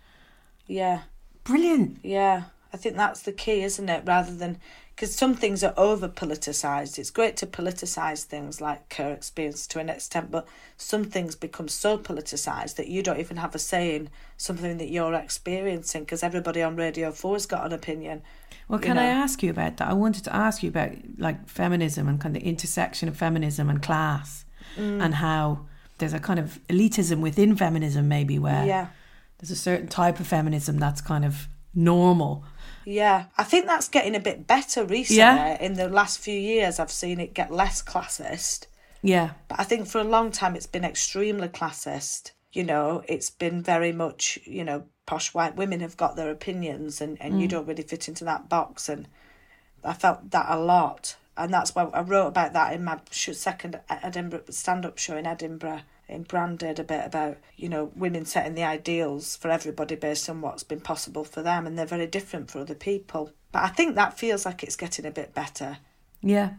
yeah. 0.67 1.01
Brilliant. 1.45 1.99
Yeah, 2.03 2.43
I 2.73 2.77
think 2.77 2.97
that's 2.97 3.21
the 3.21 3.31
key, 3.31 3.63
isn't 3.63 3.87
it? 3.87 4.03
Rather 4.05 4.35
than 4.35 4.59
because 4.93 5.15
some 5.15 5.35
things 5.35 5.63
are 5.63 5.75
over 5.77 6.09
politicized. 6.09 6.97
It's 6.99 7.11
great 7.11 7.37
to 7.37 7.45
politicize 7.47 8.23
things 8.23 8.59
like 8.59 8.91
her 8.95 9.13
experience 9.13 9.67
to 9.67 9.79
an 9.79 9.89
extent, 9.89 10.31
but 10.31 10.45
some 10.75 11.05
things 11.05 11.35
become 11.35 11.67
so 11.69 11.97
politicized 11.99 12.75
that 12.75 12.87
you 12.87 13.01
don't 13.03 13.19
even 13.19 13.37
have 13.37 13.53
a 13.55 13.59
say 13.59 13.95
in 13.95 14.09
something 14.37 14.77
that 14.79 14.89
you're 14.89 15.13
experiencing 15.13 16.01
because 16.01 16.23
everybody 16.23 16.61
on 16.63 16.75
Radio 16.75 17.11
4 17.11 17.35
has 17.35 17.45
got 17.45 17.65
an 17.65 17.71
opinion. 17.73 18.23
Well, 18.67 18.79
you 18.79 18.85
can 18.85 18.97
I 18.97 19.05
ask 19.05 19.41
you 19.43 19.49
about 19.49 19.77
that? 19.77 19.87
I 19.87 19.93
wanted 19.93 20.23
to 20.25 20.35
ask 20.35 20.61
you 20.63 20.69
about 20.69 20.91
like 21.17 21.47
feminism 21.47 22.07
and 22.07 22.19
kind 22.19 22.35
of 22.35 22.41
the 22.43 22.47
intersection 22.49 23.07
of 23.09 23.15
feminism 23.17 23.69
and 23.69 23.81
class 23.81 24.45
Mm. 24.77 25.01
and 25.03 25.15
how 25.15 25.65
there's 25.97 26.13
a 26.13 26.19
kind 26.19 26.39
of 26.39 26.59
elitism 26.67 27.21
within 27.21 27.55
feminism, 27.55 28.07
maybe 28.07 28.37
where 28.37 28.65
Yeah. 28.65 28.87
there's 29.39 29.49
a 29.51 29.55
certain 29.55 29.87
type 29.87 30.19
of 30.19 30.27
feminism 30.27 30.77
that's 30.77 31.01
kind 31.01 31.25
of 31.25 31.47
normal. 31.73 32.43
Yeah, 32.85 33.25
I 33.37 33.43
think 33.43 33.65
that's 33.65 33.87
getting 33.89 34.15
a 34.15 34.19
bit 34.19 34.45
better 34.47 34.83
recently. 34.83 35.17
Yeah. 35.17 35.57
In 35.61 35.73
the 35.73 35.89
last 35.89 36.19
few 36.19 36.37
years, 36.39 36.79
I've 36.79 36.91
seen 36.91 37.19
it 37.19 37.33
get 37.33 37.51
less 37.51 37.81
classist. 37.81 38.67
Yeah. 39.01 39.31
But 39.47 39.59
I 39.59 39.63
think 39.63 39.87
for 39.87 39.99
a 39.99 40.03
long 40.03 40.31
time 40.31 40.55
it's 40.55 40.67
been 40.67 40.85
extremely 40.85 41.47
classist. 41.49 42.31
you 42.53 42.63
know, 42.63 43.03
it's 43.07 43.29
been 43.29 43.61
very 43.61 43.91
much, 43.91 44.39
you 44.45 44.63
know, 44.63 44.85
posh 45.07 45.33
white 45.33 45.55
women 45.55 45.79
have 45.79 45.97
got 45.97 46.15
their 46.15 46.29
opinions 46.29 47.01
and, 47.01 47.19
and 47.19 47.41
you 47.41 47.47
don't 47.47 47.65
really 47.65 47.81
fit 47.81 48.07
into 48.07 48.23
that 48.25 48.47
box. 48.47 48.87
And 48.87 49.07
I 49.83 49.93
felt 49.93 50.29
that 50.29 50.45
a 50.49 50.59
lot. 50.59 51.15
And 51.35 51.51
that's 51.51 51.73
why 51.73 51.85
I 51.85 52.01
wrote 52.01 52.27
about 52.27 52.53
that 52.53 52.73
in 52.73 52.83
my 52.83 52.99
second 53.11 53.79
Edinburgh 53.89 54.43
stand 54.49 54.85
up 54.85 54.99
show 54.99 55.17
in 55.17 55.25
Edinburgh 55.25 55.81
in 56.07 56.23
Branded 56.23 56.79
a 56.79 56.83
bit 56.83 57.05
about, 57.05 57.37
you 57.55 57.69
know, 57.69 57.91
women 57.95 58.25
setting 58.25 58.55
the 58.55 58.63
ideals 58.63 59.35
for 59.35 59.49
everybody 59.49 59.95
based 59.95 60.29
on 60.29 60.41
what's 60.41 60.63
been 60.63 60.81
possible 60.81 61.23
for 61.23 61.41
them. 61.41 61.65
And 61.65 61.77
they're 61.77 61.85
very 61.85 62.07
different 62.07 62.51
for 62.51 62.59
other 62.59 62.75
people. 62.75 63.31
But 63.51 63.63
I 63.63 63.69
think 63.69 63.95
that 63.95 64.19
feels 64.19 64.45
like 64.45 64.63
it's 64.63 64.75
getting 64.75 65.05
a 65.05 65.11
bit 65.11 65.33
better. 65.33 65.77
Yeah. 66.21 66.51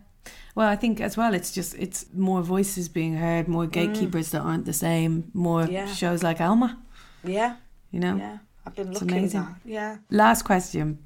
Well, 0.55 0.69
I 0.69 0.77
think 0.77 1.01
as 1.01 1.17
well, 1.17 1.35
it's 1.35 1.53
just 1.53 1.75
it's 1.75 2.07
more 2.15 2.43
voices 2.43 2.89
being 2.89 3.17
heard, 3.17 3.49
more 3.49 3.67
gatekeepers 3.67 4.29
mm. 4.29 4.33
that 4.33 4.41
aren't 4.41 4.65
the 4.65 4.73
same, 4.73 5.31
more 5.33 5.65
yeah. 5.65 5.87
shows 5.87 6.23
like 6.23 6.41
Alma. 6.41 6.79
Yeah, 7.25 7.57
you 7.91 8.01
know. 8.01 8.17
Yeah, 8.17 8.39
I've 8.67 8.75
been 8.75 8.93
looking. 8.93 9.11
Amazing. 9.11 9.41
At 9.41 9.57
Yeah. 9.65 9.97
Last 10.11 10.43
question: 10.43 10.99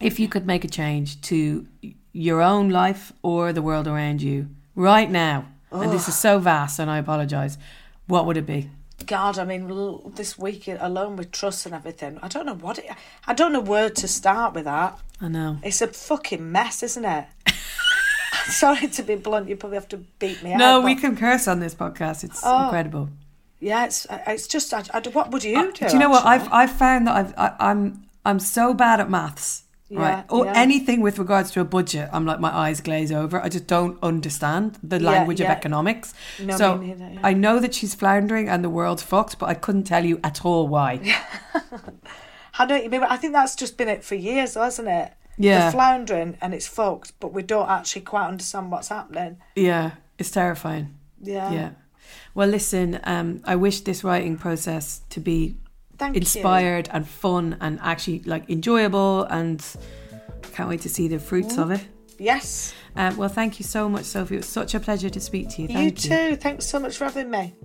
If 0.00 0.18
you 0.18 0.28
could 0.28 0.46
make 0.46 0.64
a 0.64 0.68
change 0.68 1.20
to 1.22 1.66
your 2.12 2.40
own 2.40 2.70
life 2.70 3.12
or 3.22 3.52
the 3.52 3.62
world 3.62 3.86
around 3.86 4.22
you 4.22 4.48
right 4.74 5.10
now, 5.10 5.46
oh. 5.72 5.80
and 5.80 5.92
this 5.92 6.08
is 6.08 6.16
so 6.16 6.38
vast, 6.38 6.78
and 6.78 6.90
I 6.90 6.98
apologise, 6.98 7.58
what 8.06 8.26
would 8.26 8.36
it 8.36 8.46
be? 8.46 8.70
God, 9.06 9.38
I 9.38 9.44
mean, 9.44 10.12
this 10.16 10.36
week 10.36 10.66
alone 10.66 11.16
with 11.16 11.30
Truss 11.30 11.64
and 11.66 11.74
everything, 11.74 12.18
I 12.20 12.28
don't 12.28 12.46
know 12.46 12.54
what 12.54 12.78
it. 12.78 12.90
I 13.26 13.34
don't 13.34 13.52
know 13.52 13.60
where 13.60 13.90
to 13.90 14.08
start 14.08 14.54
with 14.54 14.64
that. 14.64 14.98
I 15.20 15.28
know 15.28 15.58
it's 15.62 15.80
a 15.80 15.88
fucking 15.88 16.50
mess, 16.50 16.82
isn't 16.82 17.04
it? 17.04 17.26
Sorry 18.48 18.88
to 18.88 19.02
be 19.02 19.16
blunt. 19.16 19.48
You 19.48 19.56
probably 19.56 19.76
have 19.76 19.88
to 19.88 19.98
beat 20.18 20.42
me. 20.42 20.54
No, 20.56 20.78
out, 20.78 20.84
we 20.84 20.94
can 20.94 21.16
curse 21.16 21.46
on 21.48 21.60
this 21.60 21.74
podcast. 21.74 22.24
It's 22.24 22.40
oh, 22.44 22.64
incredible. 22.64 23.10
Yeah, 23.60 23.86
it's 23.86 24.06
uh, 24.06 24.22
it's 24.26 24.46
just. 24.46 24.72
I, 24.72 24.84
I, 24.92 25.00
what 25.08 25.30
would 25.30 25.44
you 25.44 25.58
uh, 25.58 25.70
do? 25.72 25.86
do 25.86 25.92
you 25.92 25.98
know 25.98 26.10
what 26.10 26.24
I've 26.24 26.50
I've 26.52 26.72
found 26.72 27.06
that 27.06 27.16
I've 27.16 27.34
I, 27.36 27.70
I'm 27.70 28.04
I'm 28.24 28.38
so 28.38 28.74
bad 28.74 29.00
at 29.00 29.10
maths. 29.10 29.64
Yeah, 29.90 30.00
right. 30.00 30.24
Or 30.28 30.44
yeah. 30.44 30.52
anything 30.54 31.00
with 31.00 31.18
regards 31.18 31.50
to 31.52 31.62
a 31.62 31.64
budget, 31.64 32.10
I'm 32.12 32.26
like 32.26 32.40
my 32.40 32.54
eyes 32.54 32.82
glaze 32.82 33.10
over. 33.10 33.40
I 33.40 33.48
just 33.48 33.66
don't 33.66 33.98
understand 34.02 34.78
the 34.82 35.00
language 35.00 35.40
yeah, 35.40 35.50
of 35.50 35.56
economics. 35.56 36.12
No, 36.38 36.58
so 36.58 36.76
neither, 36.76 37.18
I 37.22 37.32
know 37.32 37.58
that 37.58 37.74
she's 37.74 37.94
floundering 37.94 38.50
and 38.50 38.62
the 38.62 38.68
world's 38.68 39.02
fucked, 39.02 39.38
but 39.38 39.46
I 39.46 39.54
couldn't 39.54 39.84
tell 39.84 40.04
you 40.04 40.20
at 40.22 40.44
all 40.44 40.68
why. 40.68 41.00
I 42.58 42.66
know 42.66 42.76
you 42.76 42.90
mean. 42.90 43.02
I 43.02 43.16
think 43.16 43.32
that's 43.32 43.56
just 43.56 43.78
been 43.78 43.88
it 43.88 44.04
for 44.04 44.14
years, 44.14 44.54
hasn't 44.54 44.88
it? 44.88 45.14
Yeah. 45.38 45.60
They're 45.60 45.72
floundering 45.72 46.36
and 46.42 46.52
it's 46.52 46.66
fucked, 46.66 47.18
but 47.18 47.32
we 47.32 47.42
don't 47.42 47.68
actually 47.68 48.02
quite 48.02 48.26
understand 48.26 48.70
what's 48.70 48.88
happening. 48.88 49.38
Yeah, 49.56 49.92
it's 50.18 50.30
terrifying. 50.30 50.98
Yeah. 51.22 51.50
Yeah. 51.50 51.70
Well, 52.38 52.46
listen, 52.46 53.00
um, 53.02 53.42
I 53.44 53.56
wish 53.56 53.80
this 53.80 54.04
writing 54.04 54.36
process 54.36 55.00
to 55.10 55.18
be 55.18 55.56
Thank 55.96 56.16
inspired 56.16 56.86
you. 56.86 56.92
and 56.94 57.08
fun 57.08 57.56
and 57.60 57.80
actually 57.82 58.20
like 58.20 58.48
enjoyable 58.48 59.24
and 59.24 59.60
can't 60.52 60.68
wait 60.68 60.82
to 60.82 60.88
see 60.88 61.08
the 61.08 61.18
fruits 61.18 61.56
mm. 61.56 61.62
of 61.64 61.72
it. 61.72 61.84
Yes. 62.16 62.74
Um, 62.94 63.16
well, 63.16 63.28
thank 63.28 63.58
you 63.58 63.64
so 63.64 63.88
much, 63.88 64.04
Sophie. 64.04 64.36
It 64.36 64.38
was 64.38 64.46
such 64.46 64.76
a 64.76 64.78
pleasure 64.78 65.10
to 65.10 65.18
speak 65.18 65.48
to 65.48 65.62
you. 65.62 65.66
Thank 65.66 66.04
you 66.04 66.10
too. 66.10 66.36
Thanks 66.36 66.64
so 66.64 66.78
much 66.78 66.96
for 66.96 67.06
having 67.06 67.28
me. 67.28 67.56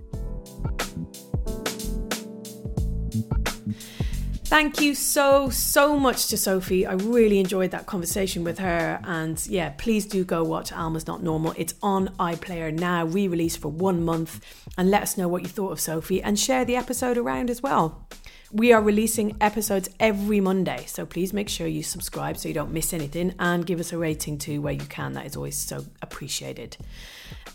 Thank 4.46 4.80
you 4.80 4.94
so, 4.94 5.48
so 5.48 5.98
much 5.98 6.28
to 6.28 6.36
Sophie. 6.36 6.86
I 6.86 6.92
really 6.92 7.40
enjoyed 7.40 7.70
that 7.72 7.86
conversation 7.86 8.44
with 8.44 8.58
her. 8.58 9.00
And 9.02 9.44
yeah, 9.46 9.72
please 9.78 10.06
do 10.06 10.22
go 10.22 10.44
watch 10.44 10.70
Alma's 10.70 11.06
Not 11.06 11.22
Normal. 11.22 11.54
It's 11.56 11.74
on 11.82 12.08
iPlayer 12.20 12.72
now, 12.72 13.06
re 13.06 13.26
released 13.26 13.58
for 13.58 13.68
one 13.70 14.04
month. 14.04 14.44
And 14.76 14.90
let 14.90 15.02
us 15.02 15.16
know 15.16 15.28
what 15.28 15.42
you 15.42 15.48
thought 15.48 15.72
of 15.72 15.80
Sophie 15.80 16.22
and 16.22 16.38
share 16.38 16.64
the 16.64 16.76
episode 16.76 17.16
around 17.16 17.50
as 17.50 17.62
well. 17.62 18.06
We 18.52 18.72
are 18.72 18.80
releasing 18.80 19.36
episodes 19.40 19.88
every 19.98 20.40
Monday, 20.40 20.84
so 20.86 21.04
please 21.04 21.32
make 21.32 21.48
sure 21.48 21.66
you 21.66 21.82
subscribe 21.82 22.36
so 22.36 22.46
you 22.46 22.54
don't 22.54 22.72
miss 22.72 22.92
anything 22.92 23.34
and 23.40 23.66
give 23.66 23.80
us 23.80 23.92
a 23.92 23.98
rating 23.98 24.38
too 24.38 24.62
where 24.62 24.72
you 24.72 24.86
can. 24.86 25.14
That 25.14 25.26
is 25.26 25.34
always 25.34 25.56
so 25.56 25.84
appreciated. 26.02 26.76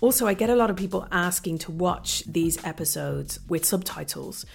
Also, 0.01 0.27
I 0.27 0.33
get 0.33 0.49
a 0.49 0.55
lot 0.55 0.69
of 0.69 0.75
people 0.75 1.07
asking 1.09 1.59
to 1.59 1.71
watch 1.71 2.25
these 2.25 2.61
episodes 2.65 3.39
with 3.47 3.63
subtitles. 3.63 4.45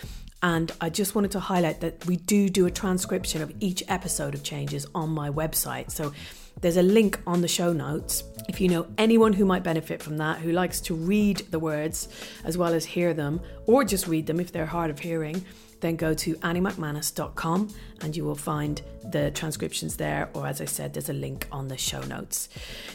And 0.44 0.70
I 0.78 0.90
just 0.90 1.14
wanted 1.14 1.30
to 1.30 1.40
highlight 1.40 1.80
that 1.80 2.04
we 2.04 2.16
do 2.16 2.50
do 2.50 2.66
a 2.66 2.70
transcription 2.70 3.40
of 3.40 3.50
each 3.60 3.82
episode 3.88 4.34
of 4.34 4.42
Changes 4.42 4.86
on 4.94 5.08
my 5.08 5.30
website. 5.30 5.90
So 5.90 6.12
there's 6.60 6.76
a 6.76 6.82
link 6.82 7.18
on 7.26 7.40
the 7.40 7.48
show 7.48 7.72
notes. 7.72 8.24
If 8.46 8.60
you 8.60 8.68
know 8.68 8.86
anyone 8.98 9.32
who 9.32 9.46
might 9.46 9.62
benefit 9.62 10.02
from 10.02 10.18
that, 10.18 10.40
who 10.40 10.52
likes 10.52 10.82
to 10.82 10.94
read 10.94 11.38
the 11.50 11.58
words 11.58 12.08
as 12.44 12.58
well 12.58 12.74
as 12.74 12.84
hear 12.84 13.14
them, 13.14 13.40
or 13.66 13.84
just 13.84 14.06
read 14.06 14.26
them 14.26 14.38
if 14.38 14.52
they're 14.52 14.66
hard 14.66 14.90
of 14.90 14.98
hearing, 14.98 15.42
then 15.80 15.96
go 15.96 16.12
to 16.12 16.34
anniemacmanus.com 16.36 17.74
and 18.02 18.14
you 18.14 18.24
will 18.24 18.34
find 18.34 18.82
the 19.12 19.30
transcriptions 19.30 19.96
there, 19.96 20.28
or 20.34 20.46
as 20.46 20.60
I 20.60 20.66
said, 20.66 20.92
there's 20.92 21.08
a 21.08 21.14
link 21.14 21.48
on 21.52 21.68
the 21.68 21.78
show 21.78 22.02
notes. 22.02 22.50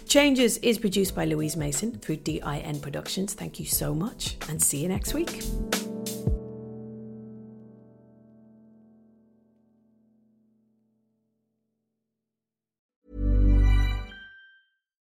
Changes 0.07 0.57
is 0.59 0.77
produced 0.77 1.15
by 1.15 1.25
Louise 1.25 1.57
Mason 1.57 1.97
through 1.97 2.17
DIN 2.17 2.79
Productions. 2.79 3.33
Thank 3.33 3.59
you 3.59 3.65
so 3.65 3.95
much 3.95 4.37
and 4.47 4.61
see 4.61 4.83
you 4.83 4.87
next 4.87 5.15
week. 5.15 5.41